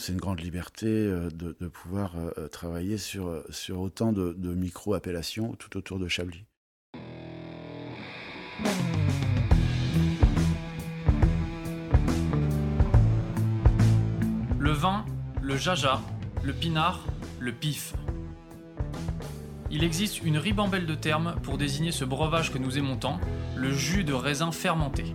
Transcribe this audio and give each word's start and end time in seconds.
C'est 0.00 0.12
une 0.12 0.18
grande 0.18 0.40
liberté 0.40 0.86
de, 0.88 1.68
pouvoir 1.68 2.12
travailler 2.50 2.96
sur, 2.96 3.44
sur 3.50 3.80
autant 3.80 4.12
de, 4.12 4.32
de 4.32 4.54
micro-appellations 4.54 5.54
tout 5.56 5.76
autour 5.76 5.98
de 5.98 6.08
Chablis. 6.08 6.46
Le 14.58 14.70
vin, 14.70 15.04
le 15.42 15.58
jaja, 15.58 16.00
le 16.42 16.54
pinard, 16.54 17.04
le 17.38 17.52
pif. 17.52 17.92
Il 19.70 19.84
existe 19.84 20.22
une 20.22 20.38
ribambelle 20.38 20.86
de 20.86 20.94
termes 20.94 21.36
pour 21.42 21.58
désigner 21.58 21.92
ce 21.92 22.06
breuvage 22.06 22.50
que 22.50 22.58
nous 22.58 22.78
aimons 22.78 22.96
tant, 22.96 23.20
le 23.54 23.70
jus 23.70 24.04
de 24.04 24.14
raisin 24.14 24.50
fermenté. 24.50 25.14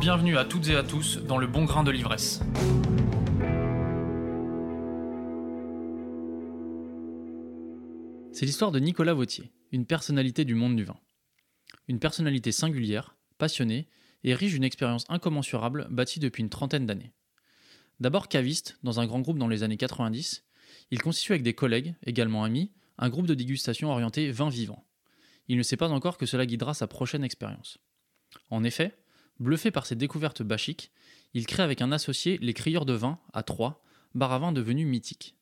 Bienvenue 0.00 0.38
à 0.38 0.46
toutes 0.46 0.66
et 0.68 0.76
à 0.76 0.82
tous 0.82 1.18
dans 1.18 1.36
le 1.36 1.46
bon 1.46 1.66
grain 1.66 1.84
de 1.84 1.90
l'ivresse. 1.90 2.40
C'est 8.32 8.46
l'histoire 8.46 8.72
de 8.72 8.78
Nicolas 8.78 9.12
Vautier, 9.12 9.52
une 9.72 9.84
personnalité 9.84 10.46
du 10.46 10.54
monde 10.54 10.74
du 10.74 10.84
vin. 10.84 10.96
Une 11.86 11.98
personnalité 11.98 12.50
singulière, 12.50 13.14
passionnée 13.36 13.90
et 14.24 14.32
riche 14.32 14.52
d'une 14.52 14.64
expérience 14.64 15.04
incommensurable 15.10 15.86
bâtie 15.90 16.18
depuis 16.18 16.42
une 16.42 16.48
trentaine 16.48 16.86
d'années. 16.86 17.12
D'abord 18.00 18.28
caviste 18.28 18.78
dans 18.82 19.00
un 19.00 19.06
grand 19.06 19.20
groupe 19.20 19.38
dans 19.38 19.48
les 19.48 19.64
années 19.64 19.76
90, 19.76 20.46
il 20.92 21.02
constitue 21.02 21.32
avec 21.32 21.42
des 21.42 21.52
collègues, 21.52 21.94
également 22.06 22.42
amis, 22.42 22.72
un 22.96 23.10
groupe 23.10 23.26
de 23.26 23.34
dégustation 23.34 23.90
orienté 23.90 24.30
vin 24.30 24.48
vivant. 24.48 24.86
Il 25.48 25.58
ne 25.58 25.62
sait 25.62 25.76
pas 25.76 25.90
encore 25.90 26.16
que 26.16 26.24
cela 26.24 26.46
guidera 26.46 26.72
sa 26.72 26.86
prochaine 26.86 27.22
expérience. 27.22 27.76
En 28.48 28.64
effet, 28.64 28.96
bluffé 29.40 29.70
par 29.70 29.86
ses 29.86 29.96
découvertes 29.96 30.42
bachiques, 30.42 30.92
il 31.34 31.46
crée 31.46 31.62
avec 31.62 31.82
un 31.82 31.92
associé 31.92 32.38
les 32.38 32.54
Crieurs 32.54 32.86
de 32.86 32.92
vin 32.92 33.18
à 33.32 33.42
Troyes, 33.42 33.82
bar 34.14 34.32
à 34.32 34.38
vin 34.38 34.52
devenu 34.52 34.84
mythique. 34.84 35.34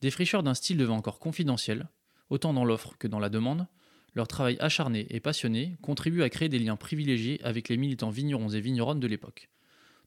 Défricheurs 0.00 0.42
d'un 0.42 0.54
style 0.54 0.76
de 0.76 0.84
vin 0.84 0.94
encore 0.94 1.18
confidentiel, 1.18 1.88
autant 2.30 2.52
dans 2.52 2.64
l'offre 2.64 2.96
que 2.98 3.08
dans 3.08 3.18
la 3.18 3.30
demande, 3.30 3.66
leur 4.14 4.28
travail 4.28 4.56
acharné 4.60 5.06
et 5.10 5.20
passionné 5.20 5.76
contribue 5.82 6.22
à 6.22 6.30
créer 6.30 6.48
des 6.48 6.58
liens 6.58 6.76
privilégiés 6.76 7.40
avec 7.42 7.68
les 7.68 7.76
militants 7.76 8.10
vignerons 8.10 8.50
et 8.50 8.60
vigneronnes 8.60 9.00
de 9.00 9.06
l'époque. 9.06 9.48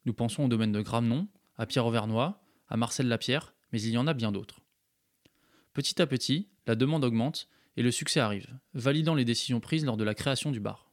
Nous 0.06 0.14
pensons 0.14 0.46
au 0.46 0.48
domaine 0.48 0.72
de 0.72 0.82
Gramnon, 0.82 1.28
à 1.58 1.66
Pierre 1.66 1.86
Auvernois, 1.86 2.42
à 2.68 2.78
Marcel 2.78 3.08
Lapierre, 3.08 3.54
mais 3.72 3.82
il 3.82 3.92
y 3.92 3.98
en 3.98 4.08
a 4.08 4.14
bien 4.14 4.32
d'autres. 4.32 4.62
Petit 5.74 6.02
à 6.02 6.08
petit, 6.08 6.50
la 6.68 6.76
demande 6.76 7.04
augmente 7.04 7.48
et 7.78 7.84
le 7.84 7.92
succès 7.92 8.20
arrive, 8.20 8.58
validant 8.74 9.16
les 9.16 9.26
décisions 9.26 9.60
prises 9.60 9.86
lors 9.86 9.98
de 9.98 10.04
la 10.04 10.16
création 10.16 10.52
du 10.52 10.60
bar. 10.60 10.91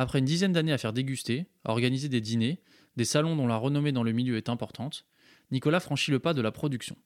Après 0.00 0.20
une 0.20 0.26
dizaine 0.26 0.52
d'années 0.52 0.72
à 0.72 0.78
faire 0.78 0.92
déguster, 0.92 1.46
à 1.64 1.72
organiser 1.72 2.08
des 2.08 2.20
dîners, 2.20 2.60
des 2.96 3.04
salons 3.04 3.34
dont 3.34 3.48
la 3.48 3.56
renommée 3.56 3.90
dans 3.90 4.04
le 4.04 4.12
milieu 4.12 4.36
est 4.36 4.48
importante, 4.48 5.06
Nicolas 5.50 5.80
franchit 5.80 6.12
le 6.12 6.20
pas 6.20 6.34
de 6.34 6.40
la 6.40 6.52
production. 6.52 6.96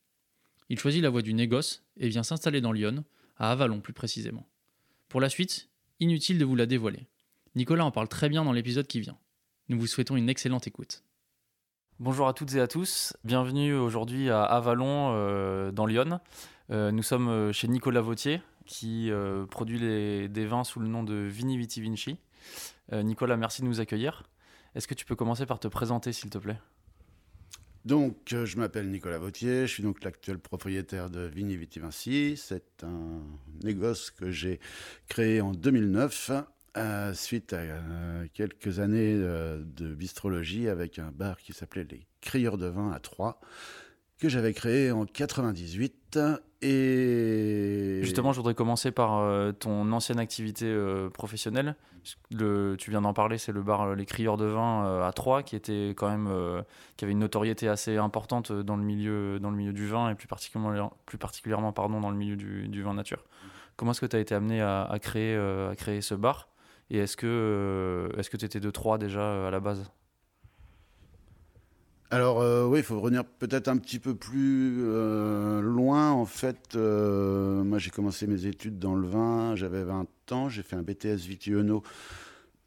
Il 0.69 0.79
choisit 0.79 1.03
la 1.03 1.09
voie 1.09 1.23
du 1.23 1.33
négoce 1.33 1.87
et 1.97 2.11
vient 2.11 2.23
s'installer 2.23 2.61
dans 2.61 2.71
Lyon, 2.71 3.03
à 3.39 3.51
Avalon 3.51 3.81
plus 3.81 3.95
précisément. 3.95 4.47
Pour 5.09 5.23
la 5.23 5.31
suite, 5.31 5.71
inutile 6.01 6.37
de 6.37 6.45
vous 6.45 6.55
la 6.55 6.67
dévoiler. 6.67 7.07
Nicolas 7.55 7.87
en 7.87 7.91
parle 7.93 8.09
très 8.09 8.29
bien 8.29 8.45
dans 8.45 8.53
l'épisode 8.53 8.87
qui 8.87 9.01
vient. 9.01 9.17
Nous 9.71 9.81
vous 9.81 9.87
souhaitons 9.87 10.17
une 10.17 10.29
excellente 10.29 10.67
écoute. 10.67 11.03
Bonjour 11.99 12.29
à 12.29 12.35
toutes 12.35 12.55
et 12.57 12.61
à 12.61 12.69
tous, 12.69 13.17
bienvenue 13.25 13.73
aujourd'hui 13.73 14.29
à 14.29 14.43
Avalon 14.43 15.13
euh, 15.15 15.73
dans 15.73 15.87
Lyon. 15.87 16.21
Euh, 16.71 16.93
nous 16.93 17.03
sommes 17.03 17.29
euh, 17.29 17.53
chez 17.53 17.69
Nicolas 17.69 18.03
Vautier 18.03 18.43
qui 18.67 19.11
produit 19.51 19.81
des 20.29 20.47
vins 20.47 20.63
sous 20.63 20.79
le 20.79 20.87
nom 20.87 21.03
de 21.03 21.15
Vini 21.15 21.59
Viti 21.59 21.81
Vinci. 21.81 22.19
Nicolas, 22.93 23.37
merci 23.37 23.63
de 23.63 23.67
nous 23.67 23.81
accueillir. 23.81 24.25
Est-ce 24.75 24.87
que 24.87 24.95
tu 24.95 25.05
peux 25.05 25.17
commencer 25.17 25.47
par 25.47 25.59
te 25.59 25.69
présenter 25.69 26.13
s'il 26.13 26.31
te 26.31 26.39
plaît? 26.39 26.59
Donc, 27.85 28.17
je 28.29 28.57
m'appelle 28.59 28.91
Nicolas 28.91 29.19
Vautier, 29.19 29.67
je 29.67 29.73
suis 29.73 29.83
donc 29.83 30.05
l'actuel 30.05 30.39
propriétaire 30.39 31.11
de 31.11 31.23
Vini 31.23 31.57
Viti 31.57 31.81
Vinci. 31.81 32.37
C'est 32.37 32.85
un 32.85 33.23
négoce 33.65 34.11
que 34.11 34.31
j'ai 34.31 34.61
créé 35.09 35.41
en 35.41 35.53
2009 35.53 36.31
euh, 36.79 37.13
suite 37.13 37.53
à 37.53 37.57
euh, 37.57 38.27
quelques 38.33 38.79
années 38.79 39.15
euh, 39.15 39.63
de 39.63 39.95
bistrologie 39.95 40.71
avec 40.71 40.99
un 40.99 41.11
bar 41.11 41.37
qui 41.39 41.53
s'appelait 41.53 41.85
les 41.85 42.07
Crieurs 42.23 42.57
de 42.57 42.67
vin 42.67 42.91
à 42.93 42.99
Troyes, 42.99 43.39
que 44.23 44.29
j'avais 44.29 44.55
créé 44.55 44.91
en 44.91 45.05
98. 45.05 46.19
Et 46.63 47.99
justement, 48.03 48.33
je 48.33 48.37
voudrais 48.37 48.55
commencer 48.55 48.93
par 48.93 49.53
ton 49.59 49.91
ancienne 49.91 50.21
activité 50.21 50.73
professionnelle. 51.13 51.75
Le, 52.31 52.77
tu 52.79 52.91
viens 52.91 53.01
d'en 53.01 53.13
parler, 53.13 53.37
c'est 53.37 53.51
le 53.51 53.63
bar 53.63 53.97
Les 53.97 54.07
Crieurs 54.07 54.37
de 54.37 54.45
vin 54.45 55.03
à 55.05 55.13
Troyes, 55.13 55.43
qui 55.43 55.57
était 55.57 55.89
quand 55.97 56.09
même, 56.09 56.31
qui 56.97 57.05
avait 57.05 57.13
une 57.13 57.19
notoriété 57.19 57.69
assez 57.69 57.97
importante 57.97 58.53
dans 58.53 58.77
le 58.77 58.85
milieu, 58.85 59.41
dans 59.41 59.51
le 59.51 59.57
milieu 59.57 59.73
du 59.73 59.89
vin 59.89 60.11
et 60.11 60.15
plus 60.15 60.29
particulièrement, 60.29 60.93
plus 61.05 61.19
particulièrement 61.19 61.73
pardon, 61.73 62.01
dans 62.01 62.11
le 62.11 62.17
milieu 62.17 62.37
du, 62.37 62.83
vin 62.83 62.95
nature. 62.95 63.25
Comment 63.75 63.91
est-ce 63.91 64.01
que 64.01 64.07
tu 64.07 64.15
as 64.15 64.21
été 64.21 64.37
amené 64.37 64.63
à, 64.63 64.97
créer, 65.01 65.37
à 65.37 65.75
créer 65.75 66.01
ce 66.01 66.15
bar? 66.15 66.49
Et 66.93 66.99
est-ce 66.99 67.17
que 67.17 67.27
euh, 67.27 68.19
est-ce 68.19 68.29
que 68.29 68.37
tu 68.37 68.45
étais 68.45 68.61
de 68.61 68.71
3 68.71 68.99
déjà 68.99 69.21
euh, 69.21 69.49
à 69.49 69.51
la 69.51 69.61
base? 69.61 69.91
Alors 72.13 72.41
euh, 72.41 72.67
oui, 72.67 72.79
il 72.81 72.85
faut 72.85 73.01
revenir 73.01 73.25
peut-être 73.25 73.69
un 73.69 73.77
petit 73.77 73.99
peu 73.99 74.15
plus 74.15 74.83
loin. 75.63 76.13
En 76.13 76.27
fait, 76.27 76.77
moi 76.77 77.79
j'ai 77.79 77.91
commencé 77.91 78.27
mes 78.27 78.47
études 78.47 78.79
dans 78.79 78.95
le 78.95 79.09
vin, 79.09 79.57
j'avais 79.57 79.83
20 79.83 80.07
ans, 80.31 80.49
j'ai 80.49 80.63
fait 80.63 80.77
un 80.77 80.83
BTS 80.83 81.27
Vitiono 81.27 81.83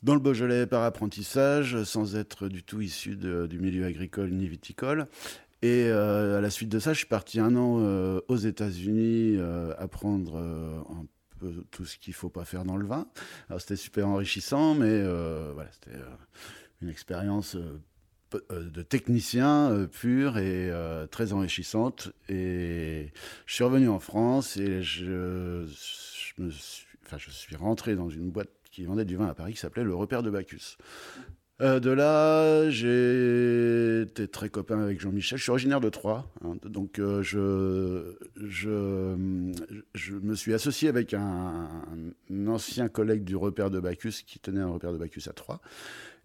dans 0.03 0.13
le 0.13 0.19
Beaujolais 0.19 0.67
par 0.67 0.83
apprentissage, 0.83 1.83
sans 1.83 2.15
être 2.15 2.47
du 2.47 2.63
tout 2.63 2.81
issu 2.81 3.15
du 3.15 3.59
milieu 3.59 3.85
agricole 3.85 4.31
ni 4.31 4.47
viticole. 4.47 5.07
Et 5.61 5.89
à 5.89 6.41
la 6.41 6.49
suite 6.49 6.69
de 6.69 6.79
ça, 6.79 6.93
je 6.93 6.99
suis 6.99 7.07
parti 7.07 7.39
un 7.39 7.55
an 7.55 7.79
aux 8.27 8.37
États-Unis 8.37 9.39
apprendre 9.77 10.37
un 10.37 11.05
tout 11.71 11.85
ce 11.85 11.97
qu'il 11.97 12.13
faut 12.13 12.29
pas 12.29 12.45
faire 12.45 12.65
dans 12.65 12.77
le 12.77 12.85
vin. 12.85 13.07
Alors 13.49 13.61
c'était 13.61 13.75
super 13.75 14.07
enrichissant, 14.07 14.73
mais 14.73 14.89
euh, 14.89 15.51
voilà, 15.53 15.69
c'était 15.71 15.97
euh, 15.97 16.15
une 16.81 16.89
expérience 16.89 17.55
euh, 17.55 17.79
de 18.49 18.81
technicien 18.81 19.87
pur 19.91 20.37
et 20.37 20.71
très 21.11 21.33
enrichissante. 21.33 22.11
Et 22.29 23.11
je 23.45 23.53
suis 23.53 23.63
revenu 23.63 23.89
en 23.89 23.99
France 23.99 24.57
et 24.57 24.81
je, 24.81 25.65
je, 25.65 26.43
me 26.43 26.49
suis, 26.49 26.85
enfin, 27.05 27.17
je 27.17 27.29
suis 27.29 27.55
rentré 27.55 27.95
dans 27.95 28.09
une 28.09 28.29
boîte 28.29 28.49
qui 28.71 28.83
vendait 28.83 29.05
du 29.05 29.15
vin 29.15 29.27
à 29.27 29.33
Paris 29.33 29.53
qui 29.53 29.59
s'appelait 29.59 29.83
Le 29.83 29.95
Repère 29.95 30.21
de 30.21 30.29
Bacchus. 30.29 30.77
Euh, 31.61 31.79
de 31.79 31.89
là, 31.89 32.69
j'ai 32.69 34.01
été 34.01 34.27
très 34.27 34.49
copain 34.49 34.81
avec 34.81 34.99
Jean-Michel. 34.99 35.37
Je 35.37 35.43
suis 35.43 35.51
originaire 35.51 35.79
de 35.79 35.87
Troyes, 35.87 36.25
hein, 36.43 36.57
donc 36.65 36.99
euh, 36.99 37.23
je, 37.23 38.17
je, 38.35 39.15
je 39.93 40.15
me 40.15 40.35
suis 40.35 40.53
associé 40.53 40.89
avec 40.89 41.13
un, 41.13 41.69
ancien 42.47 42.89
collègue 42.89 43.23
du 43.23 43.37
repère 43.37 43.71
de 43.71 43.79
Bacchus 43.79 44.23
qui 44.27 44.39
tenait 44.39 44.59
un 44.59 44.67
repère 44.67 44.91
de 44.91 44.97
Bacchus 44.97 45.29
à 45.29 45.33
Troyes. 45.33 45.61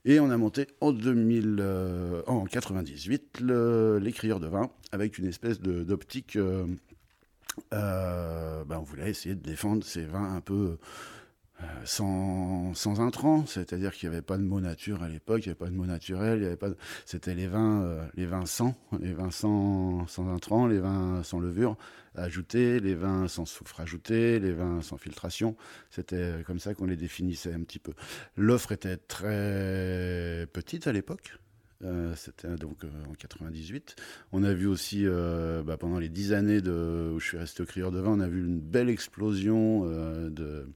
Et 0.04 0.18
on 0.18 0.30
a 0.30 0.36
monté 0.36 0.66
en 0.80 0.92
2000, 0.92 1.58
euh, 1.60 2.22
en 2.26 2.44
98 2.44 3.40
l'écrieur 4.00 4.40
de 4.40 4.46
vin 4.46 4.70
avec 4.92 5.18
une 5.18 5.26
espèce 5.26 5.60
d'optique. 5.60 6.38
Ben, 7.70 8.66
on 8.70 8.82
voulait 8.82 9.10
essayer 9.10 9.34
de 9.34 9.42
défendre 9.42 9.84
ces 9.84 10.04
vins 10.04 10.34
un 10.34 10.41
peu 10.41 10.78
euh, 11.62 11.66
sans, 11.84 12.72
sans 12.74 13.00
intrants, 13.00 13.44
c'est-à-dire 13.47 13.92
qu'il 13.92 14.08
n'y 14.08 14.14
avait 14.14 14.22
pas 14.22 14.38
de 14.38 14.42
mot 14.42 14.60
nature 14.60 15.02
à 15.02 15.08
l'époque, 15.08 15.41
il 15.41 15.48
n'y 15.48 15.50
avait 15.50 15.58
pas 15.58 15.68
de 15.68 15.74
mot 15.74 15.84
naturel, 15.84 16.56
c'était 17.04 17.34
les 17.34 17.48
vins, 17.48 17.82
euh, 17.82 18.06
les 18.14 18.26
vins 18.26 18.46
sans, 18.46 18.74
les 19.00 19.12
vins 19.12 19.30
sans, 19.30 20.06
sans 20.06 20.28
intrants, 20.28 20.66
les 20.66 20.78
vins 20.78 21.22
sans 21.22 21.41
levure 21.41 21.76
ajoutés, 22.20 22.80
les 22.80 22.94
vins 22.94 23.28
sans 23.28 23.44
soufre 23.44 23.80
ajouté, 23.80 24.38
les 24.38 24.52
vins 24.52 24.82
sans 24.82 24.96
filtration. 24.96 25.56
C'était 25.90 26.42
comme 26.46 26.58
ça 26.58 26.74
qu'on 26.74 26.86
les 26.86 26.96
définissait 26.96 27.52
un 27.52 27.62
petit 27.62 27.78
peu. 27.78 27.92
L'offre 28.36 28.72
était 28.72 28.96
très 28.96 30.46
petite 30.52 30.86
à 30.86 30.92
l'époque. 30.92 31.32
Euh, 31.82 32.14
c'était 32.14 32.56
donc 32.56 32.84
euh, 32.84 32.88
en 33.08 33.14
98. 33.14 33.96
On 34.32 34.44
a 34.44 34.52
vu 34.52 34.66
aussi, 34.66 35.06
euh, 35.06 35.62
bah, 35.62 35.78
pendant 35.78 35.98
les 35.98 36.10
dix 36.10 36.32
années 36.34 36.58
où 36.58 37.18
je 37.18 37.24
suis 37.24 37.38
resté 37.38 37.62
au 37.62 37.66
crieur 37.66 37.90
de 37.90 37.98
vin, 38.00 38.10
on 38.10 38.20
a 38.20 38.28
vu 38.28 38.40
une 38.40 38.60
belle 38.60 38.90
explosion 38.90 39.84
de, 39.84 40.68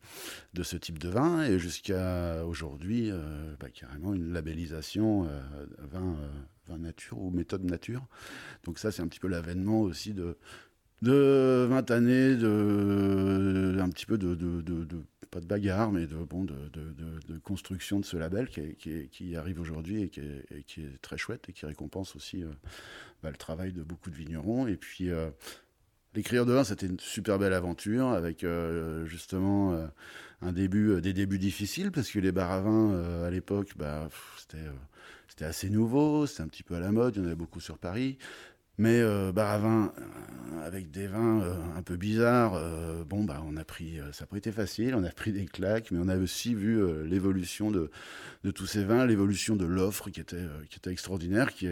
de 0.55 0.63
ce 0.63 0.77
type 0.77 0.99
de 0.99 1.09
vin 1.09 1.45
et 1.45 1.59
jusqu'à 1.59 2.45
aujourd'hui, 2.47 3.11
bah, 3.61 3.69
carrément 3.71 4.15
une 4.15 4.33
labellisation 4.33 5.29
vin, 5.79 6.17
vin 6.67 6.79
nature 6.79 7.19
ou 7.19 7.31
méthode 7.31 7.65
nature. 7.65 8.07
Donc 8.65 8.79
ça, 8.79 8.91
c'est 8.91 9.03
un 9.03 9.09
petit 9.09 9.21
peu 9.21 9.29
l'avènement 9.29 9.83
aussi 9.83 10.15
de, 10.15 10.39
de 11.03 11.67
20 11.69 11.91
années, 11.91 12.37
de, 12.37 13.77
un 13.81 13.89
petit 13.91 14.07
peu 14.07 14.19
de, 14.19 14.35
pas 15.31 15.41
de 15.41 15.47
bagarre, 15.47 15.93
mais 15.93 16.07
de, 16.07 16.17
bon, 16.17 16.45
de, 16.45 17.39
construction 17.43 18.01
de 18.01 18.05
ce 18.05 18.17
label 18.17 18.49
qui, 18.49 19.37
arrive 19.37 19.61
aujourd'hui 19.61 20.03
et, 20.03 20.09
qui 20.09 20.81
est 20.81 21.03
très 21.03 21.19
chouette 21.19 21.49
et 21.49 21.53
qui 21.53 21.67
récompense 21.67 22.17
aussi 22.17 22.43
euh, 22.43 22.49
bah, 23.23 23.31
le 23.31 23.37
travail 23.37 23.73
de 23.73 23.83
beaucoup 23.83 24.11
de 24.11 24.17
vignerons. 24.17 24.67
Et 24.67 24.77
puis, 24.77 25.11
euh, 25.11 25.31
l'écrire 26.15 26.47
de 26.47 26.53
vin, 26.53 26.65
c'était 26.65 26.87
une 26.87 27.01
super 27.01 27.39
belle 27.39 27.53
aventure 27.53 28.09
avec 28.09 28.45
euh, 28.45 29.05
justement 29.07 29.79
un 30.41 30.53
début, 30.53 31.01
des 31.01 31.13
débuts 31.13 31.39
difficiles 31.39 31.91
parce 31.91 32.11
que 32.11 32.19
les 32.19 32.33
bars 32.33 32.53
à 32.53 32.61
vin 32.61 33.25
à 33.25 33.31
l'époque, 33.31 33.73
bah, 33.77 34.09
c'était 34.39 34.59
c'était 35.35 35.47
assez 35.47 35.69
nouveau, 35.69 36.27
c'était 36.27 36.43
un 36.43 36.47
petit 36.47 36.63
peu 36.63 36.77
à 36.77 36.81
la 36.81 36.93
mode, 36.93 37.17
il 37.17 37.19
y 37.19 37.23
en 37.23 37.27
avait 37.27 37.35
beaucoup 37.35 37.59
sur 37.59 37.77
Paris. 37.77 38.19
Mais 38.79 39.01
euh, 39.01 39.33
bar 39.33 39.51
à 39.51 39.59
vin, 39.59 39.93
euh, 40.55 40.67
avec 40.67 40.91
des 40.91 41.07
vins 41.07 41.43
euh, 41.43 41.55
un 41.77 41.83
peu 41.83 41.97
bizarres, 41.97 42.55
euh, 42.55 43.05
bon, 43.05 43.25
bah, 43.25 43.43
on 43.47 43.57
a 43.57 43.65
pris, 43.65 43.99
ça 44.13 44.25
n'a 44.25 44.27
pas 44.27 44.37
été 44.37 44.51
facile, 44.51 44.95
on 44.95 45.05
a 45.05 45.11
pris 45.11 45.33
des 45.33 45.45
claques, 45.47 45.91
mais 45.91 45.99
on 46.01 46.09
a 46.09 46.17
aussi 46.17 46.55
vu 46.55 46.83
l'évolution 47.05 47.71
de, 47.71 47.91
tous 48.55 48.67
ces 48.67 48.85
vins, 48.85 49.07
l'évolution 49.07 49.57
de 49.57 49.65
l'offre 49.65 50.11
qui 50.11 50.21
était, 50.21 50.47
extraordinaire, 50.87 51.53
qui, 51.53 51.69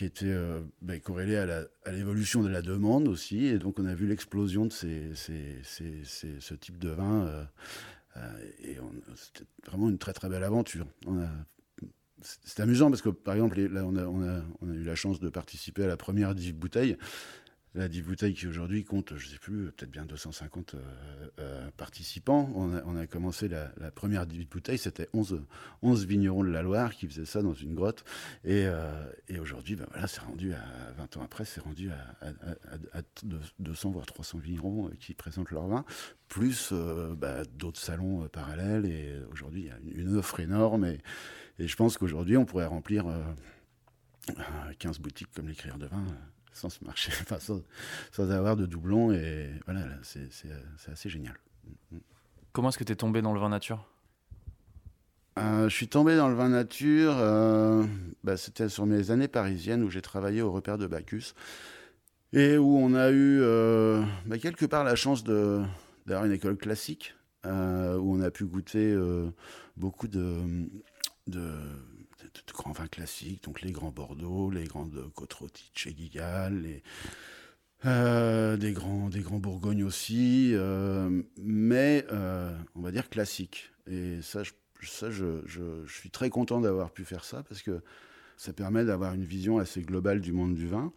était 0.00 0.34
bah, 0.82 0.98
corrélée 0.98 1.36
à 1.36 1.92
l'évolution 1.92 2.42
de 2.42 2.48
la 2.48 2.62
demande 2.62 3.08
aussi. 3.08 3.46
Et 3.46 3.58
donc, 3.58 3.78
on 3.78 3.86
a 3.86 3.94
vu 3.94 4.06
l'explosion 4.06 4.66
de 4.66 4.72
ce 4.72 6.54
type 6.54 6.78
de 6.78 6.90
vin. 6.90 7.46
c'était 9.16 9.44
vraiment 9.66 9.88
une 9.88 9.98
très 9.98 10.12
très 10.12 10.28
belle 10.28 10.44
aventure. 10.44 10.86
C'est 12.22 12.60
amusant 12.60 12.90
parce 12.90 13.02
que, 13.02 13.08
par 13.08 13.34
exemple, 13.34 13.60
là, 13.60 13.84
on 13.84 13.96
a, 13.96 14.74
eu 14.74 14.84
la 14.84 14.94
chance 14.94 15.20
de 15.20 15.28
participer 15.28 15.84
à 15.84 15.86
la 15.86 15.96
première 15.96 16.34
10 16.34 16.52
bouteilles. 16.52 16.96
La 17.76 17.86
10 17.86 18.02
bouteilles 18.02 18.34
qui 18.34 18.48
aujourd'hui 18.48 18.82
compte, 18.82 19.16
je 19.16 19.26
ne 19.26 19.30
sais 19.32 19.38
plus, 19.38 19.70
peut-être 19.70 19.92
bien 19.92 20.04
250 20.04 20.74
euh, 20.74 20.80
euh, 21.38 21.70
participants. 21.76 22.50
On 22.56 22.96
a, 22.96 23.06
commencé 23.06 23.46
la, 23.46 23.70
la, 23.78 23.92
première 23.92 24.26
10 24.26 24.46
bouteilles, 24.46 24.76
c'était 24.76 25.08
11, 25.14 25.40
11 25.82 26.04
vignerons 26.04 26.42
de 26.42 26.50
la 26.50 26.62
Loire 26.62 26.92
qui 26.92 27.06
faisaient 27.06 27.24
ça 27.24 27.42
dans 27.42 27.54
une 27.54 27.76
grotte. 27.76 28.02
Et, 28.44 28.64
euh, 28.66 28.90
aujourd'hui, 29.40 29.76
ben 29.76 29.86
c'est 30.08 30.20
rendu 30.20 30.52
à 30.52 30.64
20 30.98 31.18
ans 31.18 31.22
après, 31.22 31.44
c'est 31.44 31.60
rendu 31.60 31.92
à, 31.92 32.26
à, 32.26 32.98
à, 32.98 33.02
200 33.60 33.90
voire 33.90 34.06
300 34.06 34.38
vignerons 34.38 34.90
qui 34.98 35.14
présentent 35.14 35.52
leur 35.52 35.68
vin, 35.68 35.84
plus 36.26 36.72
bah, 36.72 37.44
d'autres 37.54 37.80
salons 37.80 38.26
parallèles. 38.28 38.86
Et 38.86 39.14
aujourd'hui, 39.30 39.70
il 39.86 39.94
y 39.94 40.00
a 40.00 40.02
une 40.02 40.16
offre 40.16 40.40
énorme. 40.40 40.86
Et, 40.86 40.98
je 41.58 41.76
pense 41.76 41.98
qu'aujourd'hui, 41.98 42.36
on 42.36 42.46
pourrait 42.46 42.66
remplir 42.66 43.04
15 44.78 44.96
euh, 44.96 45.00
boutiques 45.00 45.30
comme 45.32 45.46
l'écrire 45.46 45.78
de 45.78 45.86
vin 45.86 46.04
sans 46.52 46.68
se 46.68 46.84
marcher, 46.84 47.12
enfin, 47.22 47.38
sans, 47.38 47.60
sans, 48.12 48.30
avoir 48.30 48.56
de 48.56 48.66
doublons. 48.66 49.12
Et 49.12 49.50
voilà, 49.66 49.86
c'est 50.02 50.28
assez 50.90 51.08
génial. 51.08 51.34
Comment 52.52 52.68
est-ce 52.68 52.78
que 52.78 52.84
tu 52.84 52.92
es 52.92 52.96
tombé 52.96 53.22
dans 53.22 53.32
le 53.32 53.40
vin 53.40 53.48
nature? 53.48 53.86
Euh, 55.38 55.68
je 55.68 55.74
suis 55.74 55.88
tombé 55.88 56.16
dans 56.16 56.28
le 56.28 56.34
vin 56.34 56.48
nature, 56.48 57.14
bah, 58.24 58.36
c'était 58.36 58.68
sur 58.68 58.84
mes 58.84 59.10
années 59.10 59.28
parisiennes 59.28 59.82
où 59.82 59.90
j'ai 59.90 60.02
travaillé 60.02 60.42
au 60.42 60.50
repère 60.52 60.76
de 60.76 60.86
Bacchus 60.86 61.34
et 62.32 62.58
où 62.58 62.76
on 62.76 62.94
a 62.94 63.10
eu 63.10 63.40
bah, 64.26 64.38
quelque 64.38 64.66
part 64.66 64.84
la 64.84 64.96
chance 64.96 65.24
d'avoir 65.24 66.24
une 66.24 66.32
école 66.32 66.56
classique 66.56 67.14
où 67.44 67.48
on 67.48 68.20
a 68.20 68.30
pu 68.30 68.44
goûter 68.44 68.94
beaucoup 69.76 70.08
de, 70.08 70.36
de, 71.28 71.52
grands 72.52 72.72
vins 72.72 72.86
classiques, 72.86 73.44
donc 73.44 73.62
les 73.62 73.72
grands 73.72 73.90
Bordeaux, 73.90 74.50
les 74.50 74.64
grandes 74.64 75.10
côtes 75.14 75.32
rôties 75.34 75.70
chez 75.74 75.92
Guigal, 75.92 76.62
les, 76.62 76.82
euh, 77.86 78.58
des, 78.58 78.72
grands, 78.72 79.08
des 79.08 79.20
grands 79.20 79.38
Bourgognes 79.38 79.84
aussi, 79.84 80.50
euh, 80.54 81.22
mais 81.38 82.04
euh, 82.12 82.54
on 82.74 82.82
va 82.82 82.90
dire 82.90 83.08
classiques. 83.08 83.70
Et 83.90 84.20
ça, 84.20 84.42
je, 84.42 84.52
ça 84.82 85.10
je, 85.10 85.40
je, 85.46 85.86
je 85.86 85.92
suis 85.92 86.10
très 86.10 86.28
content 86.28 86.60
d'avoir 86.60 86.90
pu 86.90 87.06
faire 87.06 87.24
ça 87.24 87.42
parce 87.42 87.62
que 87.62 87.80
ça 88.36 88.52
permet 88.52 88.84
d'avoir 88.84 89.14
une 89.14 89.24
vision 89.24 89.58
assez 89.58 89.80
globale 89.80 90.20
du 90.20 90.32
monde 90.32 90.54
du 90.54 90.66
vin. 90.66 90.92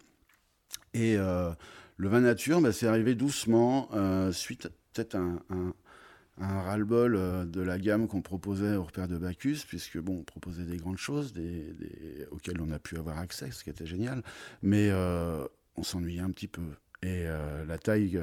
Et 0.93 1.15
le 1.15 2.07
vin 2.07 2.21
nature, 2.21 2.61
bah, 2.61 2.71
c'est 2.71 2.85
arrivé 2.85 3.15
doucement, 3.15 3.89
suite 4.31 4.69
peut-être 4.93 5.15
un, 5.15 5.41
un, 5.49 5.73
un 6.39 6.61
ras-le-bol 6.61 7.15
euh, 7.15 7.45
de 7.45 7.61
la 7.61 7.77
gamme 7.77 8.07
qu'on 8.07 8.21
proposait 8.21 8.75
au 8.75 8.83
repère 8.83 9.07
de 9.07 9.17
Bacchus, 9.17 9.59
puisque 9.67 9.99
bon, 9.99 10.19
on 10.19 10.23
proposait 10.23 10.65
des 10.65 10.77
grandes 10.77 10.97
choses 10.97 11.33
auxquelles 12.31 12.61
on 12.61 12.71
a 12.71 12.79
pu 12.79 12.97
avoir 12.97 13.19
accès, 13.19 13.51
ce 13.51 13.63
qui 13.63 13.69
était 13.69 13.85
génial, 13.85 14.23
mais 14.61 14.89
euh, 14.89 15.45
on 15.75 15.83
s'ennuyait 15.83 16.21
un 16.21 16.31
petit 16.31 16.47
peu. 16.47 16.63
Et 17.01 17.25
euh, 17.27 17.65
la 17.65 17.77
taille, 17.77 18.19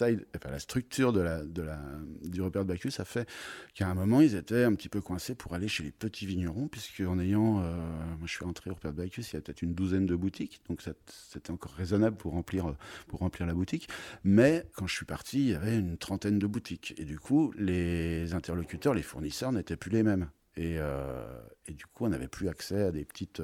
la 0.00 0.58
structure 0.58 1.12
du 1.12 2.40
repère 2.40 2.64
de 2.64 2.68
Bacchus 2.68 2.92
a 2.98 3.04
fait 3.04 3.28
qu'à 3.74 3.88
un 3.88 3.94
moment, 3.94 4.20
ils 4.20 4.34
étaient 4.34 4.64
un 4.64 4.74
petit 4.74 4.88
peu 4.88 5.00
coincés 5.00 5.34
pour 5.34 5.54
aller 5.54 5.68
chez 5.68 5.82
les 5.82 5.92
petits 5.92 6.26
vignerons, 6.26 6.68
puisque 6.68 7.00
en 7.00 7.18
ayant, 7.18 7.60
euh, 7.60 7.76
moi 8.18 8.26
je 8.26 8.32
suis 8.32 8.44
rentré 8.44 8.70
au 8.70 8.74
repère 8.74 8.92
de 8.92 8.96
Bacchus, 8.96 9.22
il 9.32 9.34
y 9.34 9.36
a 9.36 9.40
peut-être 9.40 9.62
une 9.62 9.74
douzaine 9.74 10.06
de 10.06 10.16
boutiques, 10.16 10.60
donc 10.68 10.82
c'était 11.06 11.50
encore 11.50 11.72
raisonnable 11.72 12.16
pour 12.16 12.32
remplir, 12.32 12.74
pour 13.08 13.20
remplir 13.20 13.46
la 13.46 13.54
boutique. 13.54 13.88
Mais 14.24 14.66
quand 14.74 14.86
je 14.86 14.94
suis 14.94 15.06
parti, 15.06 15.40
il 15.40 15.48
y 15.48 15.54
avait 15.54 15.78
une 15.78 15.96
trentaine 15.96 16.38
de 16.38 16.46
boutiques. 16.46 16.94
Et 16.98 17.04
du 17.04 17.18
coup, 17.18 17.52
les 17.56 18.34
interlocuteurs, 18.34 18.94
les 18.94 19.02
fournisseurs 19.02 19.52
n'étaient 19.52 19.76
plus 19.76 19.90
les 19.90 20.02
mêmes. 20.02 20.30
Et, 20.56 20.76
euh, 20.78 21.24
du 21.68 21.86
coup, 21.86 22.04
on 22.04 22.08
n'avait 22.08 22.28
plus 22.28 22.48
accès 22.48 22.82
à 22.82 22.90
des 22.90 23.04
petites, 23.04 23.42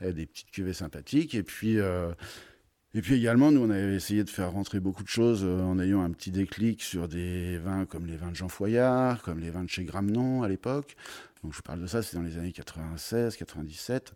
à 0.00 0.10
des 0.10 0.26
petites 0.26 0.50
cuvées 0.50 0.72
sympathiques. 0.72 1.34
Et 1.34 1.42
puis, 1.42 1.78
euh, 1.78 2.12
et 2.96 3.02
puis 3.02 3.12
également, 3.12 3.52
nous, 3.52 3.60
on 3.60 3.68
avait 3.68 3.94
essayé 3.94 4.24
de 4.24 4.30
faire 4.30 4.52
rentrer 4.52 4.80
beaucoup 4.80 5.02
de 5.02 5.08
choses 5.08 5.44
euh, 5.44 5.60
en 5.60 5.78
ayant 5.78 6.00
un 6.00 6.10
petit 6.12 6.30
déclic 6.30 6.82
sur 6.82 7.08
des 7.08 7.58
vins 7.58 7.84
comme 7.84 8.06
les 8.06 8.16
vins 8.16 8.30
de 8.30 8.34
Jean 8.34 8.48
Foyard, 8.48 9.20
comme 9.20 9.38
les 9.38 9.50
vins 9.50 9.64
de 9.64 9.68
chez 9.68 9.84
Gramnon 9.84 10.42
à 10.42 10.48
l'époque. 10.48 10.96
Donc 11.44 11.52
je 11.52 11.60
parle 11.60 11.82
de 11.82 11.86
ça, 11.86 12.02
c'est 12.02 12.16
dans 12.16 12.22
les 12.22 12.38
années 12.38 12.52
96, 12.52 13.36
97. 13.36 14.14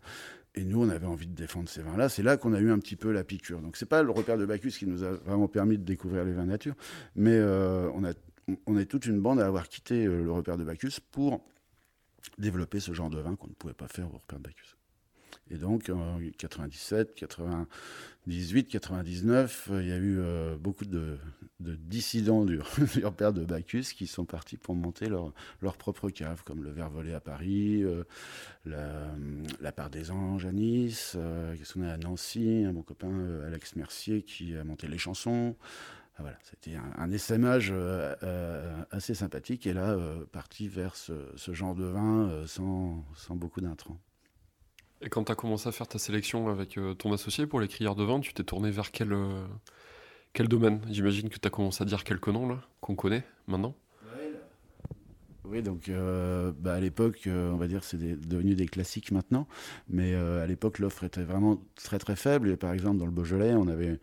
Et 0.55 0.65
nous, 0.65 0.83
on 0.83 0.89
avait 0.89 1.07
envie 1.07 1.27
de 1.27 1.35
défendre 1.35 1.69
ces 1.69 1.83
vins-là. 1.83 2.09
C'est 2.09 2.23
là, 2.23 2.39
qu'on 2.39 2.55
a 2.55 2.59
eu 2.59 2.71
un 2.71 2.79
petit 2.79 2.97
peu 2.97 3.13
la 3.13 3.23
piqûre. 3.23 3.61
Donc 3.61 3.77
c'est 3.77 3.85
pas 3.85 4.03
le 4.03 4.13
repère 4.13 4.39
de 4.39 4.47
Bacchus 4.47 4.71
qui 4.71 4.87
nous 4.87 5.05
a 5.05 5.13
vraiment 5.13 5.47
permis 5.47 5.77
de 5.77 5.85
découvrir 5.85 6.25
les 6.25 6.33
vins 6.33 6.47
nature, 6.47 6.75
mais 7.15 7.37
euh, 7.37 7.91
on, 7.95 8.03
a, 8.03 8.15
on 8.65 8.79
est 8.79 8.87
toute 8.87 9.05
une 9.05 9.21
bande 9.21 9.41
à 9.41 9.47
avoir 9.47 9.69
quitté 9.69 10.07
euh, 10.07 10.25
le 10.25 10.33
repère 10.33 10.57
de 10.57 10.65
Bacchus 10.65 11.01
pour 11.13 11.45
développer 12.39 12.81
ce 12.81 12.95
genre 12.95 13.11
de 13.11 13.21
vin 13.21 13.37
qu'on 13.37 13.49
ne 13.49 13.53
pouvait 13.53 13.75
pas 13.75 13.89
faire 13.89 14.07
au 14.07 14.17
repère 14.17 14.39
de 14.39 14.45
Bacchus. 14.45 14.80
Et 15.51 15.57
donc, 15.57 15.91
en 15.91 16.21
97, 16.39 17.15
98, 17.15 18.69
99, 18.69 19.71
il 19.81 19.89
y 19.89 19.93
a 19.93 19.97
eu 19.97 20.21
euh, 20.21 20.57
beaucoup 20.57 20.85
de, 20.85 21.19
dissidents 21.59 22.45
du, 22.47 22.61
repère 23.03 23.33
de 23.33 23.45
Bacchus 23.45 23.87
qui 23.97 24.07
sont 24.07 24.25
partis 24.25 24.57
pour 24.57 24.77
monter 24.77 25.09
leur, 25.09 25.33
propre 25.77 26.09
cave, 26.11 26.45
comme 26.45 26.63
le 26.63 26.71
Verre 26.71 26.91
Volé 26.91 27.15
à 27.15 27.21
Paris, 27.21 27.83
euh, 27.83 28.05
la, 28.65 29.73
Part 29.73 29.91
des 29.91 30.13
Anges 30.13 30.47
à 30.47 30.53
Nice, 30.53 31.15
euh, 31.17 31.57
qu'est-ce 31.57 31.75
qu'on 31.75 31.83
a 31.83 31.93
à 31.93 31.97
Nancy, 31.97 32.65
un 32.65 32.73
bon 32.73 32.83
copain 32.83 33.41
Alex 33.45 33.75
Mercier 33.75 34.23
qui 34.23 34.55
a 34.55 34.63
monté 34.63 34.87
les 34.87 34.99
chansons. 34.99 35.57
Ah, 36.17 36.23
voilà, 36.23 36.39
c'était 36.45 36.77
un, 36.77 36.93
un, 36.97 37.13
assez 38.91 39.15
sympathique 39.15 39.67
et 39.67 39.73
là, 39.73 39.97
parti 40.31 40.69
vers 40.69 40.95
ce, 40.95 41.13
genre 41.53 41.75
de 41.75 41.87
vin 41.87 42.45
sans 42.47 43.05
beaucoup 43.31 43.61
d'intrants. 43.61 43.99
Et 45.03 45.09
quand 45.09 45.25
tu 45.25 45.33
as 45.33 45.35
commencé 45.35 45.69
à 45.69 45.73
faire 45.73 45.89
ta 45.89 45.99
sélection 45.99 46.49
avec 46.49 46.77
euh, 46.77 46.95
ton 46.95 47.13
associé 47.13 47.47
pour 47.47 47.61
les 47.61 47.69
crieurs 47.69 47.95
de 47.95 48.05
vin, 48.05 48.21
tu 48.21 48.35
t'es 48.35 48.45
tourné 48.45 48.71
vers 48.71 48.91
quel, 48.91 49.13
euh, 49.13 49.47
quel 50.35 50.47
domaine? 50.47 50.81
J'imagine 50.91 51.31
que 51.31 51.39
tu 51.39 51.47
as 51.47 51.51
commencé 51.51 51.83
à 51.83 51.87
dire 51.87 52.05
quelques 52.05 52.29
noms 52.29 52.59
qu'on 52.81 52.95
connaît 52.95 53.25
maintenant. 53.47 53.75
Oui, 55.45 55.63
donc 55.63 55.89
euh, 55.89 56.53
bah, 56.61 56.75
à 56.75 56.81
l'époque, 56.81 57.23
on 57.27 57.57
va 57.57 57.67
dire 57.67 57.83
c'est 57.83 57.99
devenu 57.99 58.55
des 58.55 58.67
classiques 58.67 59.11
maintenant, 59.11 59.49
mais 59.89 60.15
à 60.15 60.47
l'époque 60.47 60.79
l'offre 60.79 61.03
était 61.03 61.25
vraiment 61.25 61.61
très 61.75 61.99
très 61.99 62.15
faible. 62.15 62.51
Et 62.51 62.57
par 62.57 62.73
exemple 62.73 62.99
dans 62.99 63.07
le 63.07 63.11
Beaujolais, 63.11 63.55
on 63.55 63.67
avait 63.67 63.99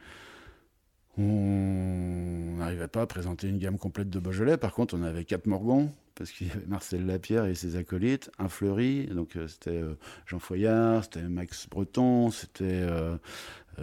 on 1.18 2.58
n'arrivait 2.58 2.88
pas 2.88 3.02
à 3.02 3.08
présenter 3.08 3.48
une 3.48 3.58
gamme 3.58 3.78
complète 3.78 4.10
de 4.10 4.20
Beaujolais. 4.20 4.58
Par 4.58 4.74
contre, 4.74 4.96
on 4.96 5.04
avait 5.04 5.26
quatre 5.26 5.48
Morgons, 5.48 5.92
parce 6.18 6.32
qu'il 6.32 6.48
y 6.48 6.52
avait 6.52 6.66
Marcel 6.68 7.06
Lapierre 7.06 7.46
et 7.46 7.56
ses 7.56 7.76
acolytes, 7.76 8.32
un 8.40 8.50
Fleury, 8.50 9.08
donc 9.08 9.36
euh, 9.36 9.48
c'était 9.48 9.82
euh, 9.82 9.94
Jean 10.26 10.40
Foyard, 10.40 11.04
c'était 11.04 11.22
Max 11.24 11.68
Breton, 11.70 12.32
c'était 12.32 12.64
euh, 12.66 13.18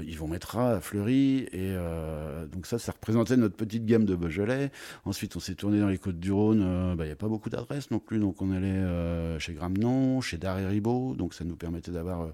Yvon 0.03 0.29
Mettra 0.29 0.73
à 0.73 0.81
Fleury, 0.81 1.47
et 1.53 1.73
donc 2.53 2.67
ça, 2.67 2.81
ça 2.81 2.91
représentait 2.91 3.37
notre 3.37 3.55
petite 3.55 3.87
gamme 3.87 4.05
de 4.05 4.17
Beaujolais. 4.17 4.73
Ensuite, 5.05 5.37
on 5.37 5.41
s'est 5.41 5.55
tourné 5.55 5.79
dans 5.79 5.88
les 5.88 5.99
Côtes-du-Rhône, 5.99 6.97
bah, 6.97 7.05
il 7.05 7.07
n'y 7.07 7.12
a 7.12 7.17
pas 7.17 7.29
beaucoup 7.29 7.49
d'adresses 7.49 7.93
non 7.93 8.00
plus, 8.00 8.19
donc 8.19 8.43
on 8.43 8.50
allait 8.50 9.38
chez 9.38 9.53
Gramnon, 9.53 10.21
chez 10.21 10.37
Daré 10.37 10.67
Ribot, 10.67 11.14
donc 11.14 11.33
ça 11.33 11.45
nous 11.45 11.55
permettait 11.55 11.93
d'avoir... 11.93 12.29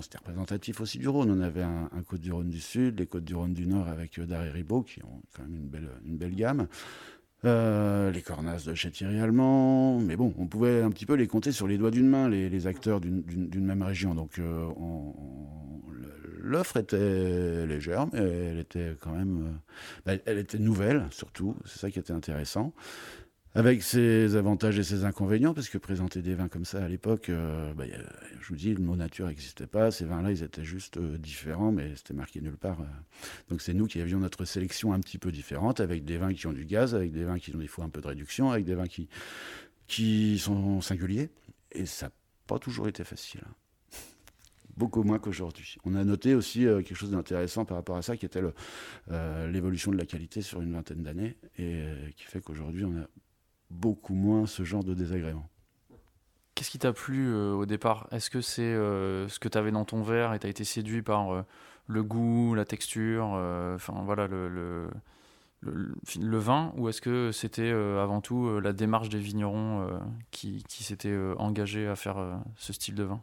C'était 0.00 0.18
représentatif 0.18 0.80
aussi 0.80 0.98
du 0.98 1.08
Rhône. 1.08 1.30
On 1.30 1.40
avait 1.40 1.62
un, 1.62 1.88
Côte-du-Rhône 2.06 2.48
du 2.48 2.60
Sud, 2.60 3.00
les 3.00 3.06
Côtes-du-Rhône 3.06 3.54
du 3.54 3.66
Nord 3.66 3.88
avec 3.88 4.20
Daré 4.20 4.50
Ribot, 4.50 4.82
qui 4.82 5.02
ont 5.02 5.22
quand 5.34 5.42
même 5.42 5.56
une 5.56 5.68
belle, 5.68 5.88
une 6.04 6.16
belle 6.16 6.34
gamme. 6.34 6.68
Euh, 7.44 8.10
les 8.10 8.20
cornasses 8.20 8.64
de 8.64 8.74
chez 8.74 8.90
Thierry 8.90 9.20
Allemand, 9.20 10.00
mais 10.00 10.16
bon, 10.16 10.34
on 10.38 10.48
pouvait 10.48 10.82
un 10.82 10.90
petit 10.90 11.06
peu 11.06 11.14
les 11.14 11.28
compter 11.28 11.52
sur 11.52 11.68
les 11.68 11.78
doigts 11.78 11.92
d'une 11.92 12.08
main, 12.08 12.28
les, 12.28 12.66
acteurs 12.66 13.00
d'une 13.00 13.64
même 13.64 13.82
région. 13.82 14.16
Donc 14.16 14.40
euh, 14.40 14.66
l'offre 16.40 16.78
était 16.78 17.64
légère, 17.64 18.08
mais 18.12 18.18
elle 18.18 18.58
était 18.58 18.96
quand 19.00 19.12
même, 19.12 19.46
euh, 19.46 19.50
bah, 20.04 20.20
elle 20.26 20.38
était 20.38 20.58
nouvelle 20.58 21.06
surtout, 21.10 21.54
c'est 21.64 21.78
ça 21.78 21.90
qui 21.92 22.00
était 22.00 22.12
intéressant 22.12 22.72
avec 23.58 23.82
ses 23.82 24.36
avantages 24.36 24.78
et 24.78 24.84
ses 24.84 25.04
inconvénients, 25.04 25.52
parce 25.52 25.68
que 25.68 25.78
présenter 25.78 26.22
des 26.22 26.36
vins 26.36 26.46
comme 26.46 26.64
ça 26.64 26.84
à 26.84 26.86
l'époque, 26.86 27.28
euh, 27.28 27.74
bah, 27.74 27.86
je 28.40 28.48
vous 28.50 28.54
dis, 28.54 28.72
le 28.72 28.80
mot 28.80 28.94
nature 28.94 29.26
n'existait 29.26 29.66
pas. 29.66 29.90
Ces 29.90 30.04
vins-là, 30.04 30.30
ils 30.30 30.44
étaient 30.44 30.62
juste 30.62 30.98
euh, 30.98 31.18
différents, 31.18 31.72
mais 31.72 31.96
c'était 31.96 32.14
marqué 32.14 32.40
nulle 32.40 32.56
part. 32.56 32.80
Euh. 32.80 32.84
Donc 33.48 33.60
c'est 33.60 33.74
nous 33.74 33.88
qui 33.88 34.00
avions 34.00 34.20
notre 34.20 34.44
sélection 34.44 34.92
un 34.92 35.00
petit 35.00 35.18
peu 35.18 35.32
différente, 35.32 35.80
avec 35.80 36.04
des 36.04 36.18
vins 36.18 36.32
qui 36.32 36.46
ont 36.46 36.52
du 36.52 36.66
gaz, 36.66 36.94
avec 36.94 37.10
des 37.10 37.24
vins 37.24 37.40
qui 37.40 37.52
ont 37.52 37.58
des 37.58 37.66
fois 37.66 37.84
un 37.84 37.88
peu 37.88 38.00
de 38.00 38.06
réduction, 38.06 38.52
avec 38.52 38.64
des 38.64 38.76
vins 38.76 38.86
qui, 38.86 39.08
qui 39.88 40.38
sont 40.38 40.80
singuliers. 40.80 41.28
Et 41.72 41.84
ça 41.84 42.06
n'a 42.06 42.12
pas 42.46 42.60
toujours 42.60 42.86
été 42.86 43.02
facile. 43.02 43.40
Hein. 43.44 43.54
Beaucoup 44.76 45.02
moins 45.02 45.18
qu'aujourd'hui. 45.18 45.78
On 45.84 45.96
a 45.96 46.04
noté 46.04 46.36
aussi 46.36 46.60
quelque 46.60 46.94
chose 46.94 47.10
d'intéressant 47.10 47.64
par 47.64 47.76
rapport 47.76 47.96
à 47.96 48.02
ça, 48.02 48.16
qui 48.16 48.24
était 48.24 48.40
l'évolution 49.50 49.90
de 49.90 49.96
la 49.96 50.06
qualité 50.06 50.42
sur 50.42 50.60
une 50.60 50.74
vingtaine 50.74 51.02
d'années, 51.02 51.36
et 51.58 51.82
qui 52.16 52.22
fait 52.26 52.40
qu'aujourd'hui, 52.40 52.84
on 52.84 52.96
a 52.96 53.08
beaucoup 53.70 54.14
moins 54.14 54.46
ce 54.46 54.64
genre 54.64 54.84
de 54.84 54.94
désagréments. 54.94 55.48
Qu'est-ce 56.58 56.70
qui 56.70 56.78
t'a 56.80 56.92
plu 56.92 57.28
euh, 57.28 57.52
au 57.52 57.66
départ? 57.66 58.08
Est-ce 58.10 58.30
que 58.30 58.40
c'est 58.40 58.62
euh, 58.62 59.28
ce 59.28 59.38
que 59.38 59.48
tu 59.48 59.56
avais 59.56 59.70
dans 59.70 59.84
ton 59.84 60.02
verre 60.02 60.34
et 60.34 60.40
tu 60.40 60.46
as 60.48 60.50
été 60.50 60.64
séduit 60.64 61.02
par 61.02 61.32
euh, 61.32 61.42
le 61.86 62.02
goût, 62.02 62.56
la 62.56 62.64
texture, 62.64 63.26
enfin 63.76 64.02
voilà 64.04 64.26
le, 64.26 64.48
le, 64.48 64.88
le, 65.62 66.38
vin? 66.38 66.72
Ou 66.76 66.88
est-ce 66.88 67.00
que 67.00 67.30
c'était 67.30 67.70
avant 67.70 68.20
tout 68.20 68.58
la 68.60 68.72
démarche 68.72 69.08
des 69.08 69.20
vignerons 69.20 69.88
qui, 70.30 70.64
qui 70.68 70.84
s'étaient 70.84 71.16
engagés 71.38 71.86
à 71.86 71.96
faire 71.96 72.42
ce 72.56 72.72
style 72.72 72.94
de 72.96 73.04
vin? 73.04 73.22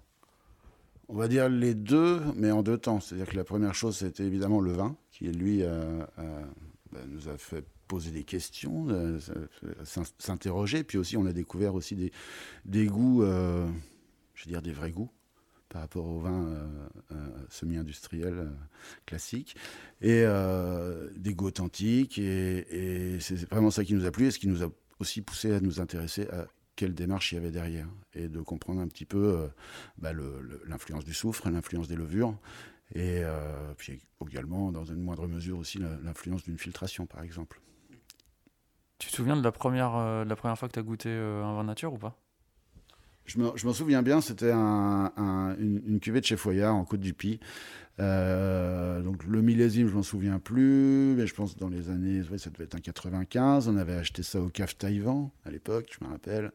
On 1.09 1.15
va 1.15 1.27
dire 1.27 1.47
les 1.47 1.75
deux, 1.75 2.21
mais 2.35 2.49
en 2.49 2.63
deux 2.63 2.79
temps. 2.79 3.01
C'est-à-dire 3.01 3.27
que 3.27 3.35
la 3.35 3.43
première 3.43 3.75
chose, 3.75 3.97
c'était 3.97 4.23
évidemment 4.23 4.61
le 4.61 4.71
vin, 4.71 4.95
qui 5.11 5.25
lui 5.25 5.61
bah, 5.61 7.01
nous 7.07 7.29
a 7.29 7.37
fait 7.37 7.65
poser 7.87 8.11
des 8.11 8.23
questions, 8.23 8.87
euh, 8.89 9.19
s'interroger. 10.17 10.83
Puis 10.83 10.97
aussi, 10.97 11.17
on 11.17 11.25
a 11.25 11.33
découvert 11.33 11.75
aussi 11.75 11.95
des, 12.65 12.85
goûts, 12.87 13.23
euh, 13.23 13.67
je 14.33 14.45
veux 14.45 14.51
dire 14.51 14.61
des 14.61 14.71
vrais 14.71 14.91
goûts 14.91 15.11
par 15.69 15.81
rapport 15.81 16.05
au 16.05 16.19
vin 16.19 16.47
euh, 17.11 17.15
semi-industriel 17.49 18.51
classique, 19.05 19.55
et 20.01 20.23
des 21.15 21.33
goûts 21.33 21.47
authentiques. 21.47 22.17
Et, 22.17 23.17
c'est 23.19 23.49
vraiment 23.49 23.71
ça 23.71 23.83
qui 23.83 23.93
nous 23.93 24.05
a 24.05 24.11
plu 24.11 24.27
et 24.27 24.31
ce 24.31 24.39
qui 24.39 24.47
nous 24.47 24.63
a 24.63 24.69
aussi 24.99 25.21
poussé 25.21 25.53
à 25.53 25.59
nous 25.59 25.81
intéresser 25.81 26.27
à 26.29 26.47
quelle 26.75 26.93
démarche 26.93 27.31
il 27.31 27.35
y 27.35 27.37
avait 27.37 27.51
derrière 27.51 27.87
et 28.13 28.27
de 28.27 28.41
comprendre 28.41 28.81
un 28.81 28.87
petit 28.87 29.05
peu 29.05 29.49
bah, 29.97 30.11
l'influence 30.65 31.03
du 31.03 31.13
soufre, 31.13 31.49
l'influence 31.49 31.87
des 31.87 31.95
levures 31.95 32.37
et 32.93 33.23
puis 33.77 33.99
également, 34.27 34.71
dans 34.71 34.85
une 34.85 35.01
moindre 35.01 35.27
mesure 35.27 35.57
aussi, 35.57 35.79
l'influence 36.03 36.43
d'une 36.43 36.57
filtration, 36.57 37.05
par 37.05 37.23
exemple. 37.23 37.59
Tu 38.97 39.09
te 39.09 39.15
souviens 39.15 39.37
de 39.37 39.41
la 39.41 39.53
première, 39.53 39.95
euh, 39.95 40.25
la 40.25 40.35
première 40.35 40.57
fois 40.57 40.67
que 40.67 40.73
tu 40.73 40.79
as 40.79 40.83
goûté 40.83 41.07
euh, 41.09 41.43
un 41.45 41.55
vin 41.55 41.63
nature 41.63 41.93
ou 41.93 41.97
pas? 41.97 42.17
Je 43.25 43.39
m'en 43.39 43.74
souviens 43.74 44.03
bien, 44.03 44.22
c'était 44.22 44.51
un, 44.51 45.55
une, 45.60 46.00
cuvée 46.00 46.22
de 46.22 46.25
chez 46.25 46.38
Foyard 46.38 46.75
en 46.75 46.86
Côte 46.86 47.00
du 47.00 47.13
Py. 47.13 47.39
Euh, 48.01 49.01
donc 49.01 49.24
le 49.24 49.41
millésime, 49.41 49.88
je 49.88 49.94
m'en 49.94 50.03
souviens 50.03 50.38
plus, 50.38 51.15
mais 51.15 51.27
je 51.27 51.34
pense 51.34 51.55
dans 51.55 51.70
les 51.70 51.89
années, 51.89 52.24
ça 52.38 52.50
devait 52.50 52.65
être 52.65 52.75
un 52.75 52.79
95. 52.79 53.70
On 53.70 53.77
avait 53.77 53.94
acheté 53.94 54.22
ça 54.22 54.41
au 54.41 54.50
CAF 54.50 54.77
Taïwan 54.77 55.29
à 55.46 55.51
l'époque, 55.51 55.98
je 55.98 56.05
me 56.05 56.12
rappelle. 56.12 56.51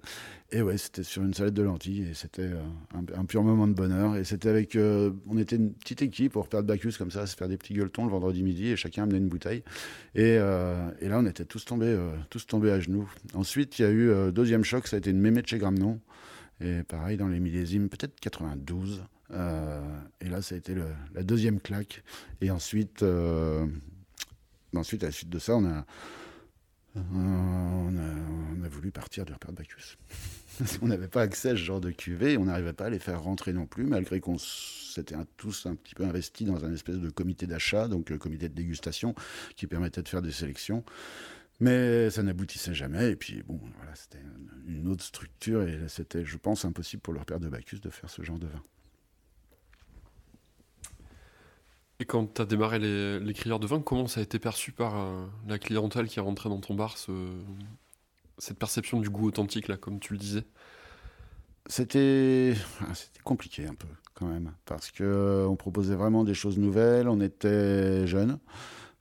Et 0.53 0.61
ouais, 0.61 0.77
c'était 0.77 1.03
sur 1.03 1.23
une 1.23 1.33
salade 1.33 1.55
de 1.55 1.63
lentilles 1.63 2.09
et 2.11 2.15
c'était 2.15 2.51
un, 2.95 3.25
pur 3.25 3.43
moment 3.43 3.67
de 3.67 3.73
bonheur. 3.73 4.17
Et 4.17 4.25
c'était 4.25 4.51
avec, 4.51 4.77
on 4.77 5.39
était 5.39 5.57
une 5.57 5.73
petite 5.73 6.03
équipe 6.03 6.33
pour 6.33 6.47
faire 6.47 6.63
de 6.63 6.69
Bacchus 6.69 6.93
comme 6.99 7.11
ça, 7.11 7.27
se 7.27 7.37
faire 7.37 7.49
des 7.49 7.57
petits 7.57 7.75
gueuletons 7.75 8.05
le 8.05 8.11
vendredi 8.11 8.43
midi 8.43 8.69
et 8.69 8.77
chacun 8.77 9.05
amenait 9.05 9.19
une 9.19 9.29
bouteille. 9.29 9.63
Et, 10.15 10.35
et 10.35 11.09
là, 11.09 11.19
on 11.19 11.27
était 11.27 11.47
tous 11.47 11.65
tombés, 11.65 11.97
tous 12.29 12.47
tombés 12.47 12.71
à 12.71 12.81
genoux. 12.81 13.11
Ensuite, 13.33 13.79
il 13.79 13.83
y 13.83 13.85
a 13.87 13.91
eu 13.91 14.33
deuxième 14.33 14.65
choc, 14.65 14.89
ça 14.89 14.97
a 14.97 14.99
été 14.99 15.11
une 15.11 15.21
mémé 15.21 15.41
de 15.41 15.47
chez 15.47 15.59
Gramnon. 15.59 16.01
Et 16.61 16.83
pareil, 16.83 17.17
dans 17.17 17.29
les 17.29 17.41
millésimes, 17.41 17.89
peut-être 17.89 18.19
92. 18.21 19.03
Euh, 19.33 19.81
et 20.21 20.29
là, 20.29 20.43
ça 20.43 20.55
a 20.55 20.59
été 20.59 20.75
la 21.15 21.23
deuxième 21.23 21.61
claque. 21.61 22.03
Et 22.41 22.51
ensuite, 22.51 23.03
euh, 23.03 23.67
ensuite, 24.75 25.03
à 25.03 25.07
la 25.07 25.13
suite 25.13 25.31
de 25.31 25.39
ça, 25.39 25.57
on 25.57 25.65
a, 25.65 25.87
on 26.97 27.97
a, 28.63 28.69
voulu 28.69 28.91
partir 28.91 29.25
du 29.25 29.33
repère 29.33 29.51
de 29.51 29.57
Bacchus. 29.57 29.97
on 30.83 30.87
n'avait 30.87 31.09
pas 31.09 31.23
accès 31.23 31.51
à 31.51 31.53
ce 31.53 31.61
genre 31.61 31.81
de 31.81 31.91
cuvée, 31.91 32.37
on 32.37 32.45
n'arrivait 32.45 32.73
pas 32.73 32.87
à 32.87 32.91
les 32.91 32.99
faire 32.99 33.23
rentrer 33.23 33.53
non 33.53 33.67
plus, 33.67 33.85
malgré 33.85 34.21
qu'on 34.21 34.39
s'était 34.39 35.17
tous 35.37 35.67
un 35.67 35.75
petit 35.75 35.95
peu 35.95 36.05
investis 36.05 36.47
dans 36.47 36.65
un 36.65 36.73
espèce 36.73 36.99
de 36.99 37.11
comité 37.11 37.47
d'achat, 37.47 37.89
donc 37.89 38.11
le 38.11 38.19
comité 38.19 38.49
de 38.49 38.55
dégustation, 38.55 39.15
qui 39.57 39.67
permettait 39.67 40.03
de 40.03 40.09
faire 40.09 40.23
des 40.23 40.31
sélections. 40.31 40.85
Mais 41.61 42.09
ça 42.09 42.23
n'aboutissait 42.23 42.75
jamais. 42.75 43.11
Et 43.11 43.17
puis, 43.17 43.43
bon, 43.43 43.61
voilà, 43.77 43.95
c'était 43.95 44.19
une 44.67 44.89
autre 44.89 45.05
structure. 45.05 45.63
Et 45.63 45.79
c'était, 45.89 46.25
je 46.25 46.39
pense, 46.39 46.65
impossible 46.65 47.03
pour 47.03 47.13
leur 47.13 47.27
père 47.27 47.39
de 47.39 47.49
Bacchus 47.49 47.81
de 47.81 47.91
faire 47.91 48.09
ce 48.09 48.23
genre 48.23 48.39
de 48.39 48.47
vin. 48.47 48.63
Et 52.01 52.07
quand 52.07 52.35
tu 52.35 52.41
as 52.41 52.47
démarré 52.47 52.79
les, 52.79 53.21
les, 53.21 53.35
crieurs 53.35 53.61
de 53.61 53.67
vin, 53.67 53.83
comment 53.83 54.07
ça 54.07 54.21
a 54.21 54.23
été 54.23 54.39
perçu 54.39 54.73
par 54.73 54.97
euh, 54.97 55.27
la 55.47 55.59
clientèle 55.59 56.09
qui 56.09 56.19
est 56.19 56.23
rentrée 56.23 56.49
dans 56.49 56.61
ton 56.61 56.75
bar, 56.75 56.97
cette 58.39 58.59
perception 58.59 59.01
du 59.01 59.11
goût 59.11 59.29
authentique, 59.29 59.69
là, 59.69 59.77
comme 59.77 60.01
tu 60.01 60.15
le 60.15 60.19
disais? 60.19 60.45
C'était 61.67 62.55
ah, 62.81 62.93
compliqué 63.23 63.67
un 63.67 63.75
peu, 63.75 63.87
quand 64.15 64.27
même. 64.27 64.53
Parce 64.65 64.91
qu'on 64.91 65.57
proposait 65.59 65.95
vraiment 65.95 66.25
des 66.25 66.33
choses 66.33 66.59
nouvelles. 66.59 67.07
On 67.07 67.21
était 67.21 68.07
jeunes. 68.07 68.39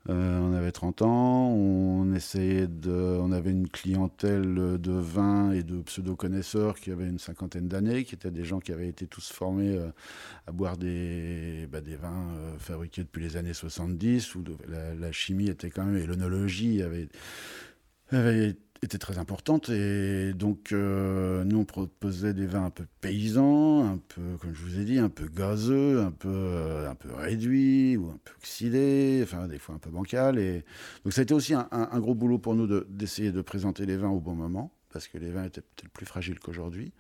Euh, 0.10 0.40
on 0.40 0.54
avait 0.54 0.72
30 0.72 1.04
ans, 1.04 1.50
on 1.50 2.14
essayait 2.14 2.68
de, 2.68 2.92
on 2.92 3.32
avait 3.32 3.52
une 3.52 3.68
clientèle 3.68 4.56
de 4.80 4.92
vin 4.92 5.52
et 5.52 5.62
de 5.62 5.82
pseudo-connaisseurs 5.82 6.80
qui 6.80 6.92
avaient 6.92 7.08
une 7.08 7.20
cinquantaine 7.20 7.68
d'années, 7.68 8.04
qui 8.04 8.16
étaient 8.16 8.32
des 8.32 8.44
gens 8.44 8.60
qui 8.60 8.72
avaient 8.72 8.88
été 8.88 9.06
tous 9.06 9.32
formés 9.32 9.78
euh, 9.78 9.92
à 10.48 10.52
boire 10.52 10.78
des, 10.78 11.68
bah, 11.72 11.80
vins 12.02 12.28
euh, 12.38 12.58
fabriqués 12.58 13.04
depuis 13.04 13.22
les 13.22 13.38
années 13.38 13.54
70, 13.54 14.34
où 14.36 14.44
la, 14.68 15.12
chimie 15.12 15.48
était 15.48 15.70
quand 15.70 15.86
même, 15.86 15.98
et 15.98 16.08
l'onologie 16.08 16.82
avait, 16.82 17.10
avait 18.12 18.56
était 18.82 18.98
très 18.98 19.18
importante 19.18 19.70
et 19.70 20.34
donc 20.34 20.72
euh, 20.72 21.44
nous 21.44 21.60
on 21.60 21.66
proposait 21.66 22.34
des 22.34 22.46
vins 22.46 22.66
un 22.66 22.70
peu 22.70 22.86
paysans, 23.02 23.86
un 23.86 23.98
peu 23.98 24.22
comme 24.40 24.54
je 24.54 24.62
vous 24.62 24.80
ai 24.80 24.86
dit, 24.86 25.00
un 25.00 25.10
peu 25.10 25.28
gazeux, 25.28 26.02
un 26.02 26.12
peu 26.12 26.30
euh, 26.30 26.90
un 26.90 26.96
peu 26.96 27.14
réduits 27.14 27.98
ou 27.98 28.10
un 28.10 28.20
peu 28.24 28.34
oxydés, 28.38 29.20
enfin 29.24 29.48
des 29.48 29.60
fois 29.60 29.76
un 29.76 29.80
peu 29.80 29.90
bancal 29.90 30.40
et 30.40 30.64
donc 31.04 31.14
ça 31.14 31.22
a 31.22 31.24
été 31.24 31.34
aussi 31.34 31.54
un, 31.54 32.00
gros 32.00 32.16
boulot 32.16 32.40
pour 32.40 32.56
nous 32.56 32.68
d'essayer 32.86 33.32
de, 33.32 33.42
présenter 33.42 33.86
les 33.86 33.98
vins 33.98 34.10
au 34.10 34.20
bon 34.20 34.36
moment 34.36 34.72
parce 34.92 35.08
que 35.08 35.18
les 35.18 35.32
vins 35.32 35.44
étaient 35.44 35.62
peut-être 35.62 35.92
plus 35.92 36.06
fragiles 36.06 36.40
qu'aujourd'hui 36.40 36.94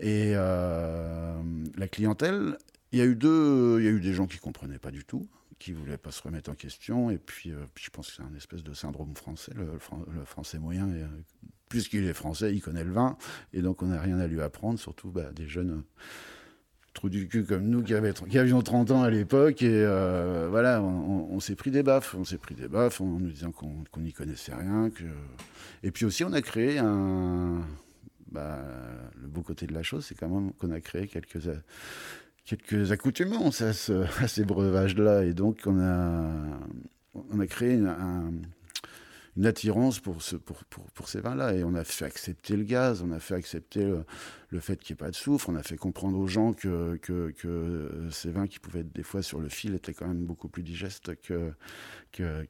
et 0.00 0.32
euh, 0.34 1.42
la 1.76 1.88
clientèle, 1.88 2.56
il 2.92 2.98
y 2.98 3.02
a 3.02 3.04
eu 3.04 3.16
deux, 3.16 3.78
il 3.80 3.84
y 3.84 3.88
a 3.88 3.90
eu 3.90 4.00
des 4.00 4.14
gens 4.14 4.26
qui 4.26 4.38
comprenaient 4.38 4.78
pas 4.78 4.90
du 4.90 5.04
tout 5.04 5.28
qui 5.62 5.72
voulait 5.72 5.96
pas 5.96 6.10
se 6.10 6.20
remettre 6.22 6.50
en 6.50 6.54
question. 6.54 7.10
Et 7.10 7.18
puis, 7.18 7.52
euh, 7.52 7.64
je 7.76 7.88
pense 7.90 8.08
que 8.08 8.16
c'est 8.16 8.22
un 8.22 8.34
espèce 8.36 8.64
de 8.64 8.74
syndrome 8.74 9.14
français. 9.14 9.52
Le, 9.54 9.78
français 10.24 10.58
moyen, 10.58 10.88
euh, 10.88 11.06
puisqu'il 11.68 12.04
est 12.04 12.12
français, 12.12 12.52
il 12.52 12.60
connaît 12.60 12.82
le 12.84 12.90
vin. 12.90 13.16
Et 13.52 13.62
donc, 13.62 13.82
on 13.82 13.86
n'a 13.86 14.00
rien 14.00 14.18
à 14.18 14.26
lui 14.26 14.40
apprendre, 14.40 14.78
surtout 14.80 15.10
bah, 15.10 15.30
des 15.32 15.46
jeunes 15.46 15.70
euh, 15.70 15.82
trous 16.94 17.08
du 17.08 17.28
cul 17.28 17.44
comme 17.44 17.68
nous 17.68 17.82
qui, 17.82 17.94
avions 17.94 18.60
30 18.60 18.90
ans 18.90 19.02
à 19.02 19.10
l'époque. 19.10 19.62
Et 19.62 19.86
voilà, 20.50 20.82
on, 20.82 21.40
s'est 21.40 21.54
pris 21.54 21.70
des 21.70 21.82
baffes. 21.82 22.14
On 22.16 22.24
s'est 22.24 22.38
pris 22.38 22.54
des 22.54 22.68
baffes 22.68 23.00
en 23.00 23.06
nous 23.06 23.30
disant 23.30 23.52
qu'on 23.52 24.00
n'y 24.00 24.12
connaissait 24.12 24.54
rien. 24.54 24.90
Et 25.82 25.90
puis 25.90 26.04
aussi, 26.04 26.24
on 26.24 26.32
a 26.32 26.42
créé 26.42 26.78
un. 26.78 27.62
Bah, 28.30 28.62
le 29.20 29.28
beau 29.28 29.42
côté 29.42 29.66
de 29.66 29.74
la 29.74 29.82
chose, 29.82 30.06
c'est 30.06 30.14
quand 30.14 30.28
même 30.28 30.52
qu'on 30.54 30.70
a 30.70 30.80
créé 30.80 31.06
quelques 31.06 31.48
quelques 32.44 32.92
accoutumances 32.92 33.62
à, 34.20 34.28
ces 34.28 34.44
breuvages-là. 34.44 35.24
Et 35.24 35.34
donc, 35.34 35.60
on 35.66 35.78
a, 35.80 36.30
on 37.14 37.40
a 37.40 37.46
créé 37.46 37.78
un, 37.78 38.32
une 39.36 39.46
attirance 39.46 39.98
pour, 39.98 40.18
pour, 40.44 40.84
pour, 40.92 41.08
ces 41.08 41.20
vins-là. 41.20 41.54
Et 41.54 41.64
on 41.64 41.74
a 41.74 41.84
fait 41.84 42.04
accepter 42.04 42.54
le 42.56 42.64
gaz, 42.64 43.02
on 43.02 43.12
a 43.12 43.18
fait 43.18 43.34
accepter 43.34 43.82
le, 44.50 44.60
fait 44.60 44.76
qu'il 44.76 44.94
n'y 44.94 44.98
ait 44.98 45.04
pas 45.04 45.10
de 45.10 45.16
soufre, 45.16 45.48
on 45.48 45.54
a 45.54 45.62
fait 45.62 45.78
comprendre 45.78 46.18
aux 46.18 46.26
gens 46.26 46.52
que, 46.52 46.96
que, 46.96 48.08
ces 48.10 48.30
vins 48.30 48.46
qui 48.46 48.58
pouvaient 48.58 48.80
être 48.80 48.92
des 48.92 49.02
fois 49.02 49.22
sur 49.22 49.40
le 49.40 49.48
fil 49.48 49.74
étaient 49.74 49.94
quand 49.94 50.06
même 50.06 50.24
beaucoup 50.24 50.48
plus 50.48 50.62
digestes 50.62 51.14
que, 51.22 51.52
que, 52.12 52.46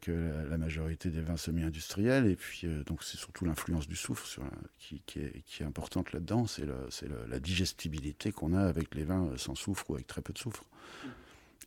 la 0.51 0.59
majorité 0.59 1.11
des 1.11 1.21
vins 1.21 1.37
semi-industriels. 1.37 2.27
Et 2.27 2.37
puis, 2.37 2.63
euh, 2.65 2.83
donc, 2.83 3.05
c'est 3.05 3.17
surtout 3.17 3.45
l'influence 3.45 3.87
du 3.87 3.97
soufre 3.97 4.27
qui, 4.79 5.03
qui, 5.07 5.21
est, 5.21 5.43
qui, 5.47 5.63
est, 5.63 5.67
importante 5.67 6.13
là-dedans. 6.13 6.47
C'est 6.49 6.67
la 7.29 7.39
digestibilité 7.39 8.33
qu'on 8.33 8.55
a 8.55 8.63
avec 8.63 8.95
les 8.97 9.05
vins 9.05 9.31
sans 9.37 9.55
soufre 9.55 9.89
ou 9.91 9.95
avec 9.95 10.09
très 10.09 10.21
peu 10.21 10.33
de 10.33 10.39
soufre. 10.39 10.65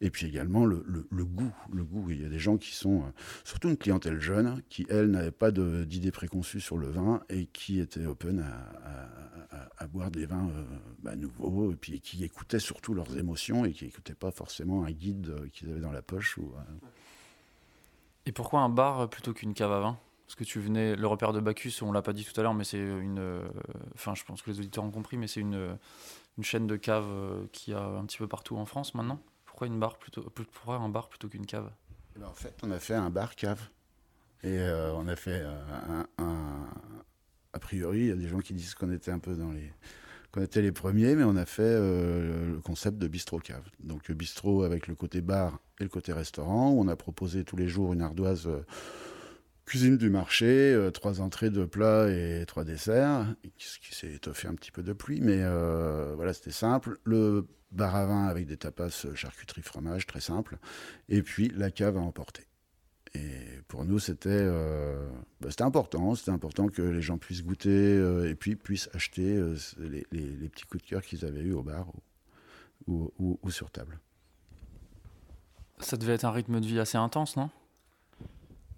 Et 0.01 0.09
puis 0.09 0.27
également 0.27 0.65
le, 0.65 0.77
goût. 1.23 1.51
Le 1.71 1.83
goût. 1.83 2.09
Il 2.09 2.21
y 2.21 2.25
a 2.25 2.29
des 2.29 2.39
gens 2.39 2.57
qui 2.57 2.73
sont, 2.73 3.03
euh, 3.03 3.11
surtout 3.43 3.69
une 3.69 3.77
clientèle 3.77 4.19
jeune, 4.19 4.61
qui, 4.69 4.85
elle, 4.89 5.09
n'avait 5.09 5.31
pas 5.31 5.51
d'idées 5.51 6.11
préconçues 6.11 6.59
sur 6.59 6.77
le 6.77 6.89
vin 6.89 7.21
et 7.29 7.45
qui 7.47 7.79
était 7.79 8.05
open 8.05 8.45
à, 9.77 9.87
boire 9.87 10.11
des 10.11 10.25
vins 10.25 10.49
euh, 10.49 10.63
bah, 11.03 11.15
nouveaux, 11.15 11.71
et 11.71 11.75
puis 11.75 12.01
qui 12.01 12.23
écoutaient 12.23 12.59
surtout 12.59 12.93
leurs 12.93 13.17
émotions 13.17 13.65
et 13.65 13.71
qui 13.71 13.85
n'écoutaient 13.85 14.15
pas 14.15 14.31
forcément 14.31 14.83
un 14.83 14.91
guide 14.91 15.29
euh, 15.29 15.47
qu'ils 15.53 15.69
avaient 15.69 15.79
dans 15.79 15.91
la 15.91 16.01
poche. 16.01 16.39
Et 18.25 18.31
pourquoi 18.31 18.61
un 18.61 18.69
bar 18.69 19.09
plutôt 19.09 19.33
qu'une 19.33 19.53
cave 19.53 19.71
à 19.71 19.79
vin? 19.79 19.97
Parce 20.25 20.35
que 20.35 20.43
tu 20.43 20.59
venais, 20.59 20.95
le 20.95 21.07
repère 21.07 21.33
de 21.33 21.39
Bacchus, 21.39 21.83
on 21.83 21.91
l'a 21.91 22.01
pas 22.01 22.13
dit 22.13 22.25
tout 22.25 22.37
à 22.39 22.43
l'heure, 22.43 22.55
mais 22.55 22.63
c'est 22.63 22.79
une. 22.79 23.43
Enfin, 23.93 24.15
je 24.15 24.23
pense 24.23 24.41
que 24.41 24.49
les 24.49 24.57
auditeurs 24.57 24.83
ont 24.83 24.89
compris, 24.89 25.17
mais 25.17 25.27
c'est 25.27 25.39
une, 25.39 25.77
une 26.39 26.43
chaîne 26.43 26.65
de 26.65 26.75
caves 26.75 27.47
qui 27.51 27.73
a 27.73 27.85
un 27.85 28.05
petit 28.05 28.17
peu 28.17 28.27
partout 28.27 28.57
en 28.57 28.65
France 28.65 28.95
maintenant? 28.95 29.19
Pourquoi, 29.55 29.67
une 29.67 29.79
plutôt, 29.97 30.21
pourquoi 30.51 30.75
un 30.75 30.89
bar 30.89 31.07
plutôt 31.07 31.29
qu'une 31.29 31.45
cave? 31.45 31.71
Eh 32.13 32.19
ben, 32.19 32.27
En 32.27 32.33
fait, 32.33 32.53
on 32.61 32.71
a 32.71 32.77
fait 32.77 32.93
un 32.93 33.09
bar-cave. 33.09 33.61
Et 34.43 34.59
euh, 34.59 34.91
on 34.95 35.07
a 35.07 35.15
fait 35.15 35.43
euh, 35.45 36.03
un, 36.17 36.67
A 37.53 37.59
priori, 37.59 37.99
il 37.99 38.07
y 38.07 38.11
a 38.11 38.17
des 38.17 38.27
gens 38.27 38.39
qui 38.39 38.53
disent 38.53 38.75
qu'on 38.75 38.91
était 38.91 39.11
un 39.11 39.19
peu 39.19 39.33
dans 39.33 39.53
les. 39.53 39.71
qu'on 40.33 40.41
était 40.41 40.61
les 40.61 40.73
premiers, 40.73 41.15
mais 41.15 41.23
on 41.23 41.37
a 41.37 41.45
fait 41.45 41.61
euh, 41.63 42.55
le 42.55 42.59
concept 42.59 42.97
de 42.97 43.07
bistrot-cave. 43.07 43.63
Donc, 43.79 44.11
bistrot 44.11 44.63
avec 44.63 44.87
le 44.87 44.95
côté 44.95 45.21
bar 45.21 45.57
et 45.79 45.83
le 45.83 45.89
côté 45.89 46.11
restaurant, 46.11 46.71
où 46.71 46.81
on 46.81 46.89
a 46.89 46.97
proposé 46.97 47.45
tous 47.45 47.55
les 47.55 47.69
jours 47.69 47.93
une 47.93 48.01
ardoise 48.01 48.49
cuisine 49.65 49.97
du 49.97 50.09
marché, 50.09 50.73
euh, 50.73 50.91
trois 50.91 51.21
entrées, 51.21 51.49
deux 51.49 51.67
plats 51.67 52.09
et 52.09 52.45
trois 52.45 52.63
desserts, 52.63 53.25
ce 53.57 53.79
qui 53.79 53.95
s'est 53.95 54.13
étoffé 54.13 54.47
un 54.47 54.53
petit 54.53 54.71
peu 54.71 54.83
de 54.83 54.93
pluie, 54.93 55.21
mais 55.21 55.39
euh, 55.41 56.13
voilà, 56.15 56.33
c'était 56.33 56.51
simple. 56.51 56.99
Le 57.03 57.47
bar 57.71 57.95
à 57.95 58.05
vin 58.05 58.27
avec 58.27 58.45
des 58.45 58.57
tapas, 58.57 59.05
euh, 59.05 59.15
charcuterie, 59.15 59.61
fromage, 59.61 60.05
très 60.05 60.21
simple. 60.21 60.57
Et 61.09 61.21
puis 61.21 61.49
la 61.49 61.71
cave 61.71 61.97
à 61.97 62.01
emporter. 62.01 62.43
Et 63.15 63.61
pour 63.69 63.85
nous, 63.85 63.97
c'était 63.97 64.45
bah, 65.39 65.47
important. 65.59 66.15
C'était 66.15 66.31
important 66.31 66.67
que 66.67 66.81
les 66.81 67.01
gens 67.01 67.17
puissent 67.17 67.45
goûter 67.45 67.95
et 68.29 68.35
puis 68.35 68.57
puissent 68.57 68.89
acheter 68.93 69.41
les, 69.77 70.03
petits 70.49 70.65
coups 70.65 70.83
de 70.83 70.89
cœur 70.89 71.01
qu'ils 71.01 71.23
avaient 71.23 71.43
eu 71.43 71.53
au 71.53 71.63
bar 71.63 71.87
ou, 72.87 73.09
ou 73.17 73.49
sur 73.51 73.71
table. 73.71 74.01
Ça 75.79 75.95
devait 75.95 76.15
être 76.15 76.25
un 76.25 76.31
rythme 76.31 76.59
de 76.59 76.65
vie 76.65 76.79
assez 76.79 76.97
intense, 76.97 77.37
non? 77.37 77.49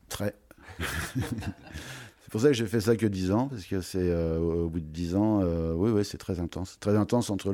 Très. 0.08 0.36
c'est 1.20 2.32
pour 2.32 2.42
ça 2.42 2.48
que 2.48 2.54
j'ai 2.54 2.66
fait 2.66 2.82
ça 2.82 2.96
que 2.96 3.06
10 3.06 3.32
ans, 3.32 3.48
parce 3.48 3.66
que 3.66 3.82
c'est 3.82 4.10
euh, 4.10 4.38
au 4.38 4.70
bout 4.70 4.80
de 4.80 4.86
10 4.86 5.16
ans, 5.16 5.42
euh, 5.42 5.74
oui, 5.74 5.92
oui, 5.92 6.06
c'est 6.06 6.18
très 6.18 6.40
intense. 6.40 6.78
Très 6.80 6.96
intense 6.96 7.30
entre 7.30 7.54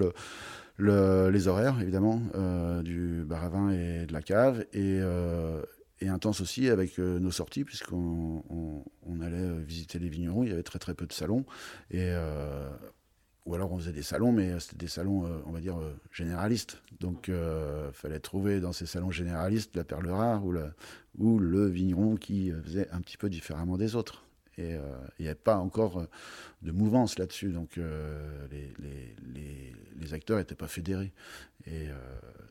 le, 0.78 1.30
les 1.30 1.48
horaires, 1.48 1.80
évidemment, 1.82 2.22
euh, 2.36 2.82
du 2.82 3.24
bar 3.26 3.44
à 3.44 3.50
vin 3.50 3.72
et 3.72 4.06
de 4.06 4.14
la 4.14 4.22
cave, 4.22 4.66
et, 4.74 5.00
et 6.02 6.08
intense 6.08 6.42
aussi 6.42 6.70
avec 6.70 6.98
nos 6.98 7.32
sorties, 7.32 7.64
puisqu'on 7.64 8.44
on, 8.50 9.22
allait 9.22 9.60
visiter 9.60 10.00
les 10.00 10.10
vignerons, 10.10 10.44
il 10.44 10.50
y 10.50 10.54
avait 10.54 10.64
très 10.64 10.80
très 10.80 10.94
peu 10.94 11.06
de 11.06 11.14
salons, 11.14 11.46
et 11.92 12.12
ou 13.46 13.56
alors 13.56 13.72
on 13.72 13.78
faisait 13.78 13.92
des 13.92 14.04
salons, 14.04 14.32
mais 14.32 14.60
c'était 14.60 14.78
des 14.78 14.88
salons, 14.88 15.26
on 15.46 15.52
va 15.52 15.60
dire, 15.60 15.78
généralistes. 16.12 16.82
Donc 17.00 17.28
il 17.28 17.92
fallait 17.92 18.20
trouver 18.20 18.62
dans 18.62 18.72
ces 18.72 18.86
salons 18.86 19.12
généralistes 19.12 19.76
la 19.76 19.84
perle 19.84 20.10
rare 20.10 20.44
ou, 20.46 21.40
le 21.40 21.68
vigneron 21.68 22.16
qui 22.16 22.52
faisait 22.64 22.90
un 22.92 23.02
petit 23.02 23.18
peu 23.18 23.30
différemment 23.30 23.78
des 23.78 23.96
autres. 23.96 24.24
Et 24.58 24.76
euh, 24.76 24.82
il 25.18 25.24
n'y 25.24 25.28
avait 25.30 25.36
pas 25.36 25.58
encore 25.58 26.00
euh, 26.00 26.06
de 26.62 26.72
mouvance 26.72 27.18
là-dessus, 27.18 27.52
donc 27.52 27.78
euh, 27.78 28.48
les, 28.50 30.14
acteurs 30.14 30.38
n'étaient 30.38 30.54
pas 30.54 30.68
fédérés. 30.68 31.12
Et 31.66 31.88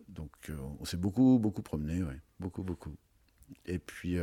donc 0.09 0.51
on 0.81 0.85
s'est 0.85 0.97
beaucoup, 0.97 1.39
beaucoup 1.39 1.63
promené, 1.63 2.03
ouais, 2.03 2.19
beaucoup, 2.41 2.63
beaucoup. 2.63 2.97
Et 3.67 3.79
puis 3.79 4.17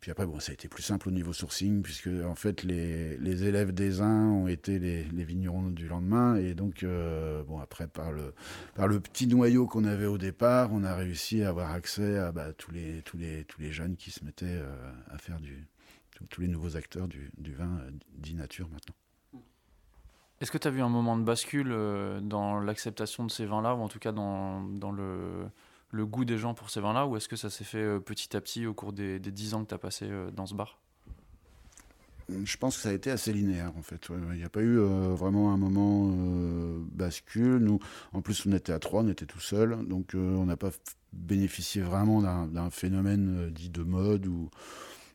puis 0.00 0.12
après, 0.12 0.26
bon, 0.26 0.38
ça 0.38 0.50
a 0.50 0.54
été 0.54 0.68
plus 0.68 0.82
simple 0.82 1.08
au 1.08 1.10
niveau 1.10 1.32
sourcing, 1.32 1.82
puisque 1.82 2.08
en 2.24 2.34
fait, 2.34 2.62
les, 2.62 3.16
les 3.18 3.44
élèves 3.44 3.72
des 3.72 4.00
uns 4.00 4.30
ont 4.30 4.46
été 4.46 4.78
les, 4.78 5.02
vignerons 5.24 5.70
du 5.70 5.88
lendemain. 5.88 6.36
Et 6.36 6.54
donc, 6.54 6.82
euh, 6.82 7.42
bon, 7.42 7.58
après, 7.58 7.88
par 7.88 8.12
le, 8.12 8.32
par 8.74 8.86
le 8.86 9.00
petit 9.00 9.26
noyau 9.26 9.66
qu'on 9.66 9.84
avait 9.84 10.06
au 10.06 10.18
départ, 10.18 10.70
on 10.72 10.84
a 10.84 10.94
réussi 10.94 11.42
à 11.42 11.48
avoir 11.48 11.72
accès 11.72 12.18
à 12.18 12.30
bah, 12.30 12.52
tous, 12.52 12.70
les, 12.70 13.02
tous, 13.02 13.16
les, 13.16 13.44
tous 13.44 13.60
les 13.60 13.72
jeunes 13.72 13.96
qui 13.96 14.10
se 14.10 14.24
mettaient 14.24 14.46
euh, 14.46 14.92
à 15.10 15.18
faire 15.18 15.40
du. 15.40 15.66
tous 16.30 16.40
les 16.40 16.48
nouveaux 16.48 16.76
acteurs 16.76 17.08
du, 17.08 17.30
vin 17.52 17.78
euh, 17.80 17.90
dit 18.16 18.34
nature 18.34 18.68
maintenant. 18.68 18.94
Est-ce 20.40 20.52
que 20.52 20.58
tu 20.58 20.68
as 20.68 20.70
vu 20.70 20.80
un 20.80 20.88
moment 20.88 21.18
de 21.18 21.24
bascule 21.24 21.76
dans 22.22 22.60
l'acceptation 22.60 23.24
de 23.24 23.30
ces 23.32 23.44
vins-là, 23.44 23.74
ou 23.74 23.80
en 23.80 23.88
tout 23.88 23.98
cas 23.98 24.12
dans, 24.12 24.62
dans 24.62 24.92
le 24.92 25.48
le 25.90 26.06
goût 26.06 26.24
des 26.24 26.38
gens 26.38 26.54
pour 26.54 26.70
ces 26.70 26.80
vins-là 26.80 27.06
ou 27.06 27.16
est-ce 27.16 27.28
que 27.28 27.36
ça 27.36 27.50
s'est 27.50 27.64
fait 27.64 27.78
euh, 27.78 28.00
petit 28.00 28.36
à 28.36 28.40
petit 28.40 28.66
au 28.66 28.74
cours 28.74 28.92
des, 28.92 29.18
dix 29.18 29.54
ans 29.54 29.64
que 29.64 29.68
tu 29.68 29.74
as 29.74 29.78
passé 29.78 30.06
euh, 30.08 30.30
dans 30.30 30.46
ce 30.46 30.54
bar? 30.54 30.80
Je 32.44 32.56
pense 32.58 32.76
que 32.76 32.82
ça 32.82 32.90
a 32.90 32.92
été 32.92 33.10
assez 33.10 33.32
linéaire 33.32 33.72
en 33.78 33.82
fait. 33.82 34.08
Il 34.10 34.36
n'y 34.36 34.44
a 34.44 34.50
pas 34.50 34.60
eu 34.60 34.78
euh, 34.78 35.14
vraiment 35.14 35.50
un 35.50 35.56
moment 35.56 36.12
bascule. 36.92 37.56
Nous, 37.56 37.78
en 38.12 38.20
plus, 38.20 38.44
on 38.44 38.52
était 38.52 38.72
à 38.72 38.78
trois, 38.78 39.02
on 39.02 39.08
était 39.08 39.24
tout 39.24 39.40
seul, 39.40 39.86
donc 39.86 40.10
on 40.14 40.44
n'a 40.44 40.58
pas 40.58 40.70
bénéficié 41.14 41.80
vraiment 41.80 42.20
d'un 42.46 42.68
phénomène 42.68 43.48
dit 43.50 43.70
de 43.70 43.82
mode 43.82 44.26
ou 44.26 44.50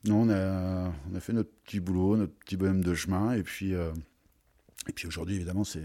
non, 0.06 0.24
on 0.24 0.30
a, 0.32 0.92
on 1.12 1.16
a 1.16 1.20
fait 1.20 1.34
notre 1.34 1.52
petit 1.66 1.80
boulot, 1.80 2.18
notre 2.18 2.34
petit 2.34 2.58
bonhomme 2.58 2.84
de 2.84 2.96
chemin, 2.96 3.34
et 3.34 3.44
puis 3.44 3.74
et 3.74 4.94
puis 4.96 5.08
aujourd'hui, 5.08 5.36
évidemment, 5.36 5.64
c'est 5.64 5.84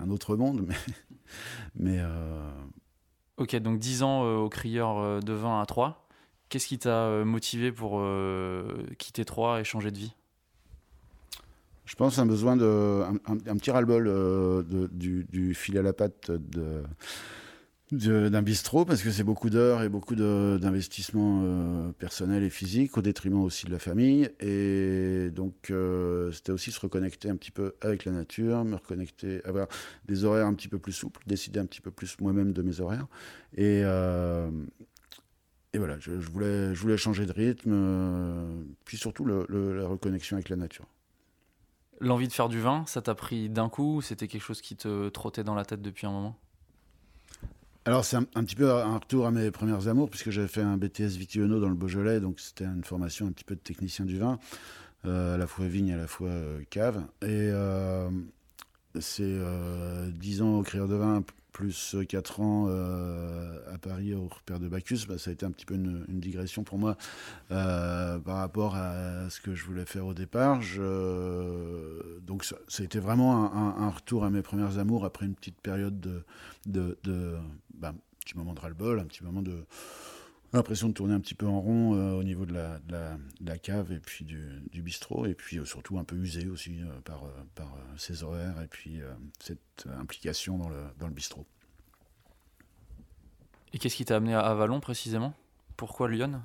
un 0.00 0.10
autre 0.10 0.34
monde, 0.34 0.66
mais 1.76 2.00
mais 2.00 2.02
Ok, 3.38 3.54
donc 3.56 3.78
10 3.78 4.02
ans 4.02 4.24
euh, 4.24 4.36
au 4.36 4.48
crieur 4.48 4.98
euh, 4.98 5.20
de 5.20 5.32
vin 5.32 5.60
à 5.60 5.66
3. 5.66 6.08
Qu'est-ce 6.48 6.66
qui 6.66 6.78
t'a 6.78 7.04
euh, 7.04 7.24
motivé 7.24 7.70
pour 7.70 8.02
quitter 8.98 9.24
3 9.24 9.60
et 9.60 9.64
changer 9.64 9.92
de 9.92 9.98
vie? 9.98 10.14
Je 11.84 11.94
pense 11.94 12.18
un 12.18 12.26
besoin 12.26 12.56
de. 12.56 13.02
un, 13.26 13.56
petit 13.56 13.70
ras-le-bol 13.70 14.90
du, 14.90 15.24
du, 15.30 15.54
fil 15.54 15.78
à 15.78 15.82
la 15.82 15.92
patte 15.92 16.30
de 16.30 16.82
d'un 17.90 18.42
bistrot 18.42 18.84
parce 18.84 19.02
que 19.02 19.10
c'est 19.10 19.24
beaucoup 19.24 19.48
d'heures 19.48 19.82
et 19.82 19.88
beaucoup 19.88 20.14
d'investissements 20.14 21.40
euh, 21.42 21.92
personnels 21.92 22.42
et 22.42 22.50
physiques 22.50 22.98
au 22.98 23.02
détriment 23.02 23.42
aussi 23.42 23.66
de 23.66 23.70
la 23.70 23.78
famille. 23.78 24.30
Et 24.40 25.30
donc 25.30 25.70
euh, 25.70 26.30
c'était 26.32 26.52
aussi 26.52 26.70
se 26.70 26.80
reconnecter 26.80 27.30
un 27.30 27.36
petit 27.36 27.50
peu 27.50 27.74
avec 27.80 28.04
la 28.04 28.12
nature 28.12 28.64
me 28.64 28.74
reconnecter 28.74 29.42
avoir 29.44 29.68
des 30.06 30.24
horaires 30.24 30.46
un 30.46 30.54
petit 30.54 30.68
peu 30.68 30.78
plus 30.78 30.92
souples 30.92 31.22
décider 31.26 31.60
un 31.60 31.66
petit 31.66 31.80
peu 31.80 31.90
plus 31.90 32.20
moi-même 32.20 32.52
de 32.52 32.62
mes 32.62 32.80
horaires. 32.80 33.06
Et 33.56 33.82
euh, 33.84 34.50
et 35.72 35.78
voilà 35.78 35.98
je, 35.98 36.10
voulais 36.10 36.74
je 36.74 36.80
voulais 36.80 36.98
changer 36.98 37.24
de 37.24 37.32
rythme 37.32 38.66
puis 38.84 38.98
surtout 38.98 39.24
la 39.24 39.86
reconnexion 39.86 40.36
avec 40.36 40.50
la 40.50 40.56
nature. 40.56 40.86
L'envie 42.00 42.28
de 42.28 42.32
faire 42.32 42.50
du 42.50 42.60
vin 42.60 42.84
ça 42.86 43.00
t'a 43.00 43.14
pris 43.14 43.48
d'un 43.48 43.70
coup 43.70 44.02
c'était 44.02 44.28
quelque 44.28 44.42
chose 44.42 44.60
qui 44.60 44.76
te 44.76 45.08
trottait 45.08 45.44
dans 45.44 45.54
la 45.54 45.64
tête 45.64 45.80
depuis 45.80 46.06
un 46.06 46.12
moment? 46.12 46.36
Alors 47.84 48.04
c'est 48.04 48.16
un, 48.16 48.24
petit 48.24 48.54
peu 48.54 48.70
un 48.70 48.98
retour 48.98 49.26
à 49.26 49.30
mes 49.30 49.50
premières 49.50 49.88
amours, 49.88 50.10
puisque 50.10 50.30
j'avais 50.30 50.48
fait 50.48 50.60
un 50.60 50.76
BTS 50.76 51.16
Vitiono 51.16 51.58
dans 51.58 51.70
le 51.70 51.74
Beaujolais, 51.74 52.20
donc 52.20 52.38
c'était 52.38 52.64
une 52.64 52.84
formation 52.84 53.26
un 53.26 53.32
petit 53.32 53.44
peu 53.44 53.54
de 53.54 53.60
technicien 53.60 54.04
du 54.04 54.18
vin, 54.18 54.38
euh, 55.06 55.36
à 55.36 55.38
la 55.38 55.46
fois 55.46 55.66
vigne, 55.66 55.92
à 55.92 55.96
la 55.96 56.06
fois 56.06 56.28
euh, 56.28 56.60
cave. 56.68 57.02
Et 57.22 57.26
euh, 57.50 58.10
c'est 59.00 59.38
10 60.12 60.42
ans 60.42 60.58
au 60.58 60.62
crieur 60.62 60.86
de 60.86 60.96
vin, 60.96 61.24
plus 61.52 61.96
4 62.06 62.40
ans 62.40 62.68
à 62.68 63.78
Paris 63.78 64.14
au 64.14 64.28
repère 64.28 64.60
de 64.60 64.68
Bacchus, 64.68 65.06
bah, 65.08 65.16
ça 65.16 65.30
a 65.30 65.32
été 65.32 65.46
un 65.46 65.50
petit 65.50 65.64
peu 65.64 65.74
une, 65.74 66.04
digression 66.08 66.64
pour 66.64 66.78
moi 66.78 66.96
par 67.48 68.36
rapport 68.36 68.74
à 68.76 69.30
ce 69.30 69.40
que 69.40 69.54
je 69.54 69.64
voulais 69.64 69.86
faire 69.86 70.04
au 70.04 70.14
départ. 70.14 70.60
donc 72.22 72.44
ça, 72.44 72.56
a 72.78 72.82
été 72.82 72.98
vraiment 72.98 73.52
un, 73.54 73.88
retour 73.88 74.24
à 74.24 74.30
mes 74.30 74.42
premières 74.42 74.78
amours 74.78 75.04
après 75.04 75.26
une 75.26 75.34
petite 75.34 75.60
période 75.60 76.00
de, 76.00 76.24
de, 76.66 76.98
de 77.04 77.36
bah, 77.78 77.90
un 77.94 78.18
petit 78.20 78.36
moment 78.36 78.54
de 78.54 78.60
ras-le-bol, 78.60 79.00
un 79.00 79.06
petit 79.06 79.24
moment 79.24 79.42
de 79.42 79.64
l'impression 80.52 80.88
de 80.88 80.94
tourner 80.94 81.14
un 81.14 81.20
petit 81.20 81.34
peu 81.34 81.46
en 81.46 81.60
rond 81.60 81.94
euh, 81.94 82.12
au 82.12 82.22
niveau 82.22 82.46
de 82.46 82.54
la, 82.54 82.78
de, 82.80 82.96
la, 83.44 83.58
cave 83.58 83.92
et 83.92 84.00
puis 84.00 84.24
du, 84.24 84.42
du 84.70 84.82
bistrot, 84.82 85.26
et 85.26 85.34
puis 85.34 85.58
euh, 85.58 85.64
surtout 85.64 85.98
un 85.98 86.04
peu 86.04 86.16
usé 86.16 86.48
aussi 86.48 86.80
euh, 86.80 87.00
par, 87.04 87.24
par 87.54 87.76
ses 87.96 88.22
horaires 88.22 88.60
et 88.62 88.68
puis 88.68 89.00
cette 89.40 89.86
implication 89.98 90.58
dans 90.58 90.68
le, 90.68 90.82
dans 90.98 91.06
le 91.06 91.12
bistrot. 91.12 91.46
Et 93.72 93.78
qu'est-ce 93.78 93.96
qui 93.96 94.04
t'a 94.04 94.16
amené 94.16 94.34
à 94.34 94.40
Avalon 94.40 94.80
précisément? 94.80 95.34
Pourquoi 95.76 96.08
Lyon? 96.08 96.40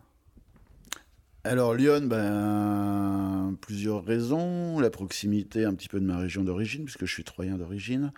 Alors 1.45 1.73
Lyon, 1.73 2.05
ben, 2.05 3.55
plusieurs 3.61 4.03
raisons. 4.03 4.79
La 4.79 4.89
proximité 4.89 5.63
un 5.63 5.73
petit 5.73 5.87
peu 5.87 5.99
de 5.99 6.05
ma 6.05 6.17
région 6.17 6.43
d'origine, 6.43 6.83
puisque 6.83 7.05
je 7.05 7.13
suis 7.13 7.23
troyen 7.23 7.57
d'origine, 7.57 8.11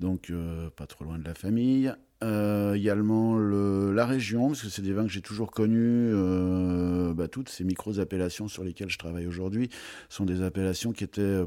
donc 0.00 0.32
pas 0.76 0.86
trop 0.86 1.04
loin 1.04 1.18
de 1.18 1.24
la 1.24 1.34
famille. 1.34 1.94
Euh, 2.24 2.74
également 2.74 3.36
le, 3.36 3.92
la 3.92 4.04
région, 4.04 4.48
parce 4.48 4.62
que 4.62 4.68
c'est 4.68 4.82
des 4.82 4.92
vins 4.92 5.04
que 5.04 5.12
j'ai 5.12 5.20
toujours 5.20 5.52
connus, 5.52 6.10
euh, 6.12 7.14
bah, 7.14 7.28
toutes 7.28 7.48
ces 7.48 7.62
micro-appellations 7.62 8.48
sur 8.48 8.64
lesquelles 8.64 8.90
je 8.90 8.98
travaille 8.98 9.28
aujourd'hui 9.28 9.68
sont 10.08 10.24
des 10.24 10.42
appellations 10.42 10.90
qui 10.90 11.04
étaient 11.04 11.20
euh, 11.22 11.46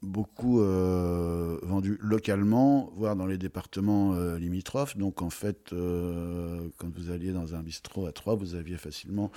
beaucoup 0.00 0.60
vendues 0.60 1.98
localement, 2.00 2.90
voire 2.96 3.16
dans 3.16 3.26
les 3.26 3.36
départements 3.36 4.14
limitrophes. 4.36 4.96
Donc 4.96 5.20
en 5.20 5.30
fait, 5.30 5.70
quand 5.70 6.90
vous 6.96 7.10
alliez 7.10 7.32
dans 7.32 7.54
un 7.54 7.62
bistrot 7.62 8.06
à 8.06 8.12
Troyes, 8.12 8.36
vous 8.36 8.54
aviez 8.54 8.78
facilement 8.78 9.30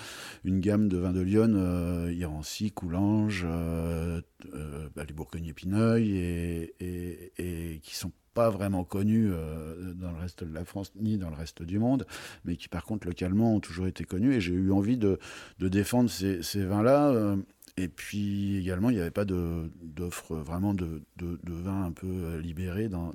une 0.45 0.61
gamme 0.61 0.87
de 0.87 0.97
vins 0.97 1.11
de 1.11 1.21
Lyon, 1.21 2.07
Irancy, 2.09 2.71
Coulanges, 2.71 3.45
bah, 3.45 5.03
les 5.05 5.13
Bourgogne 5.13 5.47
Épineuil, 5.47 6.17
et, 6.17 6.75
et, 6.79 7.73
et 7.73 7.79
qui 7.79 7.95
sont 7.95 8.11
pas 8.33 8.49
vraiment 8.49 8.83
connus 8.83 9.29
euh, 9.31 9.93
dans 9.93 10.11
le 10.11 10.17
reste 10.17 10.43
de 10.43 10.53
la 10.53 10.65
France 10.65 10.91
ni 10.95 11.17
dans 11.17 11.29
le 11.29 11.35
reste 11.35 11.63
du 11.63 11.79
monde, 11.79 12.05
mais 12.45 12.55
qui 12.55 12.67
par 12.67 12.85
contre 12.85 13.07
localement 13.07 13.55
ont 13.55 13.59
toujours 13.59 13.87
été 13.87 14.03
connus. 14.03 14.33
Et 14.35 14.41
j'ai 14.41 14.53
eu 14.53 14.71
envie 14.71 14.97
de, 14.97 15.19
défendre 15.59 16.09
ces, 16.09 16.65
vins-là. 16.65 17.09
Euh, 17.09 17.37
et 17.77 17.87
puis 17.87 18.57
également, 18.57 18.89
il 18.89 18.95
n'y 18.95 19.01
avait 19.01 19.11
pas 19.11 19.25
d'offre 19.25 20.35
vraiment 20.35 20.73
de, 20.73 21.01
de, 21.17 21.37
vins 21.45 21.85
un 21.85 21.91
peu 21.91 22.07
euh, 22.07 22.41
libérés 22.41 22.89
dans 22.89 23.13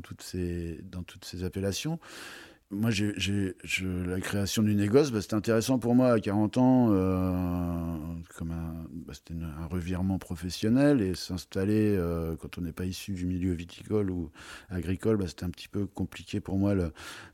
toutes 0.00 0.22
ces 0.22 1.44
appellations 1.44 1.98
moi, 2.70 2.90
la 2.90 4.20
création 4.20 4.62
du 4.62 4.74
négoce, 4.74 5.12
bah, 5.12 5.22
c'était 5.22 5.34
intéressant 5.34 5.78
pour 5.78 5.94
moi 5.94 6.12
à 6.12 6.20
40 6.20 6.58
ans, 6.58 6.88
euh, 6.90 7.96
comme 8.36 8.50
un, 8.50 8.86
bah, 8.90 9.14
c'était 9.14 9.34
un 9.40 9.66
revirement 9.66 10.18
professionnel 10.18 11.00
et 11.00 11.14
s'installer 11.14 11.94
euh, 11.96 12.34
quand 12.36 12.58
on 12.58 12.62
n'est 12.62 12.72
pas 12.72 12.84
issu 12.84 13.12
du 13.12 13.24
milieu 13.24 13.52
viticole 13.52 14.10
ou 14.10 14.32
agricole, 14.68 15.16
bah, 15.16 15.26
c'était 15.28 15.44
un 15.44 15.50
petit 15.50 15.68
peu 15.68 15.86
compliqué 15.86 16.40
pour 16.40 16.58
moi 16.58 16.74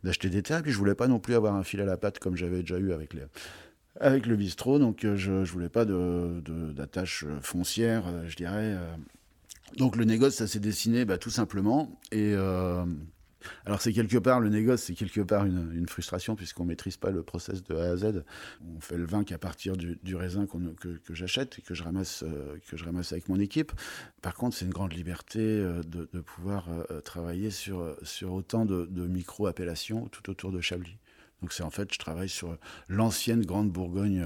d'acheter 0.05 0.29
des 0.29 0.43
terres. 0.43 0.59
Et 0.59 0.63
puis 0.63 0.73
je 0.73 0.79
voulais 0.79 0.95
pas 0.95 1.09
non 1.09 1.19
plus 1.19 1.35
avoir 1.35 1.55
un 1.55 1.65
fil 1.65 1.81
à 1.81 1.87
la 1.87 1.97
patte 1.97 2.19
comme 2.19 2.37
j'avais 2.37 2.61
déjà 2.61 2.79
eu 2.79 2.93
avec 2.93 4.27
le 4.27 4.37
bistrot, 4.37 4.79
donc 4.79 5.05
euh, 5.05 5.17
je, 5.17 5.33
ne 5.33 5.45
voulais 5.45 5.71
pas 5.71 5.87
d'attache 5.87 7.25
foncière, 7.41 8.05
je 8.27 8.37
dirais. 8.37 8.77
Donc 9.79 9.97
le 9.97 10.05
négoce, 10.05 10.35
ça 10.35 10.47
s'est 10.47 10.61
dessiné 10.61 11.07
tout 11.19 11.31
simplement 11.31 11.99
et 12.11 12.35
alors 13.67 13.81
c'est 13.81 13.93
quelque 13.93 14.19
part, 14.19 14.41
le 14.41 14.49
négoce, 14.49 14.83
c'est 14.83 14.95
quelque 14.95 15.21
part 15.21 15.45
une, 15.45 15.87
frustration 15.89 16.37
puisqu'on 16.37 16.65
maîtrise 16.65 16.97
pas 16.97 17.11
le 17.11 17.23
process 17.23 17.63
de 17.63 17.75
A 17.75 17.91
à 17.91 17.97
Z. 17.97 18.25
On 18.77 18.81
fait 18.81 18.97
le 18.97 19.05
vin 19.05 19.25
qu'à 19.25 19.39
partir 19.39 19.77
du, 19.77 20.17
raisin 20.17 20.47
que, 20.47 21.15
j'achète 21.15 21.59
et 21.59 21.63
que 21.63 21.75
je, 21.75 21.83
ramasse, 21.83 22.23
euh, 22.23 22.57
que 22.69 22.77
je 22.77 22.85
ramasse 22.85 23.13
avec 23.13 23.29
mon 23.29 23.39
équipe. 23.39 23.73
Par 24.23 24.35
contre, 24.35 24.57
c'est 24.57 24.65
une 24.65 24.73
grande 24.73 24.93
liberté 24.93 25.41
euh, 25.41 25.83
de, 25.83 26.21
pouvoir 26.21 26.69
euh, 26.69 27.01
travailler 27.01 27.51
sur, 27.51 27.97
sur 28.03 28.33
autant 28.33 28.65
de, 28.65 28.87
micro-appellations 29.07 30.09
tout 30.09 30.31
autour 30.31 30.53
de 30.53 30.61
Chablis. 30.61 30.97
Donc 31.41 31.53
c'est 31.53 31.65
en 31.65 31.71
fait, 31.71 31.93
je 31.93 31.99
travaille 31.99 32.29
sur 32.29 32.57
l'ancienne 32.89 33.45
Grande 33.45 33.71
Bourgogne 33.71 34.25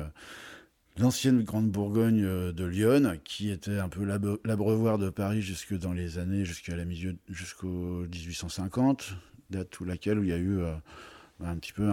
l'ancienne 0.98 1.42
Grande 1.42 1.70
Bourgogne 1.70 2.24
euh, 2.24 2.52
de 2.52 2.64
Lyon, 2.64 3.18
qui 3.24 3.50
était 3.50 3.78
un 3.78 3.88
peu 3.88 4.04
l'abreuvoir 4.44 4.98
de 4.98 5.10
Paris 5.10 5.42
jusque 5.42 5.74
dans 5.74 5.92
les 5.92 6.18
années, 6.18 6.44
jusqu'à 6.44 6.76
la 6.76 6.84
milieu, 6.84 7.16
jusqu'au 7.28 8.06
1850, 8.06 9.14
date 9.50 9.78
où 9.80 9.84
laquelle 9.84 10.18
où 10.18 10.24
il 10.24 10.30
y 10.30 10.32
a 10.32 10.38
eu 10.38 10.58
euh, 10.58 10.74
un 11.44 11.56
petit 11.56 11.72
peu 11.72 11.90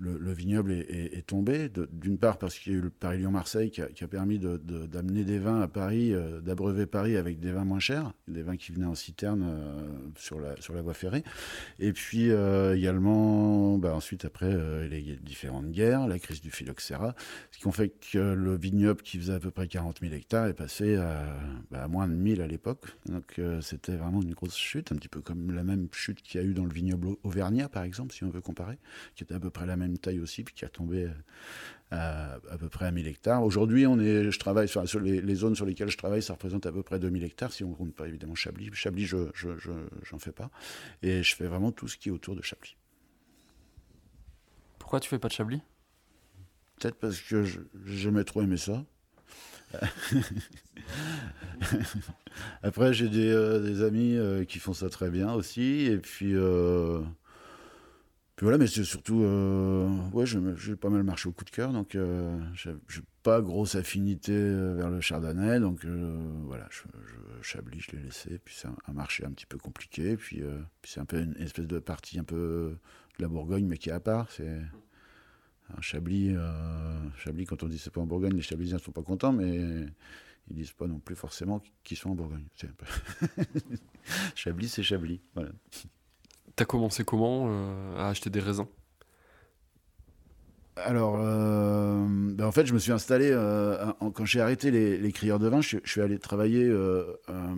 le, 0.00 0.32
vignoble 0.32 0.72
est, 0.72 1.26
tombé. 1.26 1.70
D'une 1.92 2.18
part 2.18 2.38
parce 2.38 2.58
qu'il 2.58 2.72
y 2.72 2.76
a 2.76 2.78
eu 2.78 2.82
le 2.82 2.90
Paris-Lyon-Marseille 2.90 3.70
qui, 3.70 3.82
a 3.82 4.08
permis 4.08 4.38
d'amener 4.38 5.24
des 5.24 5.38
vins 5.38 5.60
à 5.60 5.68
Paris, 5.68 6.12
euh, 6.12 6.40
d'abreuver 6.40 6.86
Paris 6.86 7.16
avec 7.16 7.40
des 7.40 7.52
vins 7.52 7.64
moins 7.64 7.80
chers, 7.80 8.12
des 8.28 8.42
vins 8.42 8.56
qui 8.56 8.72
venaient 8.72 8.86
en 8.86 8.94
citerne 8.94 9.44
euh, 9.44 9.88
sur, 10.16 10.38
la, 10.38 10.60
sur 10.60 10.74
la 10.74 10.82
voie 10.82 10.94
ferrée. 10.94 11.24
Et 11.80 11.92
puis 11.92 12.30
euh, 12.30 12.76
également, 12.76 13.78
bah, 13.78 13.94
ensuite 13.94 14.24
après 14.24 14.50
les 14.88 15.18
différentes 15.22 15.70
guerres, 15.70 16.06
la 16.06 16.18
crise 16.18 16.40
du 16.40 16.50
phylloxéra, 16.50 17.14
ce 17.50 17.58
qui 17.58 17.66
ont 17.66 17.72
fait 17.72 17.88
que 18.12 18.18
le 18.18 18.56
vignoble 18.56 19.02
qui 19.02 19.18
faisait 19.18 19.34
à 19.34 19.40
peu 19.40 19.50
près 19.50 19.66
40 19.66 20.00
000 20.00 20.14
hectares 20.14 20.46
est 20.46 20.54
passé 20.54 20.96
à, 20.96 21.36
bah, 21.70 21.88
moins 21.88 22.06
de 22.06 22.14
1000 22.14 22.42
à 22.42 22.46
l'époque. 22.46 22.86
Donc 23.06 23.40
c'était 23.60 23.96
vraiment 23.96 24.22
une 24.22 24.34
grosse 24.34 24.56
chute, 24.56 24.92
un 24.92 24.96
petit 24.96 25.08
peu 25.08 25.20
comme 25.20 25.52
la 25.52 25.64
même 25.64 25.88
chute 25.92 26.22
qu'il 26.22 26.40
y 26.40 26.44
a 26.44 26.46
eu 26.46 26.54
dans 26.54 26.64
le 26.64 26.72
vignoble 26.72 27.08
auvergnat 27.24 27.68
par 27.68 27.82
exemple 27.82 28.14
si 28.20 28.24
on 28.24 28.30
veut 28.30 28.42
comparer, 28.42 28.78
qui 29.14 29.24
était 29.24 29.34
à 29.34 29.40
peu 29.40 29.50
près 29.50 29.66
la 29.66 29.76
même 29.76 29.96
taille 29.96 30.20
aussi, 30.20 30.44
puis 30.44 30.54
qui 30.54 30.64
a 30.66 30.68
tombé 30.68 31.08
à, 31.90 32.34
à 32.34 32.58
peu 32.58 32.68
près 32.68 32.84
à 32.84 32.90
1000 32.90 33.06
hectares. 33.06 33.42
Aujourd'hui, 33.42 33.86
on 33.86 33.98
est, 33.98 34.30
je 34.30 34.38
travaille 34.38 34.68
sur, 34.68 35.00
les, 35.00 35.34
zones 35.34 35.54
sur 35.54 35.64
lesquelles 35.64 35.88
je 35.88 35.96
travaille, 35.96 36.22
ça 36.22 36.34
représente 36.34 36.66
à 36.66 36.72
peu 36.72 36.82
près 36.82 36.98
2000 36.98 37.24
hectares, 37.24 37.52
si 37.52 37.64
on 37.64 37.70
ne 37.70 37.74
compte 37.74 37.94
pas 37.94 38.06
évidemment 38.06 38.34
Chablis. 38.34 38.70
Chablis, 38.74 39.06
je 39.06 39.16
n'en 40.12 40.18
fais 40.18 40.32
pas. 40.32 40.50
Et 41.02 41.22
je 41.22 41.34
fais 41.34 41.46
vraiment 41.46 41.72
tout 41.72 41.88
ce 41.88 41.96
qui 41.96 42.10
est 42.10 42.12
autour 42.12 42.36
de 42.36 42.42
Chablis. 42.42 42.76
Pourquoi 44.78 45.00
tu 45.00 45.08
fais 45.08 45.18
pas 45.18 45.28
de 45.28 45.32
Chablis? 45.32 45.62
Peut-être 46.78 46.96
parce 46.96 47.20
que 47.20 47.44
j'ai 47.44 47.60
jamais 47.86 48.24
trop 48.24 48.42
aimé 48.42 48.58
ça. 48.58 48.84
Après, 52.62 52.92
j'ai 52.92 53.08
des, 53.08 53.30
euh, 53.30 53.86
amis 53.86 54.16
euh, 54.16 54.44
qui 54.44 54.58
font 54.58 54.74
ça 54.74 54.88
très 54.90 55.10
bien 55.10 55.32
aussi. 55.32 55.86
Et 55.86 55.98
puis, 55.98 56.34
euh, 56.34 57.00
voilà, 58.42 58.58
mais 58.58 58.66
c'est 58.66 58.84
surtout, 58.84 59.22
euh, 59.22 59.86
ouais, 60.12 60.24
j'ai 60.24 60.76
pas 60.76 60.88
mal 60.88 61.02
marché 61.02 61.28
au 61.28 61.32
coup 61.32 61.44
de 61.44 61.50
cœur, 61.50 61.72
donc 61.72 61.94
euh, 61.94 62.38
j'ai 62.54 63.02
pas 63.22 63.42
grosse 63.42 63.74
affinité 63.74 64.32
euh, 64.32 64.74
vers 64.74 64.88
le 64.88 65.00
chardonnay, 65.00 65.60
donc 65.60 65.84
voilà, 65.84 66.66
je, 66.70 66.82
Chablis, 67.42 67.80
je 67.80 67.96
l'ai 67.96 68.02
laissé, 68.02 68.38
puis 68.38 68.54
c'est 68.56 68.68
un, 68.68 68.92
marché 68.92 69.24
un 69.24 69.30
petit 69.30 69.46
peu 69.46 69.58
compliqué, 69.58 70.16
puis, 70.16 70.42
c'est 70.84 71.00
un 71.00 71.04
peu 71.04 71.20
une 71.20 71.36
espèce 71.36 71.66
de 71.66 71.78
partie 71.78 72.18
un 72.18 72.24
peu 72.24 72.78
de 73.18 73.22
la 73.22 73.28
Bourgogne, 73.28 73.66
mais 73.66 73.76
qui 73.76 73.90
est 73.90 73.92
à 73.92 74.00
part, 74.00 74.30
c'est 74.30 74.60
un 75.76 75.80
Chablis, 75.80 76.34
Chablis, 77.18 77.44
quand 77.44 77.62
on 77.62 77.68
dit 77.68 77.78
c'est 77.78 77.92
pas 77.92 78.00
en 78.00 78.06
Bourgogne, 78.06 78.34
les 78.34 78.42
Chablisiens 78.42 78.78
sont 78.78 78.92
pas 78.92 79.02
contents, 79.02 79.32
mais 79.32 79.86
ils 80.48 80.56
disent 80.56 80.72
pas 80.72 80.86
non 80.86 80.98
plus 80.98 81.14
forcément 81.14 81.62
qu'ils 81.84 81.96
sont 81.98 82.10
en 82.10 82.14
Bourgogne. 82.14 82.46
Chablis, 84.34 84.68
c'est 84.68 84.82
Chablis. 84.82 85.20
T'as 86.56 86.64
commencé 86.64 87.04
comment 87.04 87.46
euh, 87.48 87.96
à 87.96 88.08
acheter 88.08 88.30
des 88.30 88.40
raisins? 88.40 88.66
Alors, 90.76 91.18
euh, 91.20 92.06
ben 92.08 92.46
en 92.46 92.52
fait, 92.52 92.64
je 92.64 92.72
me 92.72 92.78
suis 92.78 92.92
installé, 92.92 93.28
euh, 93.30 93.92
quand 94.14 94.24
j'ai 94.24 94.40
arrêté 94.40 94.70
les, 94.70 95.12
crieurs 95.12 95.38
de 95.38 95.46
vin, 95.46 95.60
je, 95.60 95.76
suis 95.84 96.00
allé 96.00 96.18
travailler, 96.18 96.72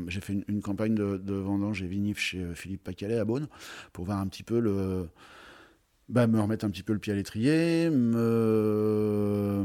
j'ai 0.09 0.21
fait 0.21 0.45
une, 0.49 0.61
campagne 0.61 0.95
de, 0.95 1.35
vendange 1.35 1.83
et 1.83 1.87
vinif 1.87 2.19
chez 2.19 2.45
Philippe 2.55 2.83
Pacalet 2.83 3.19
à 3.19 3.25
Beaune, 3.25 3.49
pour 3.93 4.05
voir 4.05 4.19
un 4.19 4.27
petit 4.27 4.43
peu 4.43 4.59
le... 4.59 5.09
Ben, 6.09 6.27
me 6.27 6.41
remettre 6.41 6.65
un 6.65 6.71
petit 6.71 6.83
peu 6.83 6.93
le 6.93 6.99
pied 6.99 7.13
à 7.13 7.17
l'étrier, 7.17 7.89
me... 7.91 9.65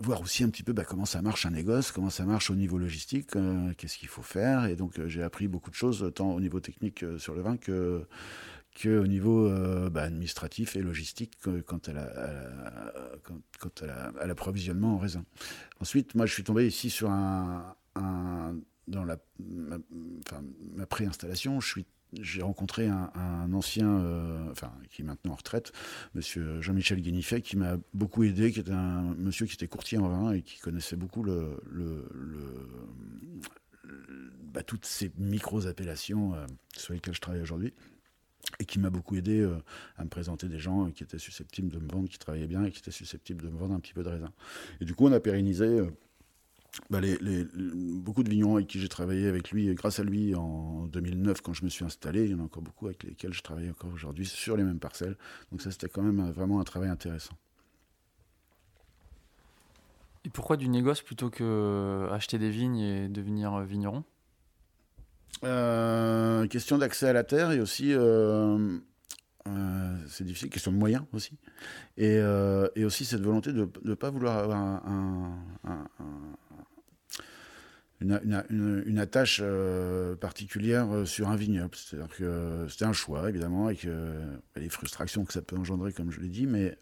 voir 0.00 0.20
aussi 0.20 0.44
un 0.44 0.48
petit 0.48 0.62
peu 0.62 0.72
ben, 0.72 0.84
comment 0.88 1.04
ça 1.04 1.20
marche 1.20 1.46
un 1.46 1.50
négoce, 1.50 1.90
comment 1.90 2.10
ça 2.10 2.24
marche 2.24 2.48
au 2.48 2.54
niveau 2.54 2.78
logistique, 2.78 3.30
qu'est-ce 3.76 3.98
qu'il 3.98 4.08
faut 4.08 4.22
faire. 4.22 4.66
Et 4.66 4.76
donc, 4.76 5.00
j'ai 5.06 5.22
appris 5.22 5.48
beaucoup 5.48 5.70
de 5.70 5.74
choses, 5.74 6.12
tant 6.14 6.32
au 6.32 6.40
niveau 6.40 6.60
technique 6.60 7.04
sur 7.18 7.34
le 7.34 7.42
vin 7.42 7.56
que 7.56 8.06
qu'au 8.80 9.06
niveau 9.06 9.46
euh, 9.46 9.90
bah, 9.90 10.02
administratif 10.02 10.76
et 10.76 10.82
logistique 10.82 11.38
quant 11.66 11.80
à 11.88 11.92
l'approvisionnement 14.26 14.94
en 14.94 14.98
raisin. 14.98 15.24
Ensuite, 15.80 16.14
moi, 16.14 16.26
je 16.26 16.32
suis 16.32 16.44
tombé 16.44 16.66
ici 16.66 16.90
sur 16.90 17.10
un, 17.10 17.76
dans 18.88 19.04
la, 19.04 19.18
ma, 19.38 19.78
ma 20.74 20.86
préinstallation, 20.86 21.60
je 21.60 21.80
j'ai 22.20 22.42
rencontré 22.42 22.86
un, 22.86 23.52
ancien, 23.52 23.98
euh, 23.98 24.50
enfin, 24.50 24.72
qui 24.90 25.02
est 25.02 25.04
maintenant 25.04 25.32
en 25.32 25.36
retraite, 25.36 25.72
monsieur 26.14 26.60
Jean-Michel 26.60 27.00
Guénifet, 27.00 27.40
qui 27.40 27.56
m'a 27.56 27.76
beaucoup 27.92 28.22
aidé, 28.22 28.52
qui 28.52 28.60
était 28.60 28.72
un 28.72 29.14
monsieur 29.14 29.46
qui 29.46 29.54
était 29.54 29.68
courtier 29.68 29.98
en 29.98 30.08
vin 30.08 30.32
et 30.32 30.42
qui 30.42 30.58
connaissait 30.58 30.96
beaucoup 30.96 31.22
le, 31.22 31.56
bah, 34.52 34.62
toutes 34.62 34.86
ces 34.86 35.12
micro-appellations 35.18 36.34
euh, 36.34 36.46
sur 36.76 36.94
lesquelles 36.94 37.14
je 37.14 37.20
travaille 37.20 37.42
aujourd'hui 37.42 37.72
et 38.58 38.64
qui 38.64 38.78
m'a 38.78 38.90
beaucoup 38.90 39.16
aidé 39.16 39.40
euh, 39.40 39.56
à 39.96 40.04
me 40.04 40.08
présenter 40.08 40.48
des 40.48 40.58
gens 40.58 40.90
qui 40.90 41.02
étaient 41.02 41.18
susceptibles 41.18 41.70
de 41.70 41.78
me 41.78 41.88
vendre, 41.88 42.08
qui 42.08 42.18
travaillaient 42.18 42.46
bien 42.46 42.64
et 42.64 42.70
qui 42.70 42.78
étaient 42.78 42.90
susceptibles 42.90 43.42
de 43.42 43.48
me 43.48 43.58
vendre 43.58 43.74
un 43.74 43.80
petit 43.80 43.94
peu 43.94 44.02
de 44.02 44.08
raisin. 44.08 44.32
Et 44.80 44.84
du 44.84 44.94
coup, 44.94 45.06
on 45.06 45.12
a 45.12 45.20
pérennisé 45.20 45.64
euh, 45.64 45.90
bah, 46.90 47.00
beaucoup 47.54 48.22
de 48.22 48.30
vignerons 48.30 48.56
avec 48.56 48.68
qui 48.68 48.80
j'ai 48.80 48.88
travaillé 48.88 49.28
avec 49.28 49.50
lui, 49.50 49.72
grâce 49.74 50.00
à 50.00 50.04
lui 50.04 50.34
en 50.34 50.86
2009 50.86 51.40
quand 51.40 51.52
je 51.52 51.64
me 51.64 51.70
suis 51.70 51.84
installé, 51.84 52.24
il 52.24 52.30
y 52.30 52.34
en 52.34 52.40
a 52.40 52.42
encore 52.42 52.62
beaucoup 52.62 52.86
avec 52.86 53.04
lesquels 53.04 53.32
je 53.32 53.42
travaille 53.42 53.70
encore 53.70 53.92
aujourd'hui 53.92 54.26
sur 54.26 54.56
les 54.56 54.64
mêmes 54.64 54.80
parcelles. 54.80 55.16
Donc 55.50 55.62
ça, 55.62 55.70
c'était 55.70 55.88
quand 55.88 56.02
même 56.02 56.20
euh, 56.20 56.32
vraiment 56.32 56.60
un 56.60 56.64
travail 56.64 56.88
intéressant. 56.88 57.34
Et 60.24 60.30
pourquoi 60.30 60.56
du 60.56 60.68
négoce 60.68 61.02
plutôt 61.02 61.28
que 61.28 62.08
acheter 62.10 62.38
des 62.38 62.48
vignes 62.48 62.78
et 62.78 63.08
devenir 63.08 63.60
vigneron? 63.60 64.04
Euh, 65.42 66.46
question 66.46 66.78
d'accès 66.78 67.08
à 67.08 67.12
la 67.12 67.24
terre 67.24 67.50
et 67.50 67.60
aussi, 67.60 67.92
euh, 67.92 68.78
euh, 69.48 69.96
c'est 70.08 70.24
difficile, 70.24 70.50
question 70.50 70.72
de 70.72 70.76
moyens 70.76 71.04
aussi. 71.12 71.38
Et, 71.96 72.16
et 72.76 72.84
aussi 72.84 73.04
cette 73.04 73.22
volonté 73.22 73.52
de 73.52 73.68
ne 73.84 73.94
pas 73.94 74.10
vouloir 74.10 74.38
avoir 74.38 74.58
un, 74.58 75.38
une, 78.04 78.98
attache 78.98 79.40
euh, 79.42 80.14
particulière 80.16 80.90
euh, 80.92 81.04
sur 81.04 81.28
un 81.28 81.36
vignoble. 81.36 81.74
C'est-à-dire 81.74 82.14
que 82.16 82.66
c'était 82.68 82.84
un 82.84 82.92
choix, 82.92 83.28
évidemment, 83.28 83.66
avec 83.66 83.86
les 84.56 84.68
frustrations 84.68 85.24
que 85.24 85.32
ça 85.32 85.42
peut 85.42 85.56
engendrer, 85.56 85.92
comme 85.92 86.10
je 86.10 86.20
l'ai 86.20 86.28
dit, 86.28 86.46
mais 86.46 86.76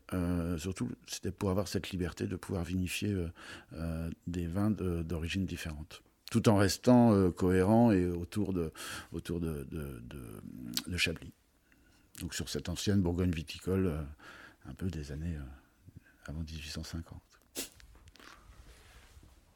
surtout, 0.59 0.89
c'était 1.07 1.33
pour 1.33 1.51
avoir 1.51 1.69
cette 1.69 1.91
liberté 1.91 2.27
de 2.27 2.37
pouvoir 2.37 2.65
vinifier 2.65 3.15
des 4.27 4.47
vins 4.47 4.71
d'origine 4.71 5.47
différente, 5.47 6.03
tout 6.33 6.49
en 6.49 6.57
restant 6.57 7.31
cohérent 7.33 7.93
et 7.93 8.07
autour 8.07 8.55
de, 8.55 8.73
autour 9.13 9.39
de, 9.39 9.67
de, 9.71 10.97
Chablis. 10.97 11.33
Donc 12.21 12.35
sur 12.35 12.49
cette 12.49 12.69
ancienne 12.71 13.03
Bourgogne 13.03 13.31
viticole, 13.31 13.93
un 14.67 14.75
peu 14.75 14.89
des 14.89 15.13
années 15.13 15.37
avant 16.27 16.41
1850. 16.41 17.21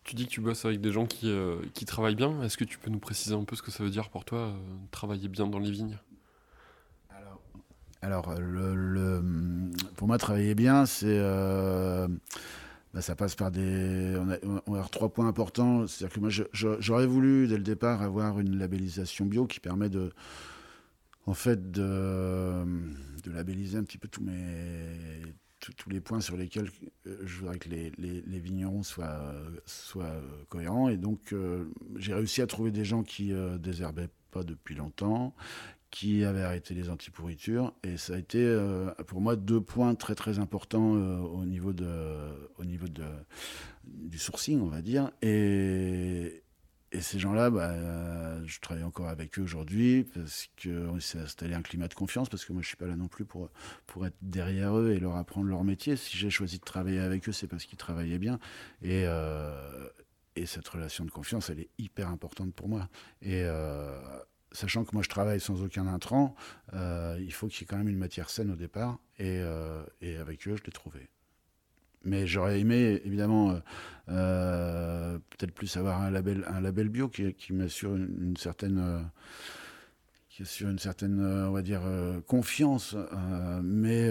Tu 0.07 0.15
dis 0.15 0.27
que 0.27 0.31
tu 0.31 0.41
bosses 0.41 0.65
avec 0.65 0.81
des 0.81 0.93
gens 0.93 1.05
qui, 1.05 1.29
euh, 1.29 1.57
qui 1.75 1.85
travaillent 1.85 2.15
bien. 2.15 2.41
Est-ce 2.43 2.57
que 2.57 2.63
tu 2.63 2.79
peux 2.79 2.91
nous 2.91 3.01
préciser 3.01 3.35
un 3.35 3.43
peu 3.43 3.57
ce 3.57 3.63
que 3.63 3.73
ça 3.73 3.83
veut 3.83 3.91
dire 3.91 4.09
pour 4.09 4.25
toi, 4.25 4.39
euh, 4.39 4.53
travailler 4.93 5.27
bien 5.27 5.49
dans 5.49 5.59
les 5.59 5.71
vignes? 5.71 5.99
Alors, 8.03 8.33
le, 8.39 9.73
pour 9.97 10.07
moi, 10.07 10.17
travailler 10.17 10.55
bien, 10.55 10.87
c'est. 10.87 11.19
Euh, 12.97 13.01
bah, 13.01 13.03
ça 13.03 13.15
passe 13.15 13.35
par 13.35 13.51
des. 13.51 14.17
On, 14.67 14.75
a, 14.75 14.83
trois 14.89 15.09
points 15.09 15.29
importants. 15.29 15.87
C'est-à-dire 15.87 16.15
que 16.15 16.21
moi, 16.21 16.31
j'aurais 16.81 17.07
voulu, 17.07 17.47
dès 17.47 17.57
le 17.57 17.63
départ, 17.63 18.03
avoir 18.03 18.41
une 18.41 18.59
labellisation 18.59 19.27
bio 19.27 19.47
qui 19.47 19.61
permet 19.61 19.89
de. 19.89 20.13
En 21.27 21.35
fait, 21.35 21.73
de, 21.73 22.65
de 23.25 23.31
labelliser 23.33 23.79
un 23.79 23.83
petit 23.83 23.99
peu 23.99 24.07
tous 24.07 24.23
mes 24.23 25.35
tous 25.77 25.91
les 25.91 26.01
points 26.01 26.21
sur 26.21 26.37
lesquels 26.37 26.69
euh, 27.07 27.17
je 27.25 27.39
voudrais 27.39 27.59
que 27.59 27.69
les, 27.69 28.41
vignerons 28.41 28.83
soient, 28.83 29.05
euh, 29.97 30.21
cohérents. 30.49 30.89
Et 30.89 30.97
donc, 30.97 31.33
euh, 31.33 31.65
j'ai 31.97 32.15
réussi 32.15 32.43
à 32.43 32.47
trouver 32.47 32.71
des 32.71 32.85
gens 32.85 33.03
qui 33.03 33.33
ne 33.33 33.57
désherbaient 33.57 34.11
pas 34.31 34.43
depuis 34.43 34.75
longtemps, 34.75 35.35
qui 35.97 36.25
avaient 36.25 36.43
arrêté 36.43 36.75
les 36.75 36.91
antipourritures. 36.91 37.73
Et 37.83 37.97
ça 37.97 38.17
a 38.17 38.19
été, 38.19 38.45
pour 39.07 39.23
moi, 39.23 39.35
deux 39.35 39.63
points 39.63 39.95
très, 39.95 40.15
très 40.15 40.39
importants 40.39 40.93
au 40.93 41.47
niveau, 41.47 41.73
de, 41.73 41.87
au 42.59 42.67
niveau 42.67 42.87
de, 42.87 43.05
du 43.85 44.19
sourcing, 44.19 44.61
on 44.61 44.67
va 44.69 44.83
dire. 44.83 45.11
Et, 45.23 46.43
et 46.93 47.01
ces 47.01 47.19
gens-là, 47.19 47.49
bah, 47.49 48.45
je 48.45 48.61
travaille 48.61 48.85
encore 48.85 49.09
avec 49.09 49.39
eux 49.39 49.43
aujourd'hui 49.43 50.05
parce 50.05 50.51
qu'on 50.63 51.01
s'est 51.01 51.21
installé 51.21 51.55
un 51.55 51.63
climat 51.63 51.89
de 51.89 51.95
confiance, 51.95 52.29
parce 52.29 52.45
que 52.45 52.53
moi 52.53 52.61
je 52.61 52.69
suis 52.69 52.77
pas 52.77 52.87
là 52.87 52.97
non 52.97 53.09
plus 53.09 53.25
pour, 53.25 53.49
pour 53.87 54.07
être 54.07 54.19
derrière 54.21 54.77
eux 54.77 54.93
et 54.93 55.01
leur 55.01 55.17
apprendre 55.17 55.49
leur 55.49 55.65
métier. 55.65 55.97
Si 55.97 56.19
j'ai 56.19 56.29
choisi 56.29 56.59
de 56.59 56.65
travailler 56.65 57.01
avec 57.01 57.27
eux, 57.27 57.33
c'est 57.33 57.49
parce 57.49 57.65
qu'ils 57.65 57.79
travaillaient 57.79 58.19
bien. 58.19 58.39
Et, 58.83 59.05
euh, 59.07 59.89
et 60.37 60.45
cette 60.45 60.69
relation 60.69 61.07
de 61.07 61.11
confiance, 61.11 61.49
elle 61.49 61.61
est 61.61 61.71
hyper 61.79 62.11
importante 62.11 62.53
pour 62.53 62.69
moi. 62.69 62.91
Et 63.23 63.45
euh, 63.45 63.99
sachant 64.57 64.85
que 64.85 64.91
moi 64.93 65.03
je 65.03 65.09
travaille 65.09 65.41
sans 65.41 65.63
aucun 65.63 65.87
intrant, 65.87 66.35
euh, 66.75 67.19
il 67.21 67.33
faut 67.33 67.47
qu'il 67.49 67.61
y 67.61 67.65
ait 67.65 67.67
quand 67.67 67.79
même 67.79 67.89
une 67.89 67.99
matière 67.99 68.31
saine 68.31 68.51
au 68.51 68.57
départ. 68.57 68.99
Et, 69.19 69.41
et 70.03 70.17
avec 70.17 70.47
eux, 70.47 70.57
je 70.57 70.65
l'ai 70.65 70.73
trouvé. 70.73 71.09
Mais 72.07 72.27
j'aurais 72.27 72.61
aimé, 72.61 73.01
évidemment, 73.05 73.51
euh, 73.51 73.59
euh, 74.09 75.19
peut-être 75.31 75.53
plus 75.53 75.77
avoir 75.77 76.01
un 76.01 76.11
label, 76.11 76.45
un 76.47 76.61
label 76.61 76.89
bio 76.89 77.09
qui, 77.09 77.35
qui 77.35 77.53
m'assure 77.53 77.97
une, 77.97 78.37
certaine. 78.37 78.79
Euh, 78.79 79.01
qui 80.29 80.43
assure 80.43 80.69
une 80.69 80.79
certaine, 80.79 81.19
on 81.21 81.51
va 81.51 81.63
dire, 81.63 81.81
confiance. 82.27 82.95
mais 83.63 84.11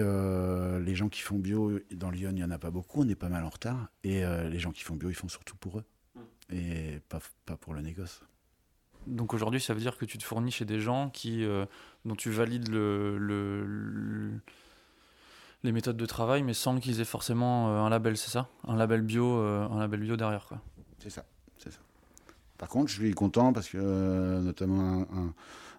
les 0.80 0.94
gens 0.96 1.08
qui 1.08 1.20
font 1.20 1.38
bio, 1.38 1.78
dans 1.92 2.10
Lyon, 2.10 2.30
il 2.32 2.34
n'y 2.34 2.44
en 2.44 2.50
a 2.50 2.58
pas 2.58 2.72
beaucoup, 2.72 3.02
on 3.02 3.08
est 3.08 3.14
pas 3.14 3.28
mal 3.28 3.44
en 3.44 3.48
retard. 3.48 3.88
Et 4.02 4.22
les 4.50 4.58
gens 4.58 4.72
qui 4.72 4.82
font 4.82 4.96
bio, 4.96 5.08
ils 5.08 5.14
font 5.14 5.28
surtout 5.28 5.56
pour 5.56 5.78
eux. 5.78 5.84
Et 6.50 6.98
pas, 7.08 7.20
pas 7.44 7.56
pour 7.56 7.74
le 7.74 7.80
négoce. 7.80 8.22
Donc 9.06 9.34
aujourd'hui, 9.34 9.60
ça 9.60 9.74
veut 9.74 9.80
dire 9.80 9.96
que 9.96 10.04
tu 10.04 10.18
te 10.18 10.24
fournis 10.24 10.50
chez 10.50 10.64
des 10.64 10.80
gens 10.80 11.10
qui, 11.10 11.46
dont 12.04 12.16
tu 12.16 12.30
valides 12.30 12.68
le, 12.68 13.18
le 13.18 14.40
les 15.66 15.72
méthodes 15.72 15.96
de 15.96 16.06
travail, 16.06 16.42
mais 16.42 16.54
sans 16.54 16.78
qu'ils 16.78 17.00
aient 17.00 17.04
forcément 17.04 17.68
euh, 17.68 17.80
un 17.80 17.90
label, 17.90 18.16
c'est 18.16 18.30
ça? 18.30 18.48
Un 18.66 18.76
label 18.76 19.02
bio, 19.02 19.38
euh, 19.38 19.68
un 19.68 19.78
label 19.78 20.00
bio 20.00 20.16
derrière, 20.16 20.46
quoi. 20.46 20.60
C'est 20.98 21.10
ça, 21.10 21.24
c'est 21.58 21.72
ça. 21.72 21.80
Par 22.56 22.68
contre, 22.68 22.88
je 22.88 22.94
suis 22.94 23.12
content 23.12 23.52
parce 23.52 23.68
que 23.68 23.76
euh, 23.78 24.40
notamment 24.40 25.06
un, 25.12 25.34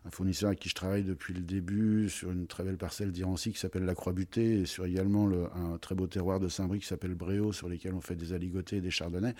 fournisseur 0.09 0.47
avec 0.47 0.59
qui 0.59 0.69
je 0.69 0.75
travaille 0.75 1.03
depuis 1.03 1.33
le 1.33 1.41
début 1.41 2.09
sur 2.09 2.31
une 2.31 2.47
très 2.47 2.63
belle 2.63 2.77
parcelle 2.77 3.11
d'Irancy 3.11 3.51
qui 3.51 3.59
s'appelle 3.59 3.83
la 3.83 3.93
Croix-Butée 3.93 4.61
et 4.61 4.65
sur 4.65 4.85
également 4.85 5.27
le, 5.27 5.47
un 5.53 5.77
très 5.79 5.95
beau 5.95 6.07
terroir 6.07 6.39
de 6.39 6.47
Saint-Brieuc 6.47 6.83
qui 6.83 6.87
s'appelle 6.87 7.13
Bréau 7.13 7.51
sur 7.51 7.67
lesquels 7.67 7.93
on 7.93 7.99
fait 7.99 8.15
des 8.15 8.31
aligotés 8.31 8.77
et 8.77 8.81
des 8.81 8.91
chardonnays. 8.91 9.35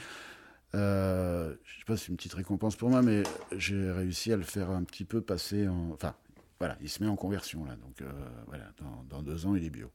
Euh, 0.75 1.55
je 1.63 1.79
sais 1.79 1.85
pas 1.85 1.97
si 1.97 2.05
c'est 2.05 2.11
une 2.11 2.17
petite 2.17 2.33
récompense 2.33 2.75
pour 2.75 2.89
moi, 2.89 3.01
mais 3.01 3.23
j'ai 3.55 3.91
réussi 3.91 4.33
à 4.33 4.37
le 4.37 4.43
faire 4.43 4.69
un 4.69 4.83
petit 4.83 5.05
peu 5.05 5.21
passer 5.21 5.67
en. 5.67 5.91
Enfin, 5.91 6.15
voilà, 6.59 6.77
il 6.81 6.89
se 6.89 7.03
met 7.03 7.09
en 7.09 7.15
conversion 7.15 7.65
là. 7.65 7.75
Donc 7.75 8.03
voilà, 8.47 8.65
dans, 9.09 9.21
deux 9.21 9.45
ans, 9.45 9.55
il 9.55 9.63
est 9.63 9.69
bio. 9.69 9.91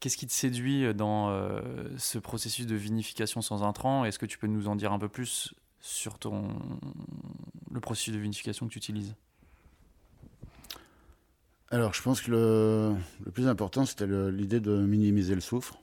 Qu'est-ce 0.00 0.16
qui 0.16 0.26
te 0.26 0.32
séduit 0.32 0.86
euh, 0.86 0.94
dans 0.94 1.28
euh, 1.28 1.60
ce 1.98 2.18
processus 2.18 2.66
de 2.66 2.74
vinification 2.74 3.42
sans 3.42 3.62
intrants? 3.62 4.06
Est-ce 4.06 4.18
que 4.18 4.24
tu 4.24 4.38
peux 4.38 4.46
nous 4.46 4.66
en 4.66 4.74
dire 4.74 4.92
un 4.92 4.98
peu 4.98 5.10
plus 5.10 5.54
sur 5.78 6.18
ton... 6.18 6.48
le 7.70 7.80
processus 7.80 8.14
de 8.14 8.18
vinification 8.18 8.66
que 8.66 8.72
tu 8.72 8.78
utilises? 8.78 9.14
Alors, 11.70 11.92
je 11.92 12.02
pense 12.02 12.22
que 12.22 12.30
le, 12.30 12.96
le 13.24 13.30
plus 13.30 13.46
important, 13.46 13.84
c'était 13.84 14.06
l'idée 14.06 14.60
de 14.60 14.74
minimiser 14.78 15.34
le 15.34 15.42
soufre 15.42 15.82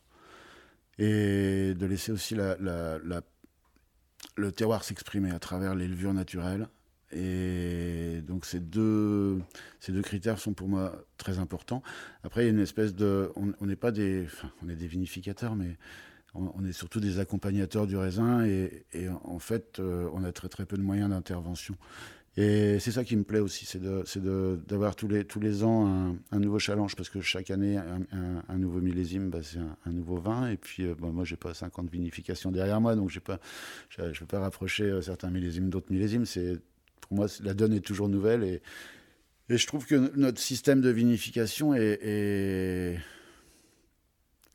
et 0.98 1.76
de 1.76 1.86
laisser 1.86 2.12
aussi 2.12 2.34
la, 2.34 2.58
la, 2.58 3.22
le 4.36 4.52
terroir 4.52 4.84
s'exprimer 4.84 5.32
à 5.32 5.40
travers 5.40 5.76
les 5.76 5.88
levures 5.88 6.14
naturelles 6.14 6.68
et 7.12 8.22
donc 8.28 8.46
ces 8.46 8.60
deux, 8.60 9.40
ces 9.80 9.92
deux 9.92 10.02
critères 10.02 10.40
sont 10.40 10.54
pour 10.54 10.68
moi 10.68 11.06
très 11.18 11.40
importants. 11.40 11.82
Après, 12.24 12.44
il 12.44 12.46
y 12.46 12.48
a 12.48 12.52
une 12.52 12.60
espèce 12.60 12.94
de... 12.96 13.32
On 13.36 13.66
n'est 13.66 13.78
pas 13.78 13.92
des... 13.92 14.28
On 14.64 14.70
est 14.70 14.76
des 14.76 14.88
vinificateurs, 14.88 15.56
mais 15.56 15.78
on, 16.34 16.66
est 16.66 16.74
surtout 16.74 17.00
des 17.00 17.20
accompagnateurs 17.20 17.88
du 17.88 17.96
raisin. 17.96 18.46
Et, 18.46 18.86
et 18.94 19.08
en 19.10 19.40
fait, 19.40 19.80
euh, 19.80 20.10
on 20.14 20.24
a 20.24 20.32
très 20.32 20.50
très 20.50 20.66
peu 20.66 20.78
de 20.78 20.82
moyens 20.82 21.10
d'intervention. 21.10 21.76
Et 22.40 22.78
c'est 22.78 22.92
ça 22.92 23.04
qui 23.04 23.16
me 23.16 23.24
plaît 23.24 23.40
aussi, 23.40 23.66
c'est 23.66 23.82
d'avoir 23.82 24.96
tous 24.96 25.08
les, 25.08 25.26
tous 25.26 25.40
les 25.40 25.64
ans 25.64 26.16
un, 26.32 26.40
nouveau 26.40 26.60
challenge, 26.60 26.96
parce 26.96 27.10
que 27.10 27.20
chaque 27.20 27.50
année, 27.50 27.78
un, 27.78 28.58
nouveau 28.60 28.80
millésime, 28.80 29.32
bah, 29.32 29.40
c'est 29.42 29.58
un, 29.58 29.92
nouveau 29.92 30.18
vin. 30.18 30.48
Et 30.52 30.56
puis, 30.56 30.86
euh, 30.86 30.94
bon, 30.94 31.12
moi, 31.12 31.26
j'ai 31.26 31.36
pas 31.36 31.56
50 31.56 31.90
vinifications 31.90 32.52
derrière 32.52 32.80
moi, 32.80 32.96
donc 32.96 33.10
je 33.10 33.18
ne 33.18 34.14
peux 34.14 34.26
pas 34.28 34.40
rapprocher 34.40 34.84
euh, 34.84 35.02
certains 35.02 35.32
millésimes 35.32 35.72
d'autres 35.72 35.92
millésimes. 35.92 36.26
Pour 37.02 37.18
moi, 37.18 37.26
la 37.42 37.56
donne 37.56 37.74
est 37.74 37.82
toujours 37.82 38.08
nouvelle. 38.08 38.44
Et, 38.44 38.62
je 39.50 39.66
trouve 39.66 39.88
que 39.88 40.16
notre 40.16 40.40
système 40.40 40.82
de 40.82 40.90
vinification 40.90 41.74
est, 41.74 43.00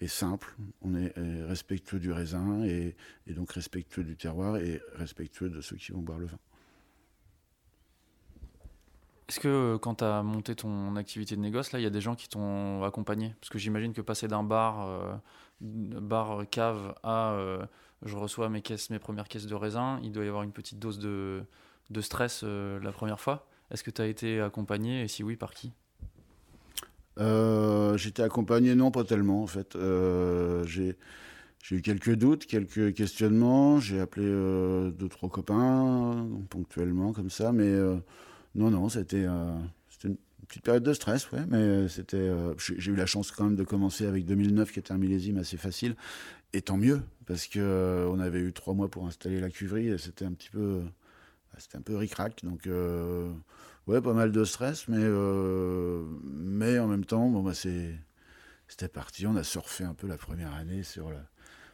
est, 0.01 0.07
simple. 0.07 0.55
On 0.83 0.95
est, 0.95 1.13
respectueux 1.49 1.99
du 1.99 2.13
raisin 2.13 2.63
et, 2.63 2.95
donc 3.27 3.51
respectueux 3.51 4.05
du 4.05 4.17
terroir 4.17 4.59
et 4.59 4.81
respectueux 4.95 5.49
de 5.49 5.61
ceux 5.61 5.77
qui 5.77 5.91
vont 5.91 6.03
boire 6.03 6.19
le 6.21 6.27
vin. 6.27 6.39
Est-ce 9.29 9.41
que 9.41 9.49
euh, 9.49 9.79
quand 9.79 9.97
tu 9.97 10.05
as 10.05 10.23
monté 10.23 10.55
ton 10.55 10.97
activité 10.97 11.37
de 11.37 11.41
négoce, 11.41 11.73
là, 11.73 11.79
il 11.79 11.83
y 11.83 11.87
a 11.87 11.91
des 11.91 12.01
gens 12.01 12.15
qui 12.15 12.29
t'ont 12.29 12.83
accompagné? 12.85 13.35
Parce 13.41 13.51
que 13.51 13.59
j'imagine 13.59 13.93
que 13.93 14.01
passer 14.01 14.29
d'un 14.29 14.43
bar, 14.43 14.87
euh, 14.87 15.15
bar 15.61 16.43
cave 16.51 16.95
à 17.03 17.33
euh, 17.33 17.65
je 18.05 18.17
reçois 18.17 18.49
mes 18.49 18.63
caisses, 18.63 18.91
mes 18.91 18.99
premières 18.99 19.29
caisses 19.29 19.47
de 19.47 19.55
raisin, 19.55 20.01
il 20.03 20.13
doit 20.13 20.25
y 20.25 20.29
avoir 20.29 20.43
une 20.43 20.53
petite 20.53 20.79
dose 20.79 20.99
de, 20.99 21.45
stress 22.01 22.43
euh, 22.45 22.81
la 22.83 22.93
première 22.93 23.21
fois. 23.21 23.47
Est-ce 23.71 23.85
que 23.85 23.91
tu 23.91 24.03
as 24.03 24.07
été 24.07 24.41
accompagné? 24.41 25.03
Et 25.03 25.09
si 25.09 25.23
oui, 25.23 25.37
par 25.37 25.55
qui? 25.55 25.73
Euh, 27.19 27.97
J'étais 27.97 28.23
accompagné, 28.23 28.75
non, 28.75 28.91
pas 28.91 29.05
tellement 29.05 29.43
en 29.43 29.47
fait. 29.47 29.77
Euh, 29.77 30.65
j'ai 30.65 30.97
eu 31.71 31.83
quelques 31.83 32.15
doutes, 32.15 32.47
quelques 32.47 32.95
questionnements. 32.95 33.79
J'ai 33.79 34.01
appelé 34.01 34.27
deux, 34.27 35.09
trois 35.09 35.29
copains 35.29 36.27
ponctuellement 36.51 37.13
comme 37.13 37.31
ça, 37.31 37.53
mais 37.53 37.73
non, 38.55 38.71
non, 38.71 38.89
c'était 38.89 39.25
une 39.25 40.17
petite 40.47 40.65
période 40.65 40.83
de 40.83 40.93
stress, 40.93 41.31
ouais, 41.33 41.45
mais 41.49 41.89
c'était. 41.89 42.31
J'ai 42.59 42.93
eu 42.93 42.97
la 42.97 43.07
chance 43.07 43.31
quand 43.31 43.45
même 43.45 43.57
de 43.57 43.65
commencer 43.65 44.07
avec 44.07 44.27
2009, 44.27 44.73
qui 44.73 44.79
était 44.79 44.93
un 44.93 44.99
millésime 44.99 45.39
assez 45.39 45.57
facile, 45.57 45.97
et 46.53 46.63
tant 46.63 46.77
mieux, 46.77 47.03
parce 47.27 47.47
que 47.47 48.07
on 48.11 48.19
avait 48.21 48.41
eu 48.41 48.53
trois 48.53 48.75
mois 48.75 48.91
pour 48.91 49.07
installer 49.07 49.41
la 49.41 49.51
cuverie, 49.51 49.89
et 49.89 49.99
c'était 49.99 50.25
un 50.25 50.33
petit 50.33 50.51
peu 50.51 50.83
ah, 51.55 51.57
c'était 51.59 51.77
un 51.77 51.83
peu. 51.83 51.99
Donc, 52.43 52.67
euh, 52.67 53.33
ouais, 53.87 54.01
pas 54.01 54.15
mal 54.15 54.33
de 54.33 54.45
stress, 54.45 54.89
mais, 54.89 54.99
euh, 54.99 56.05
mais 56.23 56.79
en 56.79 56.89
même 56.89 57.05
temps, 57.05 57.29
bon, 57.29 57.43
bah, 57.43 57.53
c'était 57.55 58.89
parti. 58.89 59.27
On 59.27 59.37
a 59.37 59.45
surfé 59.45 59.85
un 59.85 59.95
peu 59.95 60.07
la 60.07 60.17
première 60.17 60.55
année 60.55 60.83
sur, 60.83 61.13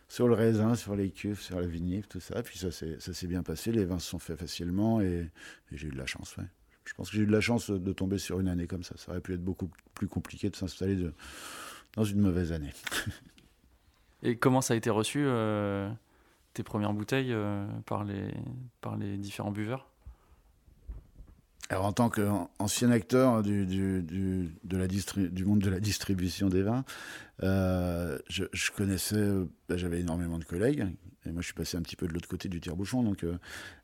sur 0.08 0.26
le 0.28 0.34
raisin, 0.34 0.74
sur 0.74 0.96
les 0.96 1.10
cuves, 1.10 1.40
sur 1.40 1.60
la 1.60 1.66
vinif, 1.66 2.08
tout 2.08 2.20
ça. 2.20 2.42
Puis 2.42 2.58
ça 2.58 2.70
s'est 2.70 3.26
bien 3.28 3.42
passé. 3.42 3.72
Les 3.72 3.84
vins 3.84 3.98
se 3.98 4.08
sont 4.08 4.18
faits 4.18 4.38
facilement 4.38 5.00
et, 5.00 5.30
j'ai 5.72 5.88
eu 5.88 5.90
de 5.90 5.98
la 5.98 6.06
chance, 6.06 6.36
ouais. 6.38 6.44
Je 6.88 6.94
pense 6.94 7.11
que 7.11 7.16
j'ai 7.16 7.22
eu 7.22 7.27
de 7.27 7.33
la 7.33 7.42
chance 7.42 7.70
de 7.70 7.92
tomber 7.92 8.16
sur 8.18 8.40
une 8.40 8.48
année 8.48 8.66
comme 8.66 8.83
ça. 8.83 8.94
Ça 8.96 9.12
aurait 9.12 9.20
pu 9.20 9.35
être 9.35 9.44
beaucoup 9.44 9.70
plus 9.92 10.09
compliqué 10.09 10.48
de 10.48 10.57
s'installer 10.57 10.96
dans 11.94 12.05
une 12.05 12.20
mauvaise 12.20 12.51
année. 12.51 12.72
et 14.22 14.37
comment 14.37 14.62
ça 14.62 14.72
a 14.72 14.77
été 14.79 14.88
reçu 14.88 15.22
euh, 15.22 15.90
tes 16.55 16.62
premières 16.62 16.94
bouteilles 16.94 17.37
par, 17.85 18.05
les, 18.05 18.33
par 18.81 18.96
les 18.96 19.18
différents 19.18 19.53
buveurs? 19.53 19.87
Alors, 21.70 21.85
en 21.85 21.92
tant 21.92 22.09
qu'ancien 22.09 22.90
acteur 22.90 23.42
du, 23.42 23.66
du, 23.66 24.03
du, 24.03 24.51
de 24.64 24.77
la 24.79 24.87
du 24.87 25.44
monde 25.44 25.59
de 25.59 25.68
la 25.68 25.81
distribution 25.81 26.48
des 26.48 26.62
vins, 26.62 26.85
euh, 27.42 28.18
je, 28.29 28.44
je, 28.53 28.70
connaissais, 28.70 29.31
bah, 29.68 29.77
j'avais 29.77 30.01
énormément 30.01 30.38
de 30.38 30.44
collègues, 30.44 30.87
et 31.28 31.32
moi 31.32 31.42
je 31.42 31.46
suis 31.46 31.54
passé 31.54 31.76
un 31.76 31.82
petit 31.82 31.96
peu 31.96 32.08
de 32.08 32.12
l'autre 32.12 32.28
côté 32.28 32.48
du 32.48 32.60
tire-bouchon, 32.60 33.02
donc 33.02 33.22
euh, 33.24 33.38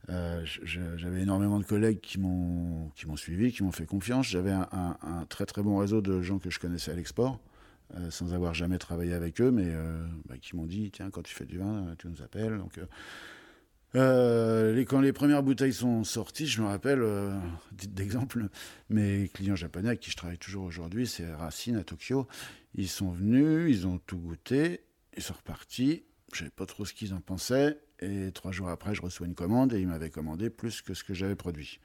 euh 0.08 0.44
j'avais 0.64 1.22
énormément 1.22 1.58
de 1.58 1.64
collègues 1.64 2.00
qui 2.00 2.18
m'ont 2.18 2.90
suivi, 3.16 3.52
qui 3.52 3.62
m'ont 3.62 3.72
fait 3.72 3.86
confiance. 3.86 4.26
J'avais 4.26 4.52
un, 4.52 5.26
très 5.28 5.46
très 5.46 5.62
bon 5.62 5.78
réseau 5.78 6.00
de 6.00 6.22
gens 6.22 6.38
que 6.38 6.50
je 6.50 6.58
connaissais 6.58 6.90
à 6.92 6.94
l'export. 6.94 7.40
Euh, 7.96 8.10
sans 8.10 8.32
avoir 8.32 8.54
jamais 8.54 8.78
travaillé 8.78 9.12
avec 9.12 9.42
eux, 9.42 9.50
mais 9.50 9.70
bah, 10.26 10.36
qui 10.40 10.56
m'ont 10.56 10.64
dit 10.64 10.90
tiens 10.90 11.10
quand 11.10 11.22
tu 11.22 11.34
fais 11.34 11.44
du 11.44 11.58
vin, 11.58 11.94
tu 11.98 12.08
nous 12.08 12.22
appelles. 12.22 12.56
Donc 12.58 12.80
quand 13.92 15.00
les 15.00 15.12
premières 15.12 15.42
bouteilles 15.42 15.74
sont 15.74 16.02
sorties, 16.02 16.46
je 16.46 16.62
me 16.62 16.66
rappelle, 16.66 17.04
d'exemple, 17.72 18.48
mes 18.88 19.28
clients 19.32 19.54
japonais 19.54 19.88
avec 19.88 20.00
qui 20.00 20.10
je 20.10 20.16
travaille 20.16 20.38
toujours 20.38 20.64
aujourd'hui, 20.64 21.06
c'est 21.06 21.30
Racine 21.32 21.76
à 21.76 21.84
Tokyo. 21.84 22.26
Ils 22.74 22.88
sont 22.88 23.10
venus, 23.10 23.70
ils 23.70 23.86
ont 23.86 23.98
tout 23.98 24.18
goûté, 24.18 24.80
ils 25.16 25.22
sont 25.22 25.34
repartis. 25.34 26.04
Je 26.34 26.40
savais 26.40 26.50
pas 26.50 26.66
trop 26.66 26.84
ce 26.84 26.92
qu'ils 26.92 27.14
en 27.14 27.20
pensaient. 27.20 27.78
Et 28.00 28.32
trois 28.32 28.50
jours 28.50 28.68
après, 28.68 28.94
je 28.94 29.00
reçois 29.00 29.26
une 29.26 29.34
commande 29.34 29.72
et 29.72 29.80
ils 29.80 29.86
m'avaient 29.86 30.10
commandé 30.10 30.50
plus 30.50 30.82
que 30.82 30.94
ce 30.94 31.04
que 31.04 31.14
j'avais 31.14 31.36
produit. 31.36 31.78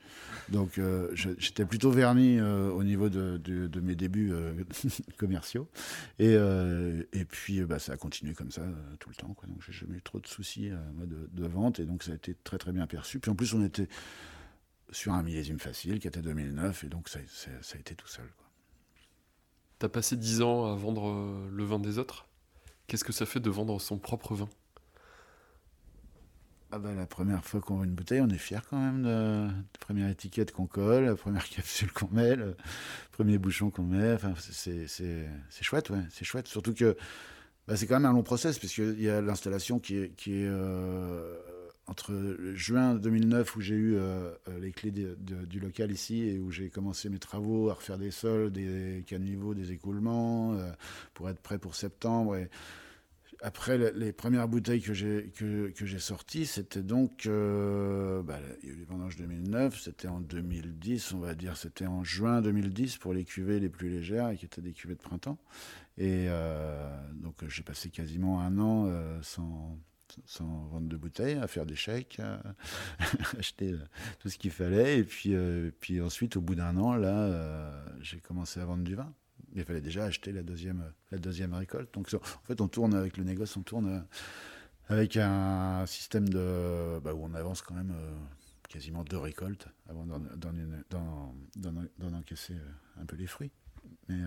Donc 0.49 0.79
euh, 0.79 1.09
j'étais 1.13 1.65
plutôt 1.65 1.91
verni 1.91 2.39
euh, 2.39 2.71
au 2.71 2.83
niveau 2.83 3.09
de, 3.09 3.39
mes 3.79 3.95
débuts 3.95 4.31
euh, 4.33 4.53
commerciaux. 5.17 5.69
Et, 6.17 6.33
et 6.33 7.25
puis 7.25 7.62
bah, 7.62 7.77
ça 7.77 7.93
a 7.93 7.97
continué 7.97 8.33
comme 8.33 8.51
ça 8.51 8.63
tout 8.99 9.09
le 9.09 9.15
temps. 9.15 9.33
Quoi. 9.35 9.47
Donc 9.47 9.62
j'ai 9.65 9.71
jamais 9.71 9.97
eu 9.97 10.01
trop 10.01 10.19
de 10.19 10.27
soucis 10.27 10.71
de, 10.71 11.47
vente 11.47 11.79
et 11.79 11.85
donc 11.85 12.03
ça 12.03 12.12
a 12.12 12.15
été 12.15 12.35
très 12.43 12.57
très 12.57 12.71
bien 12.71 12.88
perçu. 12.88 13.19
Puis 13.19 13.29
en 13.29 13.35
plus, 13.35 13.53
on 13.53 13.63
était 13.63 13.88
sur 14.91 15.13
un 15.13 15.21
millésime 15.21 15.59
facile 15.59 15.99
qui 15.99 16.07
était 16.07 16.21
2009 16.21 16.85
et 16.85 16.88
donc 16.88 17.07
ça, 17.07 17.19
ça 17.27 17.75
a 17.75 17.79
été 17.79 17.93
tout 17.93 18.07
seul. 18.07 18.27
Tu 19.79 19.85
as 19.85 19.89
passé 19.89 20.17
dix 20.17 20.41
ans 20.41 20.65
à 20.65 20.75
vendre 20.75 21.47
le 21.51 21.63
vin 21.63 21.79
des 21.79 21.99
autres? 21.99 22.28
Qu'est-ce 22.89 23.04
que 23.04 23.13
ça 23.13 23.28
fait 23.28 23.39
de 23.39 23.52
vendre 23.52 23.80
son 23.80 23.99
propre 23.99 24.34
vin? 24.34 24.49
Ah 26.71 26.80
bah, 26.80 26.91
la 26.95 27.06
première 27.06 27.45
fois 27.45 27.62
qu'on 27.62 27.75
voit 27.75 27.86
une 27.86 27.93
bouteille, 27.93 28.21
on 28.21 28.30
est 28.30 28.39
fier 28.39 28.63
quand 28.67 28.80
même 28.80 29.04
de 29.04 29.47
la 29.47 29.80
première 29.80 30.10
étiquette 30.10 30.52
qu'on 30.52 30.65
colle, 30.65 31.06
la 31.06 31.15
première 31.15 31.47
capsule 31.49 31.91
qu'on 31.91 32.10
met, 32.12 32.36
le 32.36 32.58
premier 33.12 33.38
bouchon 33.38 33.69
qu'on 33.69 33.84
met. 33.84 34.13
Enfin, 34.13 34.34
c'est 34.39 34.88
chouette, 35.62 35.91
ouais, 35.91 36.02
c'est 36.10 36.25
chouette. 36.25 36.47
Surtout 36.47 36.73
que 36.73 36.97
bah, 37.67 37.78
c'est 37.78 37.86
quand 37.86 37.99
même 37.99 38.10
un 38.10 38.13
long 38.13 38.23
process, 38.23 38.58
puisqu'il 38.58 38.99
y 38.99 39.10
a 39.10 39.21
l'installation 39.21 39.78
qui 39.78 39.97
est, 39.97 40.10
qui 40.15 40.41
est 40.41 40.47
euh, 40.47 41.38
entre 41.89 42.38
juin 42.54 42.95
2009, 42.95 43.56
où 43.56 43.62
j'ai 43.62 43.75
eu 43.75 43.95
euh, 43.95 44.32
les 44.62 44.71
clés 44.71 44.91
du 44.91 45.60
local 45.60 45.91
ici, 45.91 46.23
et 46.23 46.39
où 46.39 46.52
j'ai 46.52 46.69
commencé 46.69 47.10
mes 47.10 47.19
travaux 47.19 47.69
à 47.69 47.73
refaire 47.73 47.97
des 47.97 48.12
sols, 48.12 48.52
des 48.52 49.04
caniveaux, 49.08 49.54
des 49.54 49.71
écoulements, 49.71 50.54
euh, 50.54 50.71
pour 51.13 51.30
être 51.30 51.41
prêt 51.41 51.58
pour 51.58 51.75
septembre. 51.75 52.36
Et, 52.36 52.49
après 53.41 53.78
les 53.93 54.12
premières 54.12 54.47
bouteilles 54.47 54.82
que 54.82 54.93
j'ai 54.93 55.32
que, 55.36 55.97
sorties, 55.97 56.45
c'était 56.45 56.82
donc 56.82 57.25
euh, 57.25 58.21
bah, 58.21 58.39
il 58.62 58.69
y 58.69 58.71
a 58.71 58.75
eu 58.75 58.78
les 58.78 58.86
vendanges 58.86 59.15
2009, 59.15 59.80
c'était 59.80 60.08
en 60.08 60.19
2010, 60.19 61.13
on 61.13 61.19
va 61.19 61.36
dire, 61.36 61.56
c'était 61.56 61.86
en 61.86 62.04
juin 62.04 62.41
2010 62.41 62.97
pour 62.97 63.13
les 63.13 63.23
cuvées 63.23 63.60
les 63.60 63.69
plus 63.69 63.89
légères 63.89 64.30
et 64.30 64.38
qui 64.38 64.45
étaient 64.45 64.62
des 64.62 64.73
cuvées 64.73 64.95
de 64.95 65.02
printemps. 65.02 65.38
Et 65.97 66.25
euh, 66.28 66.89
donc 67.13 67.36
j'ai 67.47 67.63
passé 67.63 67.89
quasiment 67.89 68.41
un 68.41 68.58
an 68.60 68.86
euh, 68.88 69.19
sans 69.21 69.78
sans 70.25 70.67
vendre 70.67 70.87
de 70.87 70.97
bouteilles, 70.97 71.35
à 71.35 71.47
faire 71.47 71.65
des 71.65 71.75
chèques, 71.75 72.21
acheter 73.37 73.75
tout 74.19 74.29
ce 74.29 74.37
qu'il 74.37 74.51
fallait. 74.51 74.99
Et 74.99 75.03
puis, 75.03 75.35
puis 75.79 76.01
ensuite, 76.01 76.37
au 76.37 76.41
bout 76.41 76.55
d'un 76.55 76.77
an, 76.77 76.95
là, 76.95 77.83
j'ai 78.01 78.19
commencé 78.19 78.59
à 78.59 78.65
vendre 78.65 78.83
du 78.83 78.95
vin 78.95 79.13
il 79.55 79.63
fallait 79.63 79.81
déjà 79.81 80.05
acheter 80.05 80.31
la 80.31 80.43
deuxième, 80.43 80.91
la 81.11 81.17
deuxième 81.17 81.53
récolte. 81.53 81.93
Donc 81.93 82.13
en 82.13 82.45
fait, 82.45 82.61
on 82.61 82.67
tourne 82.67 82.93
avec 82.93 83.17
le 83.17 83.23
négoce, 83.23 83.55
on 83.57 83.63
tourne 83.63 83.87
euh, 83.87 83.99
avec 84.87 85.17
un 85.17 85.85
système 85.85 86.29
de, 86.29 86.99
bah, 86.99 87.13
où 87.13 87.23
on 87.23 87.33
avance 87.33 87.61
quand 87.61 87.75
même 87.75 87.93
euh, 87.95 88.11
quasiment 88.67 89.03
deux 89.03 89.17
récoltes 89.17 89.67
avant 89.87 90.05
d'en 90.05 92.13
encaisser 92.13 92.53
euh, 92.53 93.01
un 93.01 93.05
peu 93.05 93.15
les 93.15 93.27
fruits. 93.27 93.51
Mais 94.07 94.19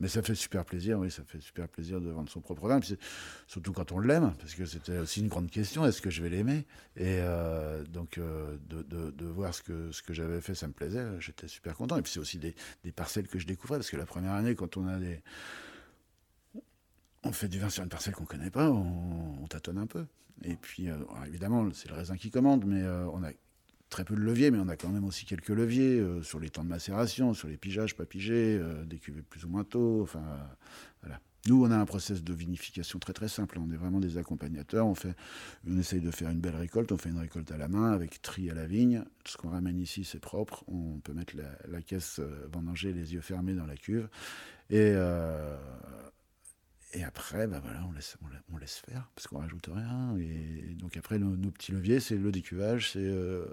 mais 0.00 0.08
ça 0.08 0.22
fait 0.22 0.34
super 0.34 0.64
plaisir, 0.64 0.98
oui, 0.98 1.10
ça 1.10 1.22
fait 1.24 1.40
super 1.40 1.68
plaisir 1.68 2.00
de 2.00 2.08
vendre 2.10 2.30
son 2.30 2.40
propre 2.40 2.66
vin, 2.66 2.80
surtout 3.46 3.72
quand 3.72 3.92
on 3.92 3.98
l'aime, 3.98 4.32
parce 4.38 4.54
que 4.54 4.64
c'était 4.64 4.98
aussi 4.98 5.20
une 5.20 5.28
grande 5.28 5.50
question, 5.50 5.84
est-ce 5.84 6.00
que 6.00 6.08
je 6.08 6.22
vais 6.22 6.30
l'aimer? 6.30 6.66
Et 6.96 7.18
euh, 7.20 7.84
donc 7.84 8.16
euh, 8.16 8.56
de, 8.68 8.82
de, 8.82 9.26
voir 9.26 9.54
ce 9.54 9.62
que, 9.62 9.92
ce 9.92 10.02
que 10.02 10.14
j'avais 10.14 10.40
fait, 10.40 10.54
ça 10.54 10.66
me 10.66 10.72
plaisait, 10.72 11.06
j'étais 11.20 11.48
super 11.48 11.76
content. 11.76 11.98
Et 11.98 12.02
puis 12.02 12.10
c'est 12.12 12.20
aussi 12.20 12.38
des, 12.38 12.54
des, 12.82 12.92
parcelles 12.92 13.28
que 13.28 13.38
je 13.38 13.46
découvrais, 13.46 13.78
parce 13.78 13.90
que 13.90 13.96
la 13.96 14.06
première 14.06 14.32
année, 14.32 14.54
quand 14.54 14.76
on 14.76 14.88
a 14.88 14.98
des... 14.98 15.22
On 17.22 17.32
fait 17.32 17.48
du 17.48 17.58
vin 17.58 17.68
sur 17.68 17.82
une 17.82 17.90
parcelle 17.90 18.14
qu'on 18.14 18.24
connaît 18.24 18.50
pas, 18.50 18.70
on, 18.70 19.46
tâtonne 19.48 19.76
un 19.76 19.86
peu. 19.86 20.06
Et 20.42 20.56
puis, 20.56 20.88
euh, 20.88 20.96
évidemment, 21.26 21.68
c'est 21.74 21.90
le 21.90 21.94
raisin 21.94 22.16
qui 22.16 22.30
commande, 22.30 22.64
mais 22.64 22.82
on 23.12 23.22
a 23.22 23.30
très 23.90 24.04
peu 24.04 24.14
de 24.14 24.20
leviers, 24.20 24.50
mais 24.50 24.58
on 24.58 24.68
a 24.68 24.76
quand 24.76 24.88
même 24.88 25.04
aussi 25.04 25.26
quelques 25.26 25.48
leviers 25.48 25.98
euh, 25.98 26.22
sur 26.22 26.40
les 26.40 26.48
temps 26.48 26.64
de 26.64 26.68
macération, 26.68 27.34
sur 27.34 27.48
les 27.48 27.56
pigeages, 27.56 27.94
pas 27.96 28.06
pigés, 28.06 28.58
euh, 28.58 28.84
des 28.84 28.98
cuvées 28.98 29.22
plus 29.22 29.44
ou 29.44 29.48
moins 29.48 29.64
tôt. 29.64 30.00
Enfin, 30.02 30.22
voilà. 31.02 31.20
Nous, 31.48 31.64
on 31.64 31.70
a 31.70 31.76
un 31.76 31.86
process 31.86 32.22
de 32.22 32.34
vinification 32.34 32.98
très 32.98 33.14
très 33.14 33.28
simple. 33.28 33.58
On 33.58 33.70
est 33.70 33.76
vraiment 33.76 33.98
des 33.98 34.18
accompagnateurs. 34.18 34.86
On, 34.86 34.94
fait, 34.94 35.14
on 35.66 35.78
essaye 35.78 36.00
de 36.00 36.10
faire 36.10 36.28
une 36.28 36.40
belle 36.40 36.56
récolte. 36.56 36.92
On 36.92 36.98
fait 36.98 37.08
une 37.08 37.18
récolte 37.18 37.50
à 37.50 37.56
la 37.56 37.66
main 37.66 37.92
avec 37.92 38.20
tri 38.20 38.50
à 38.50 38.54
la 38.54 38.66
vigne. 38.66 39.04
Ce 39.26 39.38
qu'on 39.38 39.48
ramène 39.48 39.78
ici, 39.78 40.04
c'est 40.04 40.20
propre. 40.20 40.64
On 40.68 41.00
peut 41.00 41.14
mettre 41.14 41.34
la, 41.66 41.80
caisse 41.80 42.20
euh, 42.20 42.46
vendanger 42.52 42.92
les 42.92 43.14
yeux 43.14 43.22
fermés 43.22 43.54
dans 43.54 43.66
la 43.66 43.76
cuve. 43.76 44.08
Et, 44.68 44.94
et 46.92 47.04
après, 47.04 47.46
bah 47.46 47.60
voilà, 47.62 47.84
on 47.88 47.92
laisse, 47.92 48.16
on, 48.52 48.56
laisse 48.58 48.78
faire, 48.78 49.08
parce 49.14 49.28
qu'on 49.28 49.38
rajoute 49.38 49.68
rien. 49.72 50.16
Et 50.18 50.74
donc 50.74 50.96
après, 50.96 51.20
nos, 51.20 51.50
petits 51.50 51.70
leviers, 51.70 52.00
c'est 52.00 52.16
le 52.16 52.32
décuvage. 52.32 52.90
C'est 52.92 52.98
euh, 52.98 53.46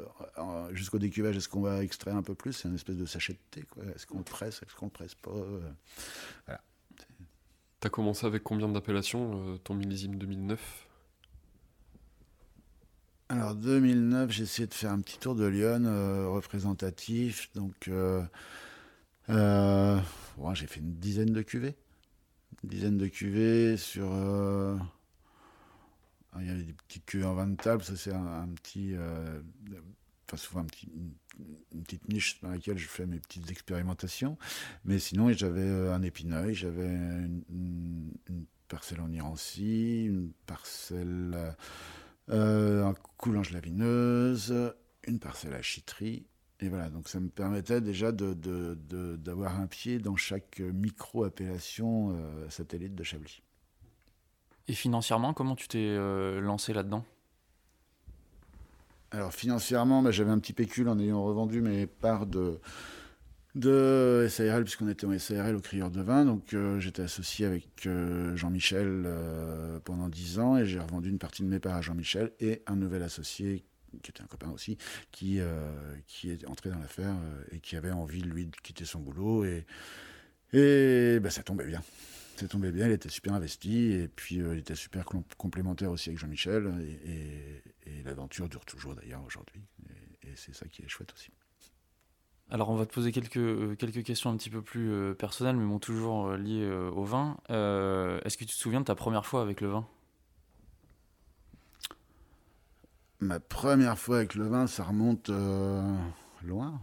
jusqu'au 0.74 0.98
décuvage, 0.98 1.38
est-ce 1.38 1.48
qu'on 1.48 1.62
va 1.62 1.84
extraire 1.84 2.16
un 2.16 2.24
peu 2.24 2.34
plus? 2.34 2.54
C'est 2.54 2.68
une 2.68 2.74
espèce 2.74 2.96
de 2.98 3.06
sachet 3.06 3.34
de 3.34 3.40
thé. 3.52 3.66
Est-ce 3.96 4.08
qu'on 4.08 4.18
le 4.18 4.24
presse? 4.24 4.64
Est-ce 4.64 4.76
qu'on 4.76 4.88
le 4.88 4.92
presse 4.92 5.14
pas? 5.14 5.30
Euh, 5.30 5.60
Voilà. 6.48 6.62
T'as 7.80 7.90
commencé 7.90 8.26
avec 8.26 8.42
combien 8.42 8.68
d'appellations, 8.70 9.54
euh, 9.54 9.58
ton 9.60 9.76
millésime 9.76 10.16
2009 10.16 10.88
Alors 13.30 13.54
2009, 13.54 14.32
j'ai 14.32 14.44
essayé 14.44 14.68
de 14.68 14.74
faire 14.74 14.92
un 14.92 15.00
petit 15.00 15.20
tour 15.20 15.36
de 15.36 15.46
Lyon 15.46 15.84
représentatif. 16.34 17.52
Donc, 17.54 17.88
j'ai 19.28 20.68
fait 20.68 20.80
une 20.80 20.96
dizaine 20.96 21.34
de 21.34 21.44
cuvées 21.44 21.76
dizaine 22.64 22.98
de 22.98 23.08
cuvées 23.08 23.78
sur. 23.78 24.10
Euh, 24.12 24.78
il 26.40 26.46
y 26.46 26.50
avait 26.50 26.64
des 26.64 26.74
petites 26.74 27.06
cuvées 27.06 27.26
en 27.26 27.34
vin 27.34 27.48
de 27.48 27.56
table, 27.56 27.84
ça 27.84 27.96
c'est 27.96 28.14
un, 28.14 28.48
petit. 28.50 28.94
Euh, 28.94 29.42
enfin, 30.28 30.38
souvent 30.38 30.62
un 30.62 30.68
une, 31.74 31.84
petite 31.84 32.08
niche 32.10 32.40
dans 32.42 32.50
laquelle 32.50 32.78
je 32.78 32.88
fais 32.88 33.06
mes 33.06 33.20
petites 33.20 33.50
expérimentations. 33.50 34.38
Mais 34.86 35.00
sinon, 35.00 35.32
j'avais 35.32 35.62
euh, 35.62 35.94
un 35.94 36.02
épineuil, 36.02 36.54
j'avais 36.54 36.88
une, 36.88 38.14
parcelle 38.68 39.00
en 39.00 39.12
Irancy, 39.12 40.06
une 40.06 40.32
parcelle 40.46 41.56
en 42.30 42.94
coulange 43.16 43.52
lavineuse, 43.52 44.54
une 45.08 45.20
parcelle 45.20 45.54
à 45.54 45.62
chitterie 45.62 46.28
et 46.60 46.70
voilà, 46.70 46.90
donc 46.90 47.08
ça 47.08 47.20
me 47.20 47.30
permettait 47.30 47.82
déjà 47.82 48.12
d'avoir 48.12 49.60
un 49.60 49.68
pied 49.68 50.00
dans 50.00 50.16
chaque 50.16 50.60
micro-appellation 50.60 52.16
euh, 52.16 52.50
satellite 52.50 52.96
de 52.96 53.04
Chablis. 53.04 53.44
Et 54.68 54.74
financièrement, 54.74 55.34
comment 55.34 55.56
tu 55.56 55.68
t'es 55.68 55.78
euh, 55.78 56.42
lancé 56.42 56.74
là-dedans? 56.74 57.06
Alors 59.12 59.34
financièrement, 59.34 60.02
bah, 60.02 60.12
j'avais 60.12 60.32
un 60.32 60.40
petit 60.40 60.54
pécule 60.54 60.90
en 60.90 61.00
ayant 61.00 61.24
revendu 61.24 61.62
mes 61.62 61.86
parts 61.86 62.26
de, 62.26 62.60
de 63.54 64.26
SARL, 64.28 64.64
puisqu'on 64.64 64.90
était 64.90 65.06
en 65.06 65.18
SARL 65.18 65.56
au 65.56 65.62
Crieur 65.62 65.92
de 65.92 66.02
Vin. 66.02 66.26
Donc 66.26 66.56
euh, 66.56 66.80
j'étais 66.80 67.04
associé 67.04 67.46
avec 67.46 67.88
Jean-Michel 68.34 69.08
pendant 69.86 70.10
10 70.10 70.40
ans 70.40 70.58
et 70.58 70.66
j'ai 70.66 70.80
revendu 70.80 71.10
une 71.10 71.20
partie 71.20 71.44
de 71.44 71.48
mes 71.48 71.60
parts 71.60 71.76
à 71.76 71.82
Jean-Michel 71.82 72.34
et 72.40 72.64
un 72.66 72.76
nouvel 72.76 73.04
associé 73.04 73.64
qui 74.02 74.12
était 74.12 74.22
un 74.22 74.28
copain 74.28 74.50
aussi, 74.52 74.78
qui, 75.12 75.40
euh, 75.40 75.96
qui 76.08 76.30
est 76.32 76.46
entré 76.48 76.70
dans 76.70 76.80
l'affaire 76.80 77.16
euh, 77.16 77.44
et 77.52 77.60
qui 77.60 77.76
avait 77.76 77.92
envie, 77.92 78.22
lui, 78.22 78.48
de 78.48 78.56
quitter 78.58 78.86
son 78.86 79.00
boulot. 79.00 79.46
Et, 79.46 79.66
et 80.54 81.20
ben, 81.20 81.30
ça 81.30 81.44
tombait 81.44 81.68
bien. 81.68 81.82
Ça 82.38 82.48
tombait 82.48 82.72
bien, 82.72 82.86
il 82.86 82.92
était 82.92 83.10
super 83.10 83.34
investi 83.34 83.94
et 83.94 84.08
puis 84.08 84.42
euh, 84.42 84.54
il 84.54 84.60
était 84.60 84.76
super 84.76 85.06
complémentaire 85.38 85.90
aussi 85.90 86.10
avec 86.10 86.20
Jean-Michel. 86.20 86.72
Et, 87.06 87.64
l'aventure 88.04 88.48
dure 88.48 88.64
toujours 88.64 88.96
d'ailleurs 88.96 89.24
aujourd'hui. 89.26 89.62
Et, 90.24 90.30
c'est 90.36 90.56
ça 90.56 90.66
qui 90.68 90.82
est 90.82 90.88
chouette 90.88 91.12
aussi. 91.14 91.32
Alors 92.50 92.70
on 92.70 92.76
va 92.76 92.86
te 92.86 92.94
poser 92.94 93.12
quelques, 93.12 93.78
quelques 93.78 94.04
questions 94.04 94.30
un 94.30 94.38
petit 94.38 94.50
peu 94.50 94.62
plus 94.62 95.16
personnelles, 95.16 95.58
mais 95.58 95.66
bon, 95.66 95.80
toujours 95.80 96.32
liées 96.34 96.70
au 96.70 97.04
vin. 97.04 97.38
Est-ce 97.50 98.38
que 98.38 98.46
tu 98.46 98.54
te 98.54 98.60
souviens 98.60 98.80
de 98.80 98.86
ta 98.86 98.96
première 98.96 99.26
fois 99.26 99.42
avec 99.42 99.60
le 99.60 99.68
vin? 99.68 99.88
Ma 103.20 103.40
première 103.40 103.98
fois 103.98 104.18
avec 104.18 104.36
le 104.36 104.48
vin, 104.48 104.68
ça 104.68 104.84
remonte 104.84 105.30
euh, 105.30 105.82
loin. 106.46 106.80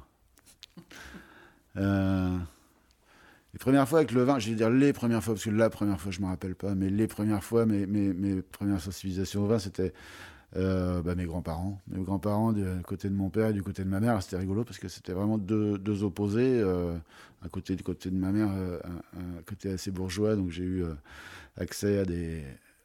Euh, 1.77 2.37
les 3.53 3.59
premières 3.59 3.89
fois 3.89 4.01
avec 4.01 4.13
le 4.13 4.23
vin, 4.23 4.39
je 4.39 4.51
vais 4.51 4.57
dire 4.57 4.71
les 4.71 4.93
premières 4.93 5.23
fois, 5.23 5.35
parce 5.35 5.45
que 5.45 5.51
la 5.51 5.71
première 5.71 6.01
fois, 6.01 6.11
je 6.11 6.21
ne 6.21 6.25
me 6.25 6.31
rappelle 6.31 6.55
pas, 6.55 6.75
mais 6.75 6.91
les 6.91 7.07
premières 7.07 7.45
fois, 7.45 7.67
mes, 7.67 7.87
mes, 7.87 8.13
mes 8.13 8.43
premières 8.43 8.81
sensibilisations 8.81 9.45
au 9.45 9.47
vin, 9.47 9.59
c'était 9.59 9.93
euh, 10.57 11.03
bah, 11.03 11.15
mes 11.15 11.25
grands-parents. 11.25 11.81
Mes 11.89 12.03
grands-parents 12.03 12.53
du 12.53 12.65
côté 12.85 13.09
de 13.09 13.15
mon 13.15 13.31
père 13.31 13.49
et 13.49 13.53
du 13.53 13.63
côté 13.63 13.85
de 13.85 13.89
ma 13.89 14.01
mère, 14.01 14.21
c'était 14.23 14.39
rigolo 14.39 14.65
parce 14.65 14.79
que 14.79 14.89
c'était 14.89 15.13
vraiment 15.13 15.39
deux, 15.39 16.03
opposés. 16.03 16.63
Un 16.63 17.49
côté 17.49 17.77
du 17.77 17.83
côté 17.83 18.11
de 18.11 18.17
ma 18.17 18.33
mère, 18.33 18.49
un, 18.49 19.43
côté 19.47 19.71
assez 19.71 19.91
bourgeois, 19.91 20.35
donc 20.35 20.51
j'ai 20.51 20.65
eu 20.65 20.85
accès 21.57 21.99
à 21.99 22.05
des, 22.05 22.43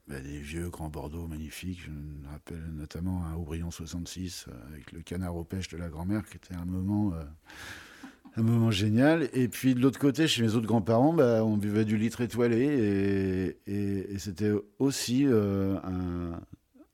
bah, 0.09 0.19
des 0.19 0.39
vieux 0.39 0.69
grands 0.69 0.89
Bordeaux 0.89 1.27
magnifiques. 1.27 1.81
Je 1.85 1.91
me 1.91 2.27
rappelle 2.31 2.63
notamment 2.73 3.25
un 3.25 3.35
Aubryon 3.35 3.71
66 3.71 4.47
avec 4.67 4.91
le 4.91 5.01
canard 5.01 5.35
aux 5.35 5.43
pêches 5.43 5.69
de 5.69 5.77
la 5.77 5.89
grand-mère, 5.89 6.27
qui 6.27 6.37
était 6.37 6.55
un 6.55 6.65
moment 6.65 7.13
un 8.35 8.43
moment 8.43 8.71
génial. 8.71 9.29
Et 9.33 9.47
puis 9.47 9.75
de 9.75 9.81
l'autre 9.81 9.99
côté, 9.99 10.27
chez 10.27 10.41
mes 10.41 10.55
autres 10.55 10.67
grands-parents, 10.67 11.13
bah, 11.13 11.43
on 11.43 11.57
buvait 11.57 11.85
du 11.85 11.97
litre 11.97 12.21
étoilé 12.21 13.55
et, 13.67 14.17
c'était 14.17 14.51
aussi 14.79 15.25
euh, 15.25 15.77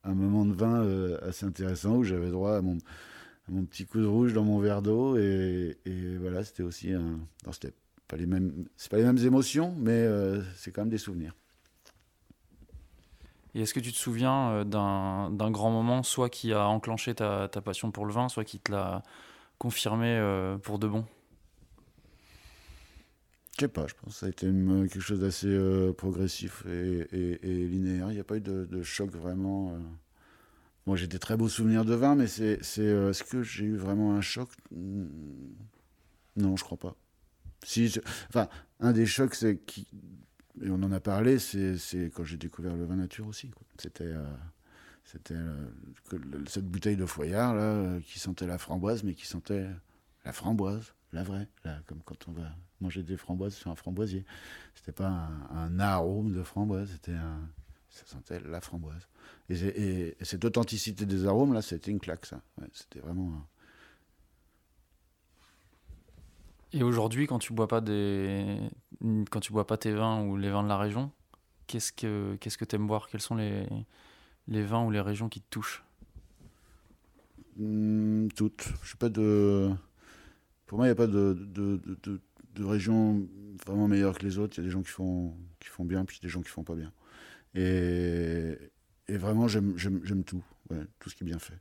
un, 0.04 0.14
moment 0.14 0.46
de 0.46 0.54
vin 0.54 0.84
euh, 0.84 1.18
assez 1.28 1.46
intéressant 1.46 1.98
où 1.98 2.04
j'avais 2.04 2.30
droit 2.30 2.58
à 2.58 2.62
mon, 2.62 2.78
petit 3.66 3.86
coup 3.86 4.00
de 4.00 4.06
rouge 4.06 4.34
dans 4.34 4.44
mon 4.44 4.60
verre 4.60 4.82
d'eau 4.82 5.18
et, 5.18 5.78
et, 5.86 6.18
voilà, 6.18 6.44
c'était 6.44 6.64
aussi 6.64 6.94
un. 6.94 7.20
Non, 7.46 7.52
c'était 7.52 7.74
pas 8.08 8.18
les 8.18 8.28
mêmes, 8.28 8.66
c'est 8.78 8.90
pas 8.90 8.98
les 8.98 9.04
mêmes 9.04 9.18
émotions, 9.18 9.76
mais 9.78 9.92
euh, 9.92 10.42
c'est 10.56 10.72
quand 10.72 10.82
même 10.82 10.90
des 10.90 10.98
souvenirs. 10.98 11.36
Et 13.56 13.62
est-ce 13.62 13.74
que 13.74 13.80
tu 13.80 13.94
te 13.94 13.98
souviens 13.98 14.52
euh, 14.52 14.64
d'un 14.66 15.52
grand 15.52 15.72
moment, 15.72 16.04
soit 16.04 16.30
qui 16.30 16.52
a 16.52 16.68
enclenché 16.68 17.16
ta, 17.16 17.48
passion 17.48 17.90
pour 17.90 18.06
le 18.06 18.14
vin, 18.14 18.28
soit 18.28 18.44
qui 18.44 18.60
te 18.60 18.72
l'a 18.72 19.02
confirmé 19.58 20.08
euh, 20.08 20.58
pour 20.58 20.78
de 20.78 20.88
bon? 20.88 21.06
Je 23.56 23.62
sais 23.62 23.68
pas, 23.70 23.88
je 23.88 23.94
pense 23.94 24.14
que 24.14 24.20
ça 24.20 24.26
a 24.26 24.30
été 24.30 24.48
une, 24.48 24.90
quelque 24.90 25.02
chose 25.02 25.22
d'assez 25.22 25.48
euh, 25.48 25.94
progressif 25.94 26.66
et, 26.66 27.08
linéaire. 27.44 28.12
Il 28.12 28.16
n'y 28.16 28.20
a 28.20 28.26
pas 28.26 28.36
eu 28.36 28.42
de, 28.42 28.84
choc 28.84 29.10
vraiment. 29.12 29.72
Euh... 29.72 29.80
Moi, 30.86 30.98
j'ai 30.98 31.08
des 31.08 31.20
très 31.20 31.38
beaux 31.38 31.48
souvenirs 31.48 31.86
de 31.86 31.96
vin, 31.96 32.16
mais 32.16 32.28
c'est, 32.28 32.60
euh, 32.80 33.12
est-ce 33.12 33.24
que 33.24 33.42
j'ai 33.42 33.64
eu 33.64 33.78
vraiment 33.78 34.14
un 34.14 34.22
choc? 34.22 34.50
Non, 36.36 36.58
je 36.58 36.64
crois 36.66 36.78
pas. 36.78 36.96
Si, 37.64 37.98
un 38.82 38.92
des 38.92 39.06
chocs, 39.06 39.34
c'est 39.34 39.58
et 40.62 40.70
on 40.70 40.76
en 40.76 40.92
a 40.92 41.00
parlé, 41.00 41.40
c'est, 41.40 42.12
quand 42.14 42.24
j'ai 42.24 42.38
découvert 42.38 42.76
le 42.76 42.86
vin 42.86 42.96
nature 42.96 43.28
aussi. 43.28 43.52
C'était, 43.78 44.06
euh, 44.06 44.26
c'était 45.04 45.36
euh, 45.36 45.68
cette 46.48 46.66
bouteille 46.66 46.96
de 46.96 47.06
Foyard 47.06 47.56
là, 47.56 47.62
euh, 47.62 48.00
qui 48.02 48.20
sentait 48.20 48.48
la 48.48 48.58
framboise, 48.58 49.04
mais 49.04 49.14
qui 49.14 49.26
sentait 49.26 49.68
la 50.24 50.32
framboise, 50.32 50.94
la 51.12 51.24
vraie, 51.24 51.48
là, 51.64 51.80
comme 51.88 52.02
quand 52.04 52.28
on 52.28 52.32
va 52.32 52.56
manger 52.80 53.04
des 53.04 53.18
framboises 53.18 53.56
sur 53.56 53.70
un 53.70 53.76
framboisier. 53.76 54.26
C'était 54.76 54.92
pas 54.92 55.30
un, 55.52 55.80
arôme 55.80 56.32
de 56.32 56.44
framboise, 56.44 56.90
c'était 56.92 57.18
ça 57.90 58.06
sentait 58.06 58.40
la 58.42 58.60
framboise. 58.60 59.08
Et, 59.50 59.56
et, 59.56 60.16
et, 60.20 60.26
cette 60.26 60.44
authenticité 60.44 61.06
des 61.06 61.26
arômes 61.26 61.54
là, 61.54 61.62
c'était 61.62 61.92
une 61.92 62.00
claque, 62.00 62.26
ça. 62.26 62.42
C'était 62.74 63.00
vraiment. 63.00 63.48
Et 66.74 66.84
aujourd'hui, 66.84 67.26
quand 67.26 67.40
tu 67.40 67.54
bois 67.54 67.70
pas 67.70 67.80
des, 67.80 68.60
quand 69.32 69.40
tu 69.40 69.52
bois 69.54 69.68
pas 69.68 69.78
tes 69.78 69.92
vins 69.94 70.24
ou 70.24 70.38
les 70.38 70.50
vins 70.50 70.64
de 70.64 70.68
la 70.70 70.78
région, 70.78 71.12
qu'est-ce 71.68 71.94
que 71.94 72.38
qu'est-ce 72.42 72.58
que 72.58 72.66
t'aimes 72.66 72.88
boire? 72.88 73.10
Quels 73.10 73.22
sont 73.22 73.36
les 73.36 73.68
les 74.50 74.64
vins 74.64 74.86
ou 74.86 74.92
les 74.92 75.02
régions 75.02 75.30
qui 75.30 75.42
te 75.42 75.48
touchent? 75.50 75.84
Mmh, 77.58 78.28
Toutes. 78.36 78.68
Je 78.84 78.88
suis 78.90 78.98
pas 78.98 79.10
de. 79.10 79.72
Pour 80.68 80.78
moi, 80.80 80.88
il 80.88 80.90
n'y 80.90 80.94
a 80.94 80.96
pas 80.96 81.08
de, 81.08 81.34
de, 81.34 81.78
de, 81.78 81.98
de, 82.04 82.22
de 82.56 82.66
région 82.66 83.28
vraiment 83.66 83.88
meilleure 83.90 84.18
que 84.18 84.26
les 84.26 84.40
autres. 84.40 84.58
Il 84.58 84.62
y 84.62 84.64
a 84.64 84.68
des 84.68 84.72
gens 84.72 84.84
qui 84.84 84.92
font, 84.92 85.36
qui 85.60 85.70
font 85.70 85.86
bien, 85.86 86.06
puis 86.06 86.20
des 86.22 86.30
gens 86.30 86.42
qui 86.42 86.50
font 86.50 86.64
pas 86.64 86.76
bien. 86.76 86.94
Et, 87.56 88.58
et 89.10 89.18
vraiment, 89.18 89.48
j'aime 89.50 90.24
tout. 90.26 90.44
Ouais, 90.72 90.86
tout 91.00 91.10
ce 91.12 91.16
qui 91.16 91.24
est 91.26 91.28
bien 91.28 91.40
fait. 91.40 91.60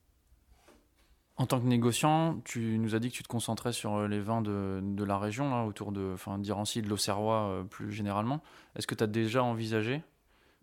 En 1.36 1.46
tant 1.46 1.60
que 1.60 1.66
négociant, 1.66 2.40
tu 2.44 2.78
nous 2.78 2.94
as 2.94 3.00
dit 3.00 3.10
que 3.10 3.16
tu 3.16 3.24
te 3.24 3.28
concentrais 3.28 3.72
sur 3.72 4.06
les 4.06 4.20
vins 4.20 4.40
de, 4.40 5.04
la 5.04 5.18
région, 5.18 5.50
là, 5.50 5.64
autour 5.64 5.90
de, 5.90 6.12
enfin, 6.14 6.38
d'Irancy, 6.38 6.80
de 6.80 6.88
l'Auxerrois 6.88 7.48
euh, 7.48 7.64
plus 7.64 7.90
généralement. 7.90 8.40
Est-ce 8.76 8.86
que 8.86 8.94
tu 8.94 9.02
as 9.02 9.08
déjà 9.08 9.42
envisagé 9.42 10.02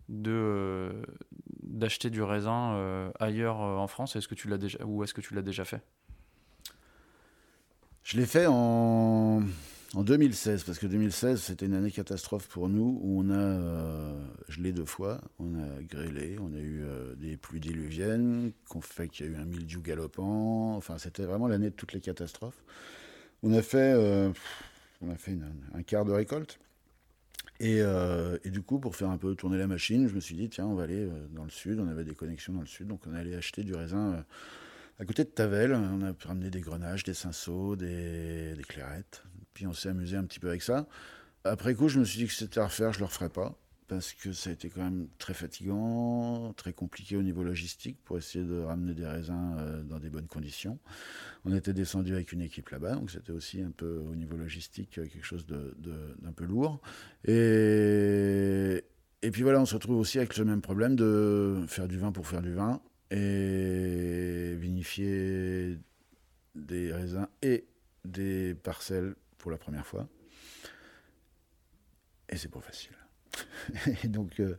de, 0.08 0.30
euh, 0.32 1.02
d'acheter 1.62 2.08
du 2.10 2.22
raisin 2.22 2.72
euh, 2.72 3.10
ailleurs 3.20 3.62
euh, 3.62 3.76
en 3.76 3.86
France? 3.86 4.16
Est-ce 4.16 4.28
que 4.28 4.34
tu 4.34 4.48
l'as 4.48 4.58
déjà, 4.58 4.78
Ou 4.84 5.04
est-ce 5.04 5.12
que 5.12 5.20
tu 5.20 5.34
l'as 5.34 5.42
déjà 5.42 5.64
fait? 5.64 5.82
Je 8.02 8.16
l'ai 8.16 8.26
fait 8.26 8.46
en, 8.48 9.42
en 9.94 10.04
2016, 10.04 10.64
parce 10.64 10.78
que 10.78 10.86
2016, 10.86 11.42
c'était 11.42 11.66
une 11.66 11.74
année 11.74 11.90
catastrophe 11.90 12.48
pour 12.48 12.70
nous, 12.70 12.98
où 13.02 13.20
on 13.20 13.28
a 13.28 13.34
euh, 13.34 14.24
gelé 14.48 14.72
deux 14.72 14.86
fois, 14.86 15.20
on 15.38 15.54
a 15.54 15.82
grêlé, 15.82 16.38
on 16.40 16.54
a 16.54 16.58
eu 16.58 16.82
euh, 16.82 17.14
des 17.16 17.36
pluies 17.36 17.60
diluviennes, 17.60 18.52
qu'on 18.68 18.80
fait 18.80 19.08
qu'il 19.08 19.26
y 19.26 19.28
a 19.28 19.32
eu 19.32 19.36
un 19.36 19.44
mildiou 19.44 19.82
galopant, 19.82 20.74
enfin 20.76 20.96
c'était 20.96 21.24
vraiment 21.24 21.46
l'année 21.46 21.68
de 21.68 21.74
toutes 21.74 21.92
les 21.92 22.00
catastrophes. 22.00 22.64
On 23.42 23.52
a 23.52 23.60
fait, 23.60 23.92
euh, 23.94 24.32
on 25.02 25.10
a 25.10 25.16
fait 25.16 25.36
un 25.74 25.82
quart 25.82 26.06
de 26.06 26.12
récolte. 26.12 26.58
Et, 27.60 27.80
du 28.46 28.60
coup, 28.60 28.80
pour 28.80 28.96
faire 28.96 29.10
un 29.10 29.18
peu 29.18 29.36
tourner 29.36 29.56
la 29.56 29.68
machine, 29.68 30.08
je 30.08 30.14
me 30.14 30.20
suis 30.20 30.34
dit, 30.34 30.48
tiens, 30.48 30.66
on 30.66 30.74
va 30.74 30.82
aller 30.82 31.08
dans 31.30 31.44
le 31.44 31.50
sud. 31.50 31.78
On 31.78 31.86
avait 31.86 32.02
des 32.02 32.14
connexions 32.14 32.52
dans 32.52 32.60
le 32.60 32.66
sud, 32.66 32.88
donc 32.88 33.02
on 33.06 33.14
allait 33.14 33.36
acheter 33.36 33.62
du 33.62 33.72
raisin 33.72 34.24
à 34.98 35.04
côté 35.04 35.22
de 35.22 35.28
Tavel. 35.28 35.72
On 35.72 36.02
a 36.02 36.12
ramené 36.26 36.50
des 36.50 36.60
grenages, 36.60 37.04
des 37.04 37.14
cinceaux, 37.14 37.76
des, 37.76 38.56
des 38.56 38.64
clairettes. 38.64 39.22
Puis 39.54 39.66
on 39.66 39.72
s'est 39.72 39.88
amusé 39.88 40.16
un 40.16 40.24
petit 40.24 40.40
peu 40.40 40.48
avec 40.48 40.62
ça. 40.62 40.86
Après 41.44 41.74
coup, 41.74 41.88
je 41.88 41.98
me 41.98 42.04
suis 42.04 42.18
dit 42.18 42.26
que 42.26 42.32
c'était 42.32 42.60
à 42.60 42.66
refaire, 42.66 42.92
je 42.92 42.98
ne 42.98 43.00
le 43.00 43.06
referais 43.06 43.28
pas. 43.28 43.56
Parce 43.88 44.14
que 44.14 44.32
ça 44.32 44.48
a 44.48 44.52
été 44.54 44.70
quand 44.70 44.82
même 44.82 45.08
très 45.18 45.34
fatigant, 45.34 46.54
très 46.56 46.72
compliqué 46.72 47.16
au 47.16 47.22
niveau 47.22 47.42
logistique 47.44 47.98
pour 48.04 48.16
essayer 48.16 48.42
de 48.42 48.60
ramener 48.60 48.94
des 48.94 49.06
raisins 49.06 49.56
euh, 49.58 49.82
dans 49.82 49.98
des 49.98 50.08
bonnes 50.08 50.28
conditions. 50.28 50.78
On 51.44 51.54
était 51.54 51.74
descendu 51.74 52.14
avec 52.14 52.32
une 52.32 52.40
équipe 52.40 52.70
là-bas, 52.70 52.94
donc 52.94 53.10
c'était 53.10 53.32
aussi 53.32 53.60
un 53.60 53.70
peu 53.70 53.98
au 53.98 54.14
niveau 54.14 54.36
logistique 54.36 54.96
euh, 54.96 55.06
quelque 55.06 55.26
chose 55.26 55.44
de, 55.46 55.74
d'un 56.22 56.32
peu 56.32 56.44
lourd. 56.44 56.80
Et, 57.26 58.82
et 59.20 59.30
puis 59.30 59.42
voilà, 59.42 59.60
on 59.60 59.66
se 59.66 59.74
retrouve 59.74 59.98
aussi 59.98 60.16
avec 60.18 60.38
le 60.38 60.46
même 60.46 60.62
problème 60.62 60.96
de 60.96 61.62
faire 61.66 61.86
du 61.86 61.98
vin 61.98 62.12
pour 62.12 62.26
faire 62.26 62.40
du 62.40 62.54
vin 62.54 62.80
et 63.10 64.54
vinifier 64.58 65.76
des 66.54 66.92
raisins 66.92 67.26
et 67.42 67.66
des 68.06 68.54
parcelles 68.54 69.14
pour 69.42 69.50
la 69.50 69.58
première 69.58 69.84
fois. 69.84 70.08
Et 72.30 72.36
c'est 72.38 72.48
pas 72.48 72.60
facile. 72.60 72.96
et 74.04 74.08
donc, 74.08 74.40
euh, 74.40 74.56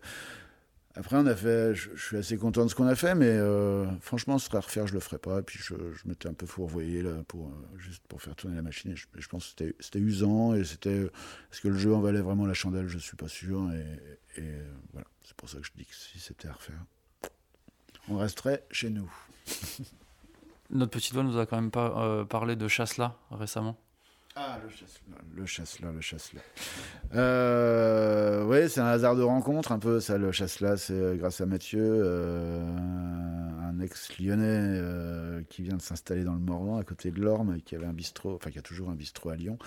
après, 0.95 1.15
on 1.15 1.25
a 1.25 1.35
fait. 1.35 1.73
Je, 1.73 1.95
suis 1.95 2.17
assez 2.17 2.37
content 2.37 2.65
de 2.65 2.69
ce 2.69 2.75
qu'on 2.75 2.85
a 2.85 2.95
fait, 2.95 3.15
mais 3.15 3.29
euh, 3.29 3.87
franchement, 4.01 4.37
ce 4.37 4.47
serait 4.47 4.57
à 4.57 4.61
refaire, 4.61 4.85
je 4.85 4.93
le 4.93 4.99
ferais 4.99 5.17
pas. 5.17 5.39
Et 5.39 5.41
puis, 5.41 5.57
je, 5.57 5.73
je 5.73 6.07
m'étais 6.07 6.27
un 6.27 6.33
peu 6.33 6.45
fourvoyé 6.45 7.01
là, 7.01 7.23
pour, 7.27 7.47
euh, 7.47 7.77
juste 7.77 8.03
pour 8.07 8.21
faire 8.21 8.35
tourner 8.35 8.57
la 8.57 8.61
machine. 8.61 8.91
Et 8.91 8.95
je, 8.95 9.27
pense 9.27 9.53
que 9.55 9.73
c'était 9.79 9.99
usant. 9.99 10.53
Et 10.53 10.65
c'était. 10.65 11.05
Est-ce 11.51 11.61
que 11.61 11.69
le 11.69 11.77
jeu 11.77 11.95
en 11.95 12.01
valait 12.01 12.21
vraiment 12.21 12.45
la 12.45 12.53
chandelle? 12.53 12.87
Je 12.87 12.99
suis 12.99 13.17
pas 13.17 13.29
sûr. 13.29 13.71
Et, 13.71 14.43
voilà. 14.91 15.07
C'est 15.23 15.35
pour 15.37 15.49
ça 15.49 15.59
que 15.59 15.65
je 15.65 15.71
dis 15.77 15.85
que 15.85 15.95
si 15.95 16.19
c'était 16.19 16.49
à 16.49 16.53
refaire, 16.53 16.83
on 18.09 18.17
resterait 18.17 18.65
chez 18.69 18.89
nous. 18.89 19.11
Notre 20.69 20.91
petite 20.91 21.13
voix 21.13 21.23
nous 21.23 21.37
a 21.37 21.45
quand 21.45 21.55
même 21.55 21.71
pas 21.71 22.25
parlé 22.25 22.55
de 22.55 22.67
chasse-là 22.67 23.17
récemment. 23.31 23.77
Ah, 24.35 24.59
le 24.63 24.69
chasse-là, 24.69 25.17
le 25.35 25.45
chasse-là, 25.45 25.91
le. 25.91 26.39
Euh, 27.15 28.43
oui, 28.45 28.67
c'est 28.67 28.79
un 28.79 28.87
hasard 28.87 29.15
de 29.15 29.21
rencontre, 29.21 29.71
un 29.71 29.77
peu 29.77 29.99
ça, 29.99 30.17
le 30.17 30.31
chasse-là. 30.31 30.75
C'est 30.75 31.17
grâce 31.17 31.39
à 31.39 31.45
Mathieu, 31.45 31.83
euh, 31.83 32.65
un 33.61 33.79
ex-lyonnais 33.79 34.43
euh, 34.43 35.43
qui 35.49 35.61
vient 35.61 35.77
de 35.77 35.81
s'installer 35.83 36.23
dans 36.23 36.33
le 36.33 36.39
Morvan, 36.39 36.77
à 36.77 36.83
côté 36.83 37.11
de 37.11 37.21
l'Orme, 37.21 37.61
qui 37.61 37.75
avait 37.75 37.85
un 37.85 37.93
bistrot, 37.93 38.33
enfin 38.33 38.49
qui 38.49 38.57
a 38.57 38.63
toujours 38.63 38.89
un 38.89 38.95
bistrot 38.95 39.29
à 39.29 39.35
Lyon, 39.35 39.59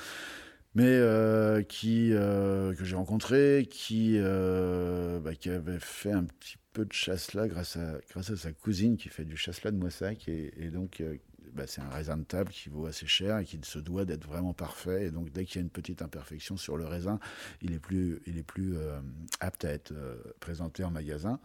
mais 0.74 0.84
euh, 0.84 1.62
qui 1.62 2.10
que 2.10 2.84
j'ai 2.84 2.96
rencontré, 2.96 3.68
qui, 3.70 4.18
bah, 4.18 5.34
qui 5.38 5.48
avait 5.48 5.78
fait 5.78 6.12
un 6.12 6.24
petit 6.24 6.56
peu 6.72 6.84
de 6.84 6.92
chasse-là 6.92 7.46
grâce 7.46 7.76
à, 7.76 7.98
grâce 8.10 8.30
à 8.30 8.36
sa 8.36 8.50
cousine 8.50 8.96
qui 8.96 9.10
fait 9.10 9.24
du 9.24 9.36
chasse-là 9.36 9.70
de 9.70 9.76
Moissac, 9.76 10.28
et, 10.28 10.52
et 10.58 10.70
donc 10.70 11.04
bah, 11.56 11.66
c'est 11.66 11.80
un 11.80 11.88
raisin 11.88 12.16
de 12.16 12.24
table 12.24 12.52
qui 12.52 12.68
vaut 12.68 12.86
assez 12.86 13.06
cher 13.06 13.38
et 13.38 13.44
qui 13.44 13.58
se 13.62 13.78
doit 13.78 14.04
d'être 14.04 14.26
vraiment 14.26 14.52
parfait. 14.52 15.06
Et 15.06 15.10
donc, 15.10 15.32
dès 15.32 15.44
qu'il 15.44 15.56
y 15.56 15.58
a 15.58 15.62
une 15.62 15.70
petite 15.70 16.02
imperfection 16.02 16.56
sur 16.56 16.76
le 16.76 16.86
raisin, 16.86 17.18
il 17.62 17.72
est 17.72 17.78
plus, 17.78 18.20
il 18.26 18.38
est 18.38 18.42
plus 18.42 18.76
euh, 18.76 19.00
apte 19.40 19.64
à 19.64 19.70
être 19.70 19.92
euh, 19.92 20.16
présenté 20.38 20.84
en 20.84 20.90
magasin. 20.90 21.40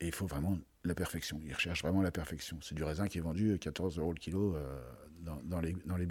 Et 0.00 0.06
il 0.06 0.12
faut 0.12 0.26
vraiment 0.26 0.58
la 0.84 0.94
perfection. 0.94 1.40
Il 1.44 1.54
recherche 1.54 1.82
vraiment 1.82 2.02
la 2.02 2.10
perfection. 2.10 2.58
C'est 2.60 2.74
du 2.74 2.84
raisin 2.84 3.06
qui 3.08 3.18
est 3.18 3.22
vendu 3.22 3.58
14 3.58 3.98
euros 3.98 4.12
le 4.12 4.18
kilo 4.18 4.54
euh, 4.56 4.78
dans, 5.24 5.60
les, 5.60 5.76
dans 5.86 5.96
les. 5.96 6.06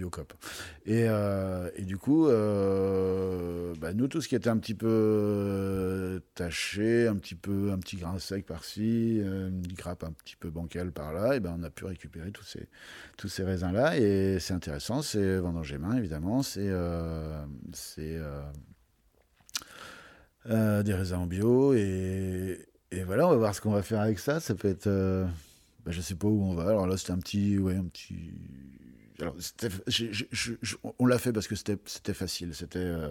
Et, 0.85 1.05
et 1.75 1.85
du 1.85 1.97
coup, 1.97 2.27
bah, 2.27 3.93
nous, 3.93 4.07
tout 4.07 4.21
ce 4.21 4.27
qui 4.27 4.35
était 4.35 4.49
un 4.49 4.57
petit 4.57 4.73
peu 4.73 6.21
taché, 6.35 7.07
un 7.07 7.15
petit 7.15 7.35
peu 7.35 7.71
un 7.71 7.79
petit 7.79 7.97
grain 7.97 8.17
sec 8.19 8.45
par-ci, 8.45 9.19
une 9.19 9.61
grappe 9.77 10.03
un 10.03 10.11
petit 10.11 10.35
peu 10.35 10.49
bancale 10.49 10.91
par-là, 10.91 11.35
et 11.35 11.39
ben 11.39 11.55
on 11.59 11.63
a 11.63 11.69
pu 11.69 11.85
récupérer 11.85 12.31
tous 12.31 12.43
ces, 12.43 12.67
tous 13.17 13.27
ces 13.27 13.43
raisins-là. 13.43 13.97
Et 13.97 14.39
c'est 14.39 14.53
intéressant, 14.53 15.01
c'est 15.01 15.37
vendanger 15.37 15.77
main, 15.77 15.95
évidemment, 15.97 16.43
c'est 16.43 16.71
c'est 17.73 18.19
des 20.45 20.93
raisins 20.93 21.15
en 21.15 21.27
bio 21.27 21.73
et, 21.73 22.67
et 22.93 23.03
voilà, 23.03 23.25
on 23.27 23.31
va 23.31 23.37
voir 23.37 23.55
ce 23.55 23.61
qu'on 23.61 23.71
va 23.71 23.81
faire 23.81 24.01
avec 24.01 24.19
ça. 24.19 24.39
Ça 24.39 24.53
peut 24.53 24.67
être. 24.67 24.85
Euh, 24.87 25.25
bah, 25.83 25.91
je 25.91 25.99
sais 25.99 26.13
pas 26.13 26.27
où 26.27 26.43
on 26.43 26.53
va. 26.53 26.69
Alors 26.69 26.85
là, 26.85 26.95
c'était 26.95 27.11
un 27.11 27.17
petit. 27.17 27.57
Ouais, 27.57 27.75
un 27.75 27.85
petit. 27.85 28.31
Alors, 29.23 29.35
on 30.99 31.05
l'a 31.05 31.17
fait 31.17 31.33
parce 31.33 31.47
que 31.47 31.55
c'était 31.55 32.13
facile. 32.13 32.53
C'était 32.53 32.79
euh, 32.79 33.09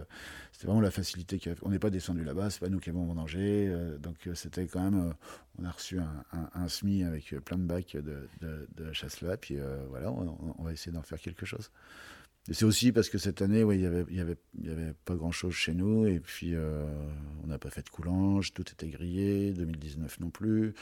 c'était 0.52 0.66
vraiment 0.66 0.80
la 0.80 0.90
facilité. 0.90 1.40
On 1.62 1.70
n'est 1.70 1.78
pas 1.78 1.90
descendu 1.90 2.24
là-bas, 2.24 2.50
c'est 2.50 2.60
pas 2.60 2.68
nous 2.68 2.80
qui 2.80 2.90
avons 2.90 3.04
mangé. 3.14 3.68
Euh, 3.68 3.98
donc 3.98 4.28
c'était 4.34 4.66
quand 4.66 4.82
même. 4.82 5.14
on 5.58 5.64
a 5.64 5.70
reçu 5.70 5.98
un, 5.98 6.68
SMI 6.68 7.04
avec 7.04 7.34
plein 7.44 7.58
de 7.58 7.64
bacs 7.64 7.96
de, 7.96 8.28
de, 8.40 8.68
de 8.76 8.92
chasse 8.92 9.20
là. 9.20 9.36
Puis 9.36 9.56
voilà, 9.88 10.10
on, 10.10 10.62
va 10.62 10.72
essayer 10.72 10.92
d'en 10.92 11.02
faire 11.02 11.20
quelque 11.20 11.46
chose. 11.46 11.70
Et 12.48 12.54
c'est 12.54 12.64
aussi 12.64 12.90
parce 12.90 13.08
que 13.08 13.18
cette 13.18 13.40
année, 13.40 13.62
ouais, 13.62 13.76
il 13.76 13.80
n'y 13.80 13.86
avait, 13.86 14.04
y 14.10 14.20
avait, 14.20 14.36
avait 14.68 14.94
pas 15.04 15.14
grand-chose 15.14 15.54
chez 15.54 15.74
nous. 15.74 16.06
Et 16.06 16.18
puis, 16.18 16.54
euh, 16.54 16.84
on 17.44 17.46
n'a 17.46 17.58
pas 17.58 17.70
fait 17.70 17.82
de 17.82 17.88
coulange, 17.88 18.52
tout 18.52 18.68
était 18.68 18.88
grillé, 18.88 19.52
2019 19.52 20.18
non 20.20 20.30
plus. 20.30 20.74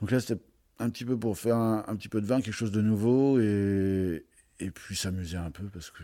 Donc 0.00 0.10
là, 0.12 0.20
c'était 0.20 0.40
un 0.78 0.90
petit 0.90 1.04
peu 1.04 1.18
pour 1.18 1.38
faire 1.38 1.56
un, 1.56 1.96
petit 1.96 2.08
peu 2.08 2.20
de 2.20 2.26
vin, 2.26 2.40
quelque 2.40 2.54
chose 2.54 2.72
de 2.72 2.82
nouveau, 2.82 3.40
et, 3.40 4.24
et 4.60 4.70
puis 4.70 4.96
s'amuser 4.96 5.36
un 5.36 5.50
peu 5.50 5.64
parce 5.64 5.90
que 5.90 6.02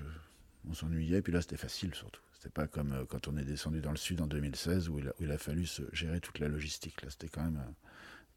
on 0.68 0.74
s'ennuyait. 0.74 1.18
Et 1.18 1.22
puis 1.22 1.32
là, 1.32 1.42
c'était 1.42 1.56
facile 1.56 1.94
surtout. 1.94 2.20
C'était 2.34 2.50
pas 2.50 2.66
comme 2.66 2.92
euh, 2.92 3.04
quand 3.04 3.28
on 3.28 3.36
est 3.36 3.44
descendu 3.44 3.80
dans 3.80 3.90
le 3.90 3.96
sud 3.96 4.20
en 4.20 4.26
2016 4.26 4.88
où 4.88 4.98
il 5.20 5.30
a, 5.30 5.38
fallu 5.38 5.66
se 5.66 5.82
gérer 5.92 6.20
toute 6.20 6.38
la 6.38 6.48
logistique. 6.48 7.02
Là, 7.02 7.10
c'était 7.10 7.28
quand 7.28 7.42
même 7.42 7.58
euh, 7.58 7.72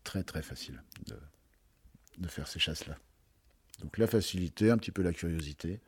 très 0.03 0.23
très 0.23 0.41
facile 0.41 0.81
de, 1.07 1.17
de 2.17 2.27
faire 2.27 2.47
ces 2.47 2.59
chasses-là. 2.59 2.97
Donc 3.81 3.97
la 3.97 4.07
facilité, 4.07 4.71
un 4.71 4.77
petit 4.77 4.91
peu 4.91 5.01
la 5.01 5.13
curiosité. 5.13 5.79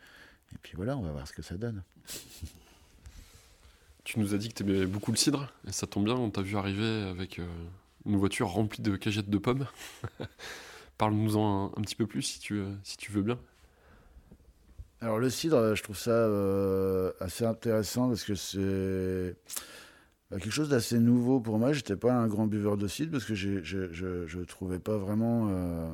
Et 0.54 0.58
puis 0.62 0.74
voilà, 0.76 0.98
on 0.98 1.02
va 1.02 1.12
voir 1.12 1.28
ce 1.28 1.34
que 1.34 1.42
ça 1.42 1.58
donne. 1.58 1.84
Tu 4.04 4.22
nous 4.22 4.34
as 4.34 4.38
dit 4.38 4.48
que 4.48 4.54
tu 4.54 4.64
aimais 4.64 4.86
beaucoup 4.86 5.12
le 5.12 5.18
cidre, 5.18 5.52
et 5.68 5.74
ça 5.74 5.86
tombe 5.86 6.06
bien, 6.06 6.16
on 6.16 6.30
t'a 6.30 6.42
vu 6.42 6.56
arriver 6.56 7.10
avec 7.10 7.40
euh, 7.40 7.46
une 8.08 8.18
voiture 8.18 8.50
remplie 8.50 8.82
de 8.82 8.96
cagettes 8.96 9.30
de 9.30 9.38
pommes. 9.38 9.68
Parle-nous-en 10.98 11.74
un, 11.78 11.82
petit 11.82 11.96
peu 11.96 12.08
plus 12.08 12.24
si 12.24 12.40
tu, 12.40 12.64
si 12.84 12.98
tu 12.98 13.12
veux 13.12 13.22
bien. 13.22 13.38
Alors 15.02 15.20
le 15.20 15.30
cidre, 15.30 15.76
je 15.76 15.84
trouve 15.84 15.98
ça 15.98 16.10
euh, 16.10 17.12
assez 17.20 17.46
intéressant 17.46 18.08
parce 18.08 18.24
que 18.24 18.34
c'est 18.34 19.36
bah, 20.32 20.40
quelque 20.40 20.52
chose 20.52 20.70
d'assez 20.70 20.98
nouveau 20.98 21.40
pour 21.40 21.60
moi. 21.60 21.74
J'étais 21.74 21.96
pas 21.96 22.14
un 22.14 22.28
grand 22.28 22.48
buveur 22.48 22.78
de 22.78 22.88
cidre 22.88 23.12
parce 23.12 23.26
que 23.26 23.36
je 23.36 24.38
ne 24.38 24.44
trouvais 24.44 24.80
pas 24.80 24.98
vraiment... 24.98 25.50
Euh, 25.50 25.92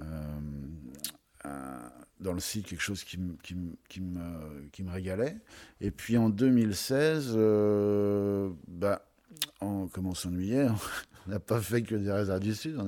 euh, 0.00 1.78
dans 2.20 2.32
le 2.32 2.40
site 2.40 2.66
quelque 2.66 2.82
chose 2.82 3.04
qui, 3.04 3.18
qui, 3.42 3.54
qui, 3.88 4.00
me, 4.00 4.68
qui 4.72 4.82
me 4.82 4.90
régalait. 4.90 5.36
Et 5.80 5.90
puis 5.90 6.18
en 6.18 6.30
2016, 6.30 7.34
euh, 7.36 8.50
bah, 8.66 9.07
on, 9.60 9.88
comme 9.88 10.06
on 10.06 10.14
s'ennuyait, 10.14 10.68
on 11.26 11.30
n'a 11.30 11.40
pas 11.40 11.60
fait 11.60 11.82
que 11.82 11.94
des 11.94 12.10
raisins 12.10 12.38
du 12.38 12.54
Sud. 12.54 12.78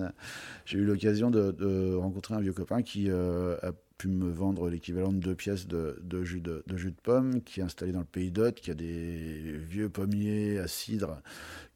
J'ai 0.65 0.79
eu 0.79 0.85
l'occasion 0.85 1.31
de, 1.31 1.95
rencontrer 1.95 2.35
un 2.35 2.41
vieux 2.41 2.53
copain 2.53 2.83
qui 2.83 3.11
euh, 3.11 3.57
a 3.63 3.73
pu 3.99 4.09
me 4.09 4.31
vendre 4.31 4.71
l'équivalent 4.71 5.13
de 5.13 5.19
deux 5.19 5.35
pièces 5.35 5.67
de, 5.67 6.01
de 6.03 6.25
jus 6.25 6.41
de, 6.41 6.65
de, 6.67 6.77
jus 6.77 6.91
de 6.91 7.01
pomme, 7.03 7.43
qui 7.43 7.61
est 7.61 7.63
installé 7.63 7.93
dans 7.93 7.99
le 7.99 8.07
pays 8.07 8.31
d'Hôte, 8.31 8.61
qui 8.61 8.71
a 8.71 8.75
des 8.75 9.59
vieux 9.69 9.91
pommiers 9.91 10.59
à 10.59 10.69
cidre 10.69 11.21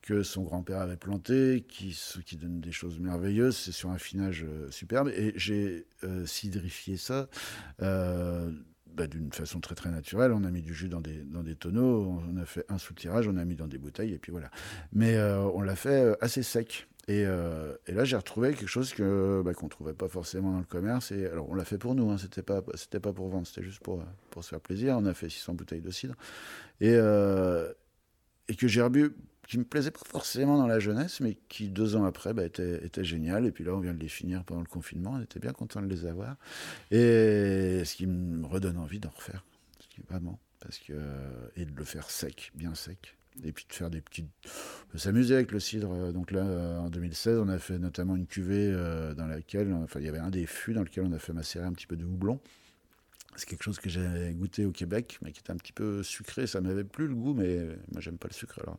que 0.04 0.22
son 0.22 0.42
grand-père 0.42 0.80
avait 0.80 0.98
planté, 0.98 1.64
qui, 1.66 1.98
qui 2.26 2.36
donne 2.36 2.60
des 2.60 2.72
choses 2.72 2.98
merveilleuses. 2.98 3.56
C'est 3.56 3.72
sur 3.72 3.90
un 3.90 3.98
finage 3.98 4.44
euh, 4.44 4.70
superbe. 4.70 5.08
Et 5.08 5.32
j'ai 5.36 5.86
euh, 6.04 6.26
cidrifié 6.26 6.98
ça. 6.98 7.28
Euh, 7.80 8.50
bah, 8.94 9.06
d'une 9.06 9.32
façon 9.32 9.60
très 9.60 9.74
très 9.74 9.90
naturelle. 9.90 10.32
On 10.32 10.44
a 10.44 10.50
mis 10.50 10.62
du 10.62 10.74
jus 10.74 10.88
dans 10.88 11.00
des, 11.00 11.22
dans 11.24 11.42
des 11.42 11.54
tonneaux, 11.54 12.22
on 12.28 12.36
a 12.36 12.46
fait 12.46 12.64
un 12.68 12.78
sous-tirage, 12.78 13.28
on 13.28 13.36
a 13.36 13.44
mis 13.44 13.56
dans 13.56 13.68
des 13.68 13.78
bouteilles, 13.78 14.12
et 14.12 14.18
puis 14.18 14.32
voilà. 14.32 14.50
Mais 14.92 15.18
on 15.20 15.60
l'a 15.60 15.76
fait 15.76 16.16
assez 16.20 16.42
sec. 16.42 16.88
Et, 17.06 17.22
et 17.86 17.92
là, 17.92 18.04
j'ai 18.04 18.16
retrouvé 18.16 18.54
quelque 18.54 18.66
chose 18.66 18.94
que 18.94 19.42
bah, 19.44 19.52
qu'on 19.52 19.68
trouvait 19.68 19.94
pas 19.94 20.08
forcément 20.08 20.52
dans 20.52 20.58
le 20.58 20.64
commerce. 20.64 21.12
Et 21.12 21.26
alors, 21.26 21.48
on 21.50 21.54
l'a 21.54 21.64
fait 21.64 21.78
pour 21.78 21.94
nous. 21.94 22.10
Hein, 22.10 22.18
c'était 22.18 22.42
pas 22.42 22.62
pas 22.62 23.12
pour 23.12 23.28
vendre, 23.28 23.46
c'était 23.46 23.62
juste 23.62 23.80
pour 23.80 24.02
pour 24.30 24.42
se 24.42 24.50
faire 24.50 24.60
plaisir. 24.60 24.96
On 24.98 25.04
a 25.06 25.14
fait 25.14 25.28
600 25.28 25.54
bouteilles 25.54 25.82
de 25.82 25.90
cidre 25.90 26.14
et 26.80 26.94
et 28.48 28.56
que 28.56 28.68
j'ai 28.68 28.82
rebu 28.82 29.14
qui 29.46 29.58
me 29.58 29.64
plaisait 29.64 29.90
pas 29.90 30.00
forcément 30.06 30.58
dans 30.58 30.66
la 30.66 30.78
jeunesse, 30.78 31.20
mais 31.20 31.36
qui 31.48 31.68
deux 31.68 31.96
ans 31.96 32.04
après 32.04 32.32
bah, 32.32 32.44
était, 32.44 32.84
était, 32.84 33.04
génial. 33.04 33.46
Et 33.46 33.52
puis 33.52 33.64
là, 33.64 33.74
on 33.74 33.80
vient 33.80 33.94
de 33.94 34.00
les 34.00 34.08
finir 34.08 34.44
pendant 34.44 34.60
le 34.60 34.66
confinement. 34.66 35.12
On 35.14 35.22
était 35.22 35.40
bien 35.40 35.52
content 35.52 35.82
de 35.82 35.86
les 35.86 36.06
avoir. 36.06 36.36
Et 36.90 37.82
ce 37.84 37.94
qui 37.94 38.06
me 38.06 38.46
redonne 38.46 38.76
envie 38.76 39.00
d'en 39.00 39.10
refaire, 39.10 39.44
vraiment, 40.08 40.38
parce 40.60 40.78
que 40.78 40.92
et 41.56 41.64
de 41.64 41.76
le 41.76 41.84
faire 41.84 42.10
sec, 42.10 42.52
bien 42.54 42.74
sec. 42.74 43.16
Et 43.42 43.50
puis 43.50 43.66
de 43.68 43.74
faire 43.74 43.90
des 43.90 44.00
petites. 44.00 44.28
s'amuser 44.94 45.34
avec 45.34 45.50
le 45.50 45.58
cidre. 45.58 46.12
Donc 46.12 46.30
là, 46.30 46.44
en 46.80 46.88
2016, 46.88 47.38
on 47.38 47.48
a 47.48 47.58
fait 47.58 47.78
notamment 47.80 48.14
une 48.14 48.26
cuvée 48.26 48.70
euh, 48.72 49.12
dans 49.14 49.26
laquelle. 49.26 49.72
Enfin, 49.72 49.98
il 49.98 50.06
y 50.06 50.08
avait 50.08 50.18
un 50.18 50.30
des 50.30 50.46
fûts 50.46 50.72
dans 50.72 50.84
lequel 50.84 51.04
on 51.04 51.12
a 51.12 51.18
fait 51.18 51.32
macérer 51.32 51.64
un 51.64 51.72
petit 51.72 51.88
peu 51.88 51.96
de 51.96 52.04
houblon. 52.04 52.38
C'est 53.36 53.48
quelque 53.48 53.64
chose 53.64 53.78
que 53.78 53.88
j'ai 53.88 54.32
goûté 54.34 54.64
au 54.64 54.70
Québec, 54.70 55.18
mais 55.22 55.32
qui 55.32 55.40
était 55.40 55.50
un 55.50 55.56
petit 55.56 55.72
peu 55.72 56.02
sucré. 56.02 56.46
Ça 56.46 56.60
m'avait 56.60 56.84
plus 56.84 57.08
le 57.08 57.14
goût, 57.14 57.34
mais 57.34 57.58
moi 57.92 58.00
j'aime 58.00 58.18
pas 58.18 58.28
le 58.28 58.34
sucre. 58.34 58.60
Alors, 58.60 58.78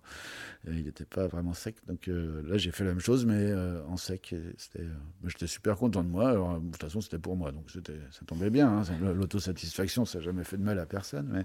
il 0.68 0.84
n'était 0.84 1.06
pas 1.06 1.28
vraiment 1.28 1.54
sec. 1.54 1.76
Donc 1.88 2.08
euh, 2.08 2.42
là, 2.48 2.58
j'ai 2.58 2.72
fait 2.72 2.84
la 2.84 2.92
même 2.92 3.00
chose, 3.00 3.26
mais 3.26 3.52
euh, 3.52 3.84
en 3.88 3.98
sec. 3.98 4.34
C'était, 4.58 4.80
euh, 4.80 4.94
j'étais 5.26 5.48
super 5.48 5.76
content 5.76 6.04
de 6.04 6.10
moi. 6.10 6.30
Alors, 6.30 6.60
de 6.60 6.72
toute 6.72 6.82
façon, 6.82 7.02
c'était 7.02 7.20
pour 7.20 7.36
moi, 7.36 7.52
donc 7.52 7.70
c'était, 7.70 8.00
ça 8.12 8.26
tombait 8.26 8.50
bien. 8.50 8.80
Hein. 8.80 8.84
L'autosatisfaction, 9.14 10.06
ça 10.06 10.20
n'a 10.20 10.26
jamais 10.26 10.44
fait 10.44 10.58
de 10.58 10.64
mal 10.64 10.80
à 10.80 10.86
personne. 10.86 11.44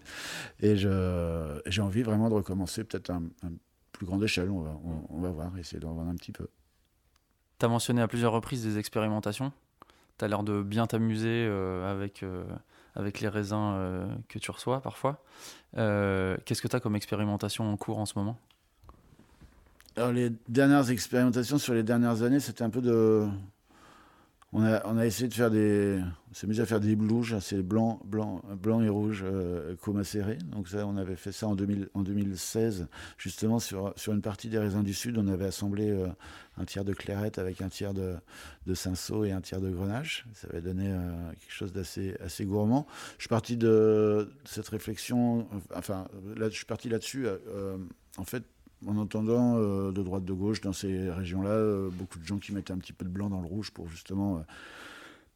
Et 0.61 0.77
je, 0.77 1.61
j'ai 1.67 1.83
envie 1.83 2.03
vraiment 2.03 2.29
de 2.29 2.35
recommencer, 2.35 2.85
peut-être 2.85 3.11
un, 3.11 3.25
un 3.43 3.53
plus 3.93 4.07
grande 4.07 4.23
échelle. 4.23 4.51
On 4.51 4.61
va, 4.61 4.79
on, 5.11 5.21
va 5.21 5.31
voir, 5.31 5.57
essayer 5.59 5.81
d'en 5.81 5.93
voir 5.93 6.09
un 6.09 6.15
petit 6.15 6.33
peu. 6.33 6.49
Tu 7.59 7.67
as 7.67 7.69
mentionné 7.69 8.01
à 8.01 8.09
plusieurs 8.09 8.33
reprises 8.33 8.63
des 8.63 8.79
expérimentations. 8.79 9.53
Tu 10.19 10.25
as 10.25 10.29
l'air 10.29 10.43
de 10.43 10.63
bien 10.63 10.87
t'amuser 10.87 11.47
avec 11.85 12.25
avec 12.95 13.21
les 13.21 13.29
raisins 13.29 13.73
euh, 13.75 14.07
que 14.29 14.39
tu 14.39 14.51
reçois 14.51 14.81
parfois. 14.81 15.23
Euh, 15.77 16.37
qu'est-ce 16.45 16.63
que 16.63 16.69
tu 16.69 16.77
as 16.77 16.81
comme 16.81 16.97
expérimentation 16.97 17.71
en 17.73 17.77
cours 17.77 17.99
en 17.99 18.07
ce 18.07 18.19
moment? 18.19 18.39
Les 19.97 20.31
dernières 20.49 20.91
expérimentations 20.91 21.59
sur 21.59 21.75
les 21.75 21.83
dernières 21.83 22.23
années, 22.23 22.41
c'était 22.41 22.63
un 22.63 22.71
peu 22.71 22.81
de. 22.81 23.29
On 24.53 24.65
a, 24.65 25.07
essayé 25.07 25.29
de 25.29 25.35
faire 25.35 25.51
des. 25.51 26.01
On 26.29 26.35
s'est 26.35 26.49
mis 26.49 26.61
à 26.61 26.67
faire 26.67 26.81
des 26.81 26.97
blouges, 26.97 27.39
c'est 27.39 27.63
blanc, 27.63 28.01
blanc, 28.05 28.43
blanc 28.61 28.83
et 28.83 28.89
rouge 28.89 29.23
euh, 29.25 29.77
comacérés. 29.77 30.39
Donc, 30.51 30.67
ça, 30.67 30.89
on 30.89 30.97
avait 30.97 31.15
fait 31.15 31.31
ça 31.31 31.47
en, 31.47 31.55
2000, 31.55 31.89
en 31.95 32.03
2016, 32.03 32.89
justement, 33.17 33.61
sur, 33.61 33.93
sur 33.95 34.13
une 34.13 34.23
partie 34.23 34.49
des 34.49 34.59
raisins 34.59 34.83
du 34.83 34.93
Sud. 34.93 35.19
On 35.19 35.29
avait 35.29 35.45
assemblé 35.45 35.91
euh, 35.91 36.09
un 36.59 36.65
tiers 36.65 36.85
de 36.85 36.93
clairette 36.93 37.39
avec 37.39 37.63
un 37.63 37.69
tiers 37.69 37.95
de, 37.95 38.17
de 38.67 38.75
cinceau 38.75 39.25
et 39.25 39.31
un 39.31 39.41
tiers 39.41 39.61
de 39.61 39.71
grenache. 39.71 40.27
Ça 40.35 40.49
avait 40.51 40.63
donné 40.63 40.89
euh, 40.89 41.31
quelque 41.39 41.53
chose 41.53 41.73
d'assez 41.73 42.17
assez 42.19 42.45
gourmand. 42.45 42.89
Je 43.19 43.23
suis 43.23 43.29
parti 43.29 43.57
de 43.57 44.33
cette 44.45 44.69
réflexion. 44.69 45.47
Enfin, 45.77 46.09
je 46.37 46.49
suis 46.49 46.67
parti 46.67 46.89
là-dessus. 46.89 47.29
en 48.19 48.25
fait, 48.25 48.43
en 48.87 48.97
entendant 48.97 49.57
euh, 49.57 49.93
de 49.93 50.03
droite 50.03 50.25
de 50.25 50.33
gauche 50.33 50.61
dans 50.61 50.73
ces 50.73 51.11
régions-là, 51.11 51.51
euh, 51.51 51.91
beaucoup 51.91 52.19
de 52.19 52.25
gens 52.25 52.39
qui 52.39 52.53
mettaient 52.53 52.73
un 52.73 52.79
petit 52.79 52.93
peu 52.93 53.05
de 53.05 53.11
blanc 53.11 53.29
dans 53.29 53.41
le 53.41 53.47
rouge 53.47 53.71
pour 53.71 53.89
justement 53.89 54.39
euh, 54.39 54.41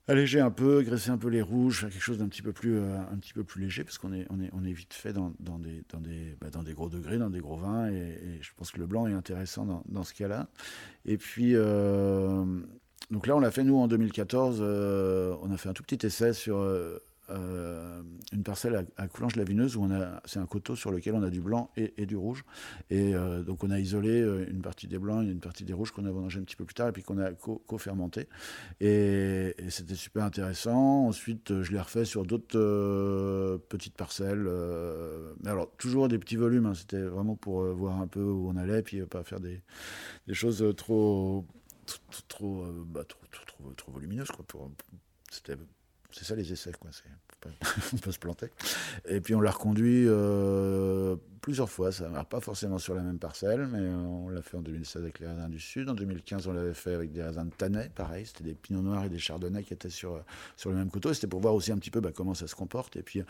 alléger 0.08 0.40
un 0.40 0.50
peu, 0.50 0.82
graisser 0.82 1.10
un 1.10 1.18
peu 1.18 1.28
les 1.28 1.42
rouges, 1.42 1.80
faire 1.80 1.90
quelque 1.90 2.02
chose 2.02 2.18
d'un 2.18 2.28
petit 2.28 2.42
peu 2.42 2.52
plus, 2.52 2.78
un 2.78 3.16
petit 3.16 3.32
peu 3.32 3.44
plus 3.44 3.62
léger, 3.62 3.84
parce 3.84 3.98
qu'on 3.98 4.12
est, 4.12 4.26
on 4.30 4.40
est, 4.40 4.50
on 4.52 4.64
est 4.64 4.72
vite 4.72 4.92
fait 4.92 5.12
dans, 5.12 5.32
dans 5.40 5.58
des, 5.58 5.82
dans, 5.90 6.00
des, 6.00 6.36
bah, 6.40 6.50
dans 6.50 6.62
des 6.62 6.74
gros 6.74 6.88
degrés, 6.88 7.18
dans 7.18 7.30
des 7.30 7.40
gros 7.40 7.56
vins, 7.56 7.88
et, 7.90 8.38
je 8.40 8.50
pense 8.56 8.70
que 8.70 8.78
le 8.78 8.86
blanc 8.86 9.06
est 9.06 9.14
intéressant 9.14 9.64
dans, 9.64 9.82
dans 9.88 10.04
ce 10.04 10.12
cas-là. 10.12 10.48
Et 11.06 11.16
puis, 11.16 11.54
donc 13.10 13.26
là, 13.26 13.34
on 13.34 13.40
l'a 13.40 13.50
fait 13.50 13.64
nous 13.64 13.78
en 13.78 13.88
2014, 13.88 14.60
on 14.60 15.50
a 15.50 15.56
fait 15.56 15.70
un 15.70 15.72
tout 15.74 15.82
petit 15.82 16.04
essai 16.04 16.34
sur 16.34 16.58
euh, 17.30 18.02
une 18.32 18.42
parcelle 18.42 18.86
à, 18.96 19.08
Coulanges-la-Vineuse 19.08 19.76
où 19.76 19.82
on 19.82 19.90
a, 19.90 20.20
c'est 20.24 20.38
un 20.38 20.46
coteau 20.46 20.76
sur 20.76 20.90
lequel 20.90 21.14
on 21.14 21.22
a 21.22 21.30
du 21.30 21.40
blanc 21.40 21.70
et, 21.76 22.06
du 22.06 22.16
rouge. 22.16 22.44
Et 22.90 23.14
euh, 23.14 23.42
donc 23.42 23.64
on 23.64 23.70
a 23.70 23.78
isolé 23.78 24.20
euh, 24.20 24.46
une 24.50 24.60
partie 24.60 24.86
des 24.86 24.98
blancs 24.98 25.24
et 25.26 25.30
une 25.30 25.40
partie 25.40 25.64
des 25.64 25.72
rouges 25.72 25.92
qu'on 25.92 26.04
a 26.04 26.10
vendangé 26.10 26.40
un 26.40 26.42
petit 26.42 26.56
peu 26.56 26.64
plus 26.64 26.74
tard 26.74 26.88
et 26.88 26.92
puis 26.92 27.02
qu'on 27.02 27.18
a 27.18 27.32
co-fermenté. 27.32 28.28
et, 28.80 29.54
c'était 29.68 29.94
super 29.94 30.24
intéressant. 30.24 31.06
Ensuite, 31.06 31.62
je 31.62 31.72
l'ai 31.72 31.80
refait 31.80 32.04
sur 32.04 32.24
d'autres 32.24 33.58
petites 33.68 33.96
parcelles. 33.96 34.48
mais 35.42 35.50
alors, 35.50 35.70
toujours 35.76 36.08
des 36.08 36.18
petits 36.18 36.36
volumes. 36.36 36.66
Hein. 36.66 36.74
C'était 36.74 37.02
vraiment 37.02 37.36
pour 37.36 37.64
voir 37.64 38.00
un 38.00 38.06
peu 38.06 38.22
où 38.22 38.48
on 38.48 38.56
allait, 38.56 38.82
puis 38.82 39.00
pas 39.02 39.24
faire 39.24 39.40
des, 39.40 39.62
choses 40.32 40.64
trop, 40.76 41.44
trop, 41.86 42.22
trop, 42.28 42.66
bah, 42.86 43.04
trop, 43.04 43.92
volumineuses. 43.92 44.28
C'était 45.30 45.56
C'est 46.16 46.24
ça 46.24 46.36
les 46.36 46.52
essais, 46.52 46.70
quoi. 46.78 46.90
on 47.92 47.96
peut 47.96 48.12
se 48.12 48.18
planter. 48.18 48.46
Et 49.08 49.20
puis 49.20 49.34
on 49.34 49.40
l'a 49.40 49.50
reconduit 49.50 50.04
euh, 50.06 51.16
plusieurs 51.40 51.68
fois. 51.68 51.90
Ça 51.90 52.08
ne 52.08 52.22
pas 52.22 52.40
forcément 52.40 52.78
sur 52.78 52.94
la 52.94 53.02
même 53.02 53.18
parcelle, 53.18 53.66
mais 53.66 53.80
on 53.80 54.28
l'a 54.28 54.40
fait 54.40 54.56
en 54.56 54.62
2016 54.62 55.02
avec 55.02 55.18
les 55.18 55.26
raisins 55.26 55.48
du 55.48 55.58
Sud. 55.58 55.88
En 55.88 55.94
2015, 55.94 56.46
on 56.46 56.52
l'avait 56.52 56.74
fait 56.74 56.94
avec 56.94 57.12
des 57.12 57.22
raisins 57.22 57.46
de 57.46 57.54
Tanais, 57.54 57.90
pareil. 57.94 58.26
C'était 58.26 58.44
des 58.44 58.54
pinots 58.54 58.82
noirs 58.82 59.04
et 59.04 59.08
des 59.08 59.18
chardonnays 59.18 59.64
qui 59.64 59.74
étaient 59.74 59.90
sur, 59.90 60.22
sur 60.56 60.70
le 60.70 60.76
même 60.76 60.90
couteau. 60.90 61.12
C'était 61.12 61.26
pour 61.26 61.40
voir 61.40 61.54
aussi 61.54 61.72
un 61.72 61.78
petit 61.78 61.90
peu 61.90 62.00
bah, 62.00 62.12
comment 62.14 62.34
ça 62.34 62.46
se 62.46 62.54
comporte. 62.54 62.96
Et 62.96 63.02
puis 63.02 63.22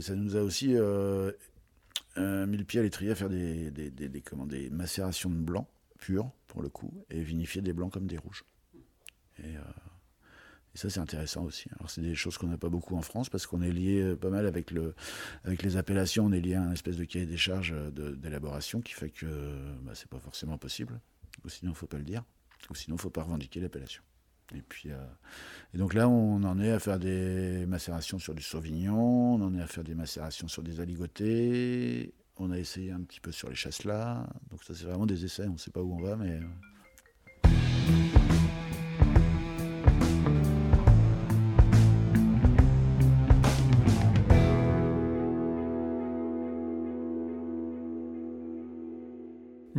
ça 0.00 0.14
nous 0.14 0.36
a 0.36 0.42
aussi 0.42 0.76
euh, 0.76 1.32
euh, 2.18 2.46
mis 2.46 2.56
le 2.56 2.64
pied 2.64 2.80
à 2.80 2.82
l'étrier 2.82 3.10
à 3.12 3.14
faire 3.14 3.28
des, 3.28 3.70
des, 3.70 3.90
des, 3.90 4.70
macérations 4.70 5.30
de 5.30 5.36
blanc 5.36 5.68
pur, 5.98 6.30
pour 6.46 6.62
le 6.62 6.68
coup, 6.68 6.92
et 7.10 7.22
vinifier 7.22 7.62
des 7.62 7.72
blancs 7.72 7.92
comme 7.92 8.06
des 8.06 8.18
rouges. 8.18 8.44
Et, 9.38 9.56
euh, 9.56 9.60
et 10.74 10.78
ça, 10.78 10.88
c'est 10.88 11.00
intéressant 11.00 11.44
aussi. 11.44 11.68
Alors, 11.76 11.90
c'est 11.90 12.00
des 12.00 12.14
choses 12.14 12.38
qu'on 12.38 12.46
n'a 12.46 12.58
pas 12.58 12.68
beaucoup 12.68 12.96
en 12.96 13.02
France 13.02 13.28
parce 13.28 13.46
qu'on 13.46 13.60
est 13.60 13.72
lié 13.72 14.00
euh, 14.00 14.16
pas 14.16 14.30
mal 14.30 14.46
avec, 14.46 14.70
le, 14.70 14.94
avec 15.44 15.62
les 15.62 15.76
appellations. 15.76 16.26
On 16.26 16.32
est 16.32 16.40
lié 16.40 16.54
à 16.54 16.62
un 16.62 16.72
espèce 16.72 16.96
de 16.96 17.04
cahier 17.04 17.26
des 17.26 17.36
charges 17.36 17.74
d'élaboration 17.92 18.80
qui 18.80 18.92
fait 18.92 19.10
que 19.10 19.26
bah, 19.82 19.92
c'est 19.94 20.08
pas 20.08 20.20
forcément 20.20 20.58
possible. 20.58 21.00
Ou 21.44 21.48
sinon, 21.48 21.74
faut 21.74 21.86
pas 21.86 21.98
le 21.98 22.04
dire. 22.04 22.22
Ou 22.70 22.74
sinon, 22.74 22.96
faut 22.96 23.10
pas 23.10 23.22
revendiquer 23.22 23.60
l'appellation. 23.60 24.02
Et 24.54 24.62
puis, 24.62 24.90
euh, 24.90 25.06
et 25.74 25.78
donc 25.78 25.94
là, 25.94 26.08
on 26.08 26.42
en 26.42 26.60
est 26.60 26.72
à 26.72 26.78
faire 26.78 26.98
des 26.98 27.66
macérations 27.66 28.18
sur 28.18 28.34
du 28.34 28.42
sauvignon, 28.42 29.34
on 29.34 29.42
en 29.42 29.54
est 29.54 29.62
à 29.62 29.66
faire 29.66 29.84
des 29.84 29.94
macérations 29.94 30.48
sur 30.48 30.62
des 30.62 30.80
aligotés, 30.80 32.12
on 32.36 32.50
a 32.50 32.58
essayé 32.58 32.90
un 32.90 33.00
petit 33.02 33.20
peu 33.20 33.32
sur 33.32 33.48
les 33.48 33.54
chasselas. 33.54 34.26
Donc 34.50 34.64
ça, 34.64 34.74
c'est 34.74 34.84
vraiment 34.84 35.06
des 35.06 35.24
essais. 35.24 35.46
On 35.46 35.52
ne 35.52 35.58
sait 35.58 35.70
pas 35.70 35.82
où 35.82 35.94
on 35.94 36.02
va, 36.02 36.16
mais 36.16 36.40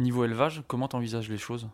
Niveau 0.02 0.26
élevage, 0.26 0.64
comment 0.68 0.88
tu 0.88 0.96
envisages 0.96 1.30
les 1.30 1.38
choses? 1.38 1.68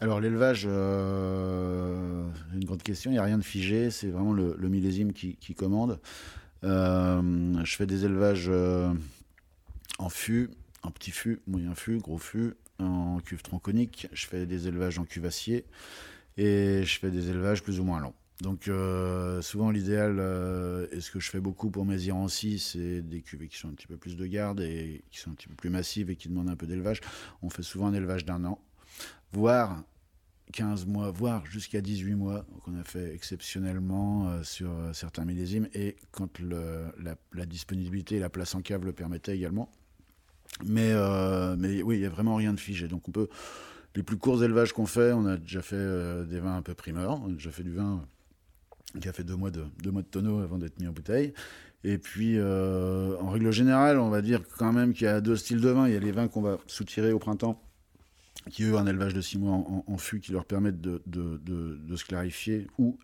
Alors 0.00 0.20
l'élevage, 0.20 0.64
euh, 0.68 2.28
une 2.52 2.64
grande 2.64 2.82
question, 2.82 3.12
il 3.12 3.14
n'y 3.14 3.20
a 3.20 3.22
rien 3.22 3.38
de 3.38 3.44
figé, 3.44 3.92
c'est 3.92 4.08
vraiment 4.08 4.32
le, 4.32 4.56
millésime 4.68 5.12
qui, 5.12 5.54
commande. 5.54 6.00
Euh, 6.64 7.64
je 7.64 7.76
fais 7.76 7.86
des 7.86 8.04
élevages 8.04 8.46
euh, 8.48 8.92
en 9.98 10.08
fût, 10.08 10.50
en 10.82 10.90
petit 10.90 11.12
fût, 11.12 11.40
moyen 11.46 11.76
fût, 11.76 11.98
gros 11.98 12.18
fût, 12.18 12.54
en 12.80 13.20
cuve 13.20 13.42
tronconique, 13.42 14.08
je 14.12 14.26
fais 14.26 14.44
des 14.44 14.66
élevages 14.66 14.98
en 14.98 15.04
cuve 15.04 15.26
acier 15.26 15.64
et 16.36 16.82
je 16.84 16.98
fais 16.98 17.12
des 17.12 17.30
élevages 17.30 17.62
plus 17.62 17.78
ou 17.78 17.84
moins 17.84 18.00
longs. 18.00 18.14
Donc 18.40 18.68
souvent 19.42 19.70
l'idéal, 19.70 20.18
et 20.90 21.00
ce 21.00 21.10
que 21.10 21.20
je 21.20 21.30
fais 21.30 21.40
beaucoup 21.40 21.70
pour 21.70 21.86
mes 21.86 22.02
irancis, 22.02 22.72
c'est 22.72 23.00
des 23.00 23.22
cuvées 23.22 23.48
qui 23.48 23.56
sont 23.56 23.68
un 23.68 23.74
petit 23.74 23.86
peu 23.86 23.96
plus 23.96 24.16
de 24.16 24.26
garde 24.26 24.60
et 24.60 25.04
qui 25.10 25.20
sont 25.20 25.30
un 25.30 25.34
petit 25.34 25.48
peu 25.48 25.54
plus 25.54 25.70
massives 25.70 26.10
et 26.10 26.16
qui 26.16 26.28
demandent 26.28 26.50
un 26.50 26.56
peu 26.56 26.66
d'élevage. 26.66 27.00
On 27.42 27.48
fait 27.48 27.62
souvent 27.62 27.86
un 27.86 27.94
élevage 27.94 28.24
d'un 28.24 28.44
an 28.44 28.60
voire 29.34 29.82
15 30.52 30.86
mois, 30.86 31.10
voire 31.10 31.44
jusqu'à 31.46 31.80
18 31.80 32.14
mois, 32.14 32.46
qu'on 32.62 32.78
a 32.78 32.84
fait 32.84 33.12
exceptionnellement 33.14 34.28
euh, 34.28 34.42
sur 34.42 34.70
euh, 34.70 34.92
certains 34.92 35.24
millésimes, 35.24 35.68
et 35.74 35.96
quand 36.12 36.38
la, 36.40 37.46
disponibilité 37.46 38.16
et 38.16 38.20
la 38.20 38.30
place 38.30 38.54
en 38.54 38.62
cave 38.62 38.84
le 38.84 38.92
permettaient 38.92 39.34
également. 39.34 39.70
Mais, 40.64 40.92
euh, 40.92 41.56
mais 41.58 41.82
oui, 41.82 41.96
il 41.96 42.00
n'y 42.00 42.06
a 42.06 42.10
vraiment 42.10 42.36
rien 42.36 42.52
de 42.52 42.60
figé. 42.60 42.86
Donc 42.88 43.08
on 43.08 43.12
peut. 43.12 43.28
Les 43.96 44.02
plus 44.02 44.16
courts 44.16 44.42
élevages 44.42 44.72
qu'on 44.72 44.86
fait, 44.86 45.12
on 45.12 45.24
a 45.24 45.36
déjà 45.36 45.62
fait 45.62 45.76
des 46.26 46.40
vins 46.40 46.56
un 46.56 46.62
peu 46.62 46.74
primeurs, 46.74 47.22
on 47.22 47.28
a 47.28 47.32
déjà 47.32 47.52
fait 47.52 47.62
du 47.62 47.72
vin 47.72 48.04
qui 49.00 49.08
a 49.08 49.12
fait 49.12 49.24
deux 49.24 49.36
mois 49.36 49.50
de, 49.50 49.64
deux 49.82 49.90
mois 49.90 50.02
de 50.02 50.06
tonneau 50.06 50.40
avant 50.40 50.58
d'être 50.58 50.78
mis 50.80 50.86
en 50.86 50.92
bouteille. 50.92 51.32
Et 51.82 51.98
puis, 51.98 52.40
en 52.40 53.28
règle 53.30 53.50
générale, 53.50 53.98
on 53.98 54.08
va 54.08 54.22
dire 54.22 54.40
quand 54.58 54.72
même 54.72 54.94
qu'il 54.94 55.04
y 55.04 55.08
a 55.08 55.20
deux 55.20 55.36
styles 55.36 55.60
de 55.60 55.68
vin. 55.68 55.86
Il 55.86 55.92
y 55.92 55.96
a 55.96 56.00
les 56.00 56.12
vins 56.12 56.28
qu'on 56.28 56.40
va 56.40 56.58
soutirer 56.66 57.12
au 57.12 57.18
printemps 57.18 57.60
qui 58.50 58.64
eux 58.64 58.76
un 58.76 58.86
élevage 58.86 59.14
de 59.14 59.20
six 59.20 59.38
mois 59.38 59.64
en, 59.86 59.98
fût 59.98 60.20
qui 60.20 60.32
leur 60.32 60.44
permettent 60.44 60.80
de, 60.80 61.02
se 61.96 62.04
clarifier 62.04 62.66
ou 62.78 62.98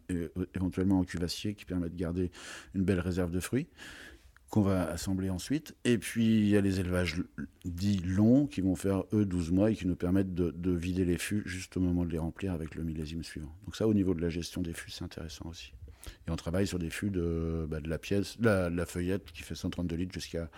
éventuellement 0.54 0.98
en 0.98 1.04
cuvassier 1.04 1.54
qui 1.54 1.64
permet 1.64 1.88
de 1.88 1.96
garder 1.96 2.30
une 2.74 2.84
belle 2.84 3.00
réserve 3.00 3.30
de 3.30 3.40
fruits 3.40 3.68
qu'on 4.50 4.62
va 4.62 4.90
assembler 4.90 5.30
ensuite. 5.30 5.76
Et 5.84 5.96
puis 5.96 6.40
il 6.40 6.48
y 6.48 6.56
a 6.56 6.60
les 6.60 6.80
élevages 6.80 7.22
dits 7.64 8.02
longs 8.04 8.46
qui 8.46 8.60
vont 8.60 8.74
faire 8.74 9.04
eux 9.12 9.24
12 9.24 9.52
mois 9.52 9.70
et 9.70 9.76
qui 9.76 9.86
nous 9.86 9.94
permettent 9.94 10.34
de, 10.34 10.70
vider 10.72 11.04
les 11.04 11.18
fûts 11.18 11.42
juste 11.46 11.76
au 11.76 11.80
moment 11.80 12.04
de 12.04 12.10
les 12.10 12.18
remplir 12.18 12.52
avec 12.52 12.74
le 12.74 12.82
millésime 12.82 13.22
suivant. 13.22 13.54
Donc 13.64 13.76
ça 13.76 13.86
au 13.86 13.94
niveau 13.94 14.12
de 14.14 14.20
la 14.20 14.28
gestion 14.28 14.60
des 14.60 14.72
fûts 14.72 14.90
c'est 14.90 15.04
intéressant 15.04 15.46
aussi. 15.48 15.72
Et 16.26 16.30
on 16.30 16.36
travaille 16.36 16.66
sur 16.66 16.78
des 16.78 16.90
fûts 16.90 17.10
de, 17.10 17.66
bah, 17.68 17.80
de 17.80 17.88
la 17.88 17.98
pièce, 17.98 18.36
la, 18.40 18.70
la, 18.70 18.86
feuillette 18.86 19.30
qui 19.32 19.42
fait 19.42 19.54
132 19.54 19.96
litres 19.96 20.12
jusqu'à 20.12 20.48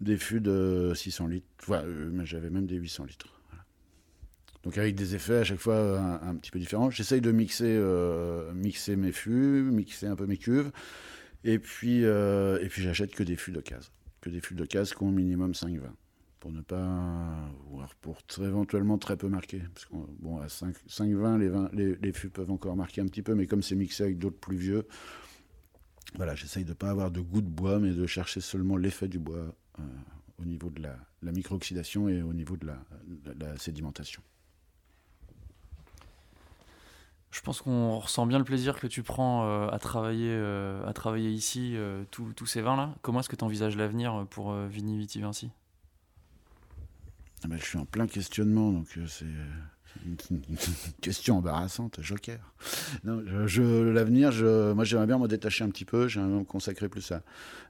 des 0.00 0.16
fûts 0.16 0.40
de 0.40 0.92
600 0.94 1.26
litres. 1.26 1.46
Euh, 1.70 2.24
j'avais 2.24 2.50
même 2.50 2.66
des 2.66 2.76
800 2.76 3.04
litres. 3.04 3.26
Donc 4.62 4.76
avec 4.76 4.94
des 4.94 5.14
effets 5.14 5.38
à 5.38 5.44
chaque 5.44 5.58
fois 5.58 5.74
euh, 5.74 6.18
un, 6.22 6.36
petit 6.36 6.50
peu 6.50 6.58
différents. 6.58 6.90
J'essaye 6.90 7.20
de 7.20 7.32
mixer, 7.32 7.64
euh, 7.66 8.52
mixer 8.52 8.96
mes 8.96 9.12
fûts, 9.12 9.62
mixer 9.62 10.06
un 10.06 10.16
peu 10.16 10.26
mes 10.26 10.36
cuves. 10.36 10.70
Et 11.44 11.58
puis, 11.58 12.04
puis 12.68 12.82
j'achète 12.82 13.14
que 13.14 13.22
des 13.22 13.36
fûts 13.36 13.52
de 13.52 13.60
case. 13.60 13.90
Que 14.20 14.28
des 14.28 14.40
fûts 14.40 14.54
de 14.54 14.66
case 14.66 14.92
qui 14.92 15.02
ont 15.02 15.08
au 15.08 15.12
minimum 15.12 15.54
5 15.54 15.78
vins. 15.78 15.94
Pour 16.40 16.52
ne 16.52 16.62
pas. 16.62 17.50
Pour 18.00 18.18
éventuellement 18.40 18.98
très 18.98 19.16
peu 19.16 19.28
marquer. 19.28 19.62
Parce 19.74 19.84
que, 19.84 19.94
bon, 20.18 20.38
à 20.40 20.48
5, 20.48 20.74
5 20.86 21.12
vins, 21.12 21.38
les, 21.38 21.48
vins 21.48 21.68
les, 21.72 21.96
les, 21.96 22.12
fûts 22.12 22.30
peuvent 22.30 22.50
encore 22.50 22.76
marquer 22.76 23.02
un 23.02 23.06
petit 23.06 23.22
peu. 23.22 23.34
Mais 23.34 23.46
comme 23.46 23.62
c'est 23.62 23.76
mixé 23.76 24.04
avec 24.04 24.18
d'autres 24.18 24.38
plus 24.38 24.56
vieux, 24.56 24.88
voilà, 26.16 26.34
j'essaye 26.34 26.64
de 26.64 26.70
ne 26.70 26.74
pas 26.74 26.90
avoir 26.90 27.10
de 27.10 27.20
goût 27.20 27.42
de 27.42 27.48
bois, 27.48 27.78
mais 27.78 27.92
de 27.92 28.06
chercher 28.06 28.40
seulement 28.40 28.76
l'effet 28.76 29.06
du 29.06 29.18
bois 29.18 29.54
au 30.40 30.44
niveau 30.44 30.70
de 30.70 30.82
la, 30.82 30.96
la 31.22 31.32
micro-oxydation 31.32 32.08
et 32.08 32.22
au 32.22 32.32
niveau 32.32 32.56
de 32.56 32.66
la, 32.66 33.58
sédimentation. 33.58 34.22
Je 37.30 37.40
pense 37.42 37.62
qu'on 37.62 37.98
ressent 37.98 38.26
bien 38.26 38.38
le 38.38 38.44
plaisir 38.44 38.80
que 38.80 38.88
tu 38.88 39.02
prends 39.02 39.44
euh, 39.44 39.68
à, 39.68 39.78
travailler, 39.78 40.30
euh, 40.32 40.84
à 40.86 40.92
travailler 40.92 41.30
ici, 41.30 41.76
euh, 41.76 42.04
tous 42.10 42.46
ces 42.46 42.60
vins-là. 42.60 42.94
Comment 43.02 43.20
est-ce 43.20 43.28
que 43.28 43.36
tu 43.36 43.44
envisages 43.44 43.76
l'avenir 43.76 44.26
pour 44.30 44.52
Vini 44.52 44.98
Viti 44.98 45.20
Vinci? 45.20 45.50
Ah 47.44 47.48
ben, 47.48 47.58
Je 47.58 47.64
suis 47.64 47.78
en 47.78 47.84
plein 47.84 48.06
questionnement, 48.06 48.72
donc 48.72 48.86
c'est 49.06 49.24
une, 50.04 50.16
question 51.00 51.38
embarrassante, 51.38 52.00
joker. 52.00 52.38
je, 53.04 53.62
l'avenir, 53.90 54.32
moi 54.74 54.84
j'aimerais 54.84 55.06
bien 55.06 55.18
me 55.18 55.28
détacher 55.28 55.64
un 55.64 55.70
petit 55.70 55.84
peu, 55.84 56.08
j'aimerais 56.08 56.40
me 56.40 56.44
consacrer 56.44 56.88
plus 56.88 57.10
à, 57.12 57.22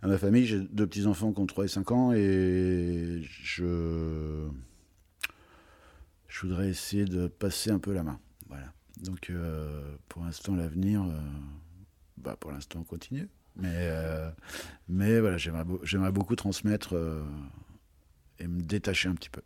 à 0.03 0.07
ma 0.07 0.19
famille. 0.19 0.47
J'ai 0.47 0.61
deux 0.61 0.87
petits-enfants 0.87 1.33
qui 1.33 1.41
ont 1.41 1.47
3 1.47 1.65
et 1.65 1.69
5 1.69 1.91
ans 1.93 2.13
et 2.13 3.23
je, 3.43 4.49
voudrais 6.43 6.69
essayer 6.71 7.05
de 7.05 7.27
passer 7.27 7.71
un 7.71 7.79
peu 7.79 7.93
la 7.93 8.03
main. 8.03 8.19
Voilà. 8.49 8.73
Donc 9.03 9.31
euh, 9.31 9.97
pour 10.09 10.23
l'instant, 10.25 10.55
l'avenir, 10.57 11.03
euh, 11.03 11.21
bah, 12.17 12.37
pour 12.39 12.53
l'instant, 12.53 12.81
on 12.81 12.85
continue. 12.85 13.29
Mais, 13.57 13.69
euh, 13.75 14.31
mais 14.89 15.21
voilà, 15.21 15.37
j'aimerais, 15.37 16.13
beaucoup 16.13 16.37
transmettre 16.37 16.95
et 18.39 18.47
me 18.47 18.63
détacher 18.63 19.09
un 19.09 19.15
petit 19.15 19.29
peu. 19.29 19.43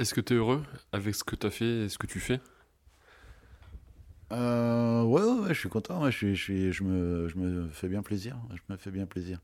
Est-ce 0.00 0.14
que 0.14 0.22
tu 0.22 0.32
es 0.32 0.36
heureux 0.38 0.62
avec 0.92 1.14
ce 1.14 1.22
que 1.22 1.36
tu 1.36 1.46
as 1.46 1.50
fait 1.50 1.84
et 1.84 1.88
ce 1.90 1.98
que 1.98 2.06
tu 2.06 2.20
fais? 2.20 2.40
Ouais, 4.30 4.38
ouais, 4.40 5.48
je 5.50 5.58
suis 5.58 5.68
content. 5.68 6.10
je, 6.10 6.32
suis, 6.32 6.72
je, 6.72 6.84
me, 6.84 7.28
je 7.28 7.36
me 7.36 7.68
fais 7.68 7.86
bien 7.86 8.00
plaisir. 8.00 8.38
Je 8.54 8.72
me 8.72 8.78
fais 8.78 8.90
bien 8.90 9.04
plaisir. 9.04 9.40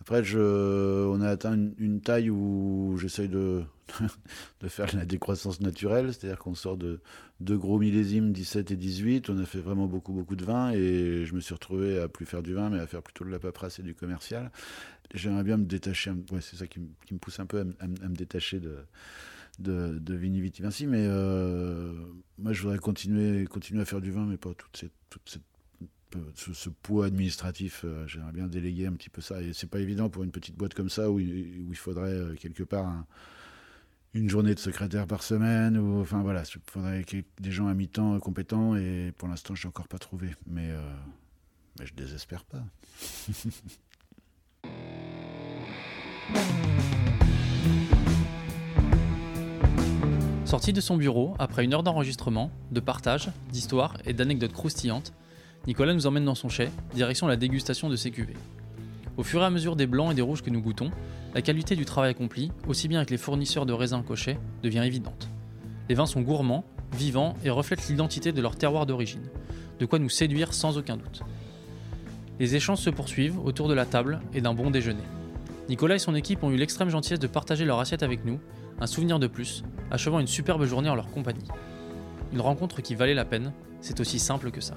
Après, 0.00 0.20
on 0.34 1.20
a 1.20 1.28
atteint 1.28 1.56
une, 1.78 2.00
taille 2.00 2.30
où 2.30 2.96
j'essaye 3.00 3.28
de, 3.28 3.62
de 4.60 4.66
faire 4.66 4.92
la 4.96 5.04
décroissance 5.04 5.60
naturelle, 5.60 6.12
c'est-à-dire 6.12 6.40
qu'on 6.40 6.56
sort 6.56 6.76
de 6.76 7.00
deux 7.38 7.56
gros 7.56 7.78
millésimes, 7.78 8.32
17 8.32 8.72
et 8.72 8.76
18. 8.76 9.30
On 9.30 9.38
a 9.38 9.46
fait 9.46 9.60
vraiment 9.60 9.86
beaucoup, 9.86 10.12
beaucoup 10.12 10.34
de 10.34 10.44
vin 10.44 10.72
et 10.72 11.24
je 11.26 11.32
me 11.32 11.38
suis 11.38 11.54
retrouvé 11.54 12.00
à 12.00 12.08
plus 12.08 12.26
faire 12.26 12.42
du 12.42 12.54
vin, 12.54 12.70
mais 12.70 12.80
à 12.80 12.88
faire 12.88 13.04
plutôt 13.04 13.24
de 13.24 13.30
la 13.30 13.38
paperasse 13.38 13.78
et 13.78 13.84
du 13.84 13.94
commercial. 13.94 14.50
J'aimerais 15.14 15.44
bien 15.44 15.58
me 15.58 15.64
détacher, 15.64 16.10
ouais, 16.10 16.40
c'est 16.40 16.56
ça 16.56 16.66
qui, 16.66 16.80
me 16.80 17.18
pousse 17.18 17.38
un 17.38 17.46
peu 17.46 17.60
à, 17.78 17.86
me 17.86 18.16
détacher 18.16 18.58
de, 18.58 18.78
de, 19.58 19.98
de 19.98 20.14
Vini 20.14 20.40
Viti 20.40 20.62
Vinci, 20.62 20.86
mais 20.86 21.04
euh, 21.06 21.92
moi 22.38 22.52
je 22.52 22.62
voudrais 22.62 22.78
continuer, 22.78 23.44
continuer 23.46 23.82
à 23.82 23.84
faire 23.84 24.00
du 24.00 24.10
vin, 24.10 24.26
mais 24.26 24.36
pas 24.36 24.54
toute 24.54 24.76
cette, 24.76 24.92
toute 25.10 26.54
ce, 26.54 26.68
poids 26.68 27.06
administratif, 27.06 27.82
euh, 27.84 28.06
j'aimerais 28.06 28.32
bien 28.32 28.46
déléguer 28.46 28.86
un 28.86 28.92
petit 28.92 29.10
peu 29.10 29.20
ça. 29.20 29.42
Et 29.42 29.52
c'est 29.52 29.68
pas 29.68 29.80
évident 29.80 30.08
pour 30.08 30.24
une 30.24 30.30
petite 30.30 30.56
boîte 30.56 30.74
comme 30.74 30.90
ça 30.90 31.10
où, 31.10 31.18
il 31.18 31.76
faudrait 31.76 32.12
euh, 32.12 32.34
quelque 32.34 32.62
part 32.62 33.04
une 34.14 34.28
journée 34.28 34.54
de 34.54 34.60
secrétaire 34.60 35.06
par 35.06 35.22
semaine. 35.22 35.78
Ou, 35.78 36.00
enfin 36.00 36.22
voilà, 36.22 36.42
il 36.42 36.60
faudrait 36.70 37.04
des 37.40 37.50
gens 37.50 37.66
à 37.66 37.74
mi-temps 37.74 38.18
compétents. 38.20 38.76
Et 38.76 39.12
pour 39.16 39.28
l'instant, 39.28 39.54
je 39.54 39.66
n'ai 39.66 39.68
encore 39.68 39.88
pas 39.88 39.98
trouvé. 39.98 40.34
Mais, 40.46 40.70
mais 41.78 41.86
je 41.86 41.94
désespère 41.94 42.44
pas. 42.44 42.62
Sorti 50.52 50.74
de 50.74 50.82
son 50.82 50.98
bureau, 50.98 51.32
après 51.38 51.64
une 51.64 51.72
heure 51.72 51.82
d'enregistrement, 51.82 52.50
de 52.72 52.80
partage, 52.80 53.30
d'histoire 53.50 53.96
et 54.04 54.12
d'anecdotes 54.12 54.52
croustillantes, 54.52 55.14
Nicolas 55.66 55.94
nous 55.94 56.06
emmène 56.06 56.26
dans 56.26 56.34
son 56.34 56.50
chai, 56.50 56.68
direction 56.92 57.26
la 57.26 57.36
dégustation 57.36 57.88
de 57.88 57.96
ses 57.96 58.10
cuvées. 58.10 58.36
Au 59.16 59.22
fur 59.22 59.40
et 59.40 59.46
à 59.46 59.48
mesure 59.48 59.76
des 59.76 59.86
blancs 59.86 60.12
et 60.12 60.14
des 60.14 60.20
rouges 60.20 60.42
que 60.42 60.50
nous 60.50 60.60
goûtons, 60.60 60.90
la 61.34 61.40
qualité 61.40 61.74
du 61.74 61.86
travail 61.86 62.10
accompli, 62.10 62.52
aussi 62.68 62.86
bien 62.86 62.98
avec 62.98 63.08
les 63.08 63.16
fournisseurs 63.16 63.64
de 63.64 63.72
raisins 63.72 64.02
cochets, 64.06 64.38
devient 64.62 64.82
évidente. 64.84 65.30
Les 65.88 65.94
vins 65.94 66.04
sont 66.04 66.20
gourmands, 66.20 66.66
vivants 66.98 67.32
et 67.46 67.48
reflètent 67.48 67.88
l'identité 67.88 68.32
de 68.32 68.42
leur 68.42 68.56
terroir 68.56 68.84
d'origine, 68.84 69.30
de 69.78 69.86
quoi 69.86 69.98
nous 69.98 70.10
séduire 70.10 70.52
sans 70.52 70.76
aucun 70.76 70.98
doute. 70.98 71.22
Les 72.38 72.56
échanges 72.56 72.80
se 72.80 72.90
poursuivent 72.90 73.38
autour 73.42 73.68
de 73.68 73.74
la 73.74 73.86
table 73.86 74.20
et 74.34 74.42
d'un 74.42 74.52
bon 74.52 74.70
déjeuner. 74.70 75.00
Nicolas 75.70 75.94
et 75.94 75.98
son 75.98 76.14
équipe 76.14 76.42
ont 76.44 76.50
eu 76.50 76.56
l'extrême 76.56 76.90
gentillesse 76.90 77.20
de 77.20 77.26
partager 77.26 77.64
leur 77.64 77.80
assiette 77.80 78.02
avec 78.02 78.26
nous, 78.26 78.38
un 78.82 78.86
souvenir 78.86 79.20
de 79.20 79.28
plus, 79.28 79.62
achevant 79.92 80.18
une 80.18 80.26
superbe 80.26 80.64
journée 80.64 80.88
en 80.88 80.96
leur 80.96 81.08
compagnie. 81.08 81.46
Une 82.32 82.40
rencontre 82.40 82.82
qui 82.82 82.96
valait 82.96 83.14
la 83.14 83.24
peine, 83.24 83.52
c'est 83.80 84.00
aussi 84.00 84.18
simple 84.18 84.50
que 84.50 84.60
ça. 84.60 84.74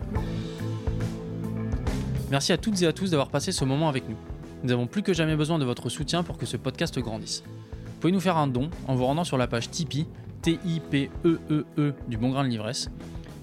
Merci 2.29 2.53
à 2.53 2.57
toutes 2.57 2.81
et 2.83 2.85
à 2.85 2.93
tous 2.93 3.09
d'avoir 3.09 3.29
passé 3.29 3.51
ce 3.51 3.65
moment 3.65 3.89
avec 3.89 4.07
nous. 4.07 4.17
Nous 4.63 4.71
avons 4.71 4.85
plus 4.85 5.01
que 5.01 5.13
jamais 5.13 5.35
besoin 5.35 5.57
de 5.57 5.65
votre 5.65 5.89
soutien 5.89 6.21
pour 6.21 6.37
que 6.37 6.45
ce 6.45 6.55
podcast 6.55 6.99
grandisse. 6.99 7.43
Vous 7.47 7.99
pouvez 7.99 8.13
nous 8.13 8.19
faire 8.19 8.37
un 8.37 8.47
don 8.47 8.69
en 8.87 8.93
vous 8.93 9.05
rendant 9.05 9.23
sur 9.23 9.37
la 9.37 9.47
page 9.47 9.71
Tipeee, 9.71 10.05
T-I-P-E-E-E 10.43 11.39
-E 11.49 11.63
-E 11.77 11.93
du 12.07 12.17
Bon 12.17 12.29
Grain 12.29 12.43
de 12.43 12.49
l'Ivresse, 12.49 12.91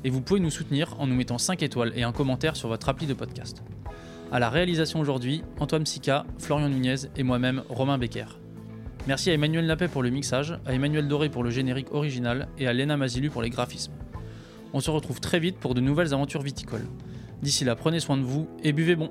et 0.04 0.10
vous 0.10 0.20
pouvez 0.20 0.38
nous 0.38 0.50
soutenir 0.50 0.94
en 1.00 1.08
nous 1.08 1.16
mettant 1.16 1.38
5 1.38 1.60
étoiles 1.64 1.92
et 1.96 2.04
un 2.04 2.12
commentaire 2.12 2.54
sur 2.54 2.68
votre 2.68 2.88
appli 2.88 3.06
de 3.06 3.14
podcast. 3.14 3.64
À 4.30 4.38
la 4.38 4.48
réalisation 4.48 5.00
aujourd'hui, 5.00 5.42
Antoine 5.58 5.86
Sica, 5.86 6.24
Florian 6.38 6.68
Nunez 6.68 7.08
et 7.16 7.24
moi-même, 7.24 7.64
Romain 7.68 7.98
Becker. 7.98 8.41
Merci 9.09 9.30
à 9.30 9.34
Emmanuel 9.34 9.66
Lapet 9.66 9.88
pour 9.88 10.05
le 10.05 10.11
mixage, 10.11 10.57
à 10.64 10.74
Emmanuel 10.74 11.09
Doré 11.09 11.28
pour 11.28 11.42
le 11.42 11.50
générique 11.50 11.92
original 11.92 12.46
et 12.57 12.68
à 12.68 12.72
Léna 12.72 12.96
Mazilu 12.96 13.30
pour 13.30 13.42
les 13.42 13.50
graphismes. 13.50 13.92
On 14.72 14.78
se 14.78 14.92
retrouve 14.92 15.18
très 15.18 15.40
vite 15.40 15.59
pour 15.59 15.74
de 15.74 15.80
nouvelles 15.80 16.14
aventures 16.14 16.42
viticoles. 16.42 16.86
D'ici 17.42 17.64
là, 17.64 17.74
prenez 17.74 17.98
soin 17.98 18.16
de 18.16 18.22
vous 18.22 18.48
et 18.62 18.72
buvez 18.72 18.94
bon. 18.94 19.11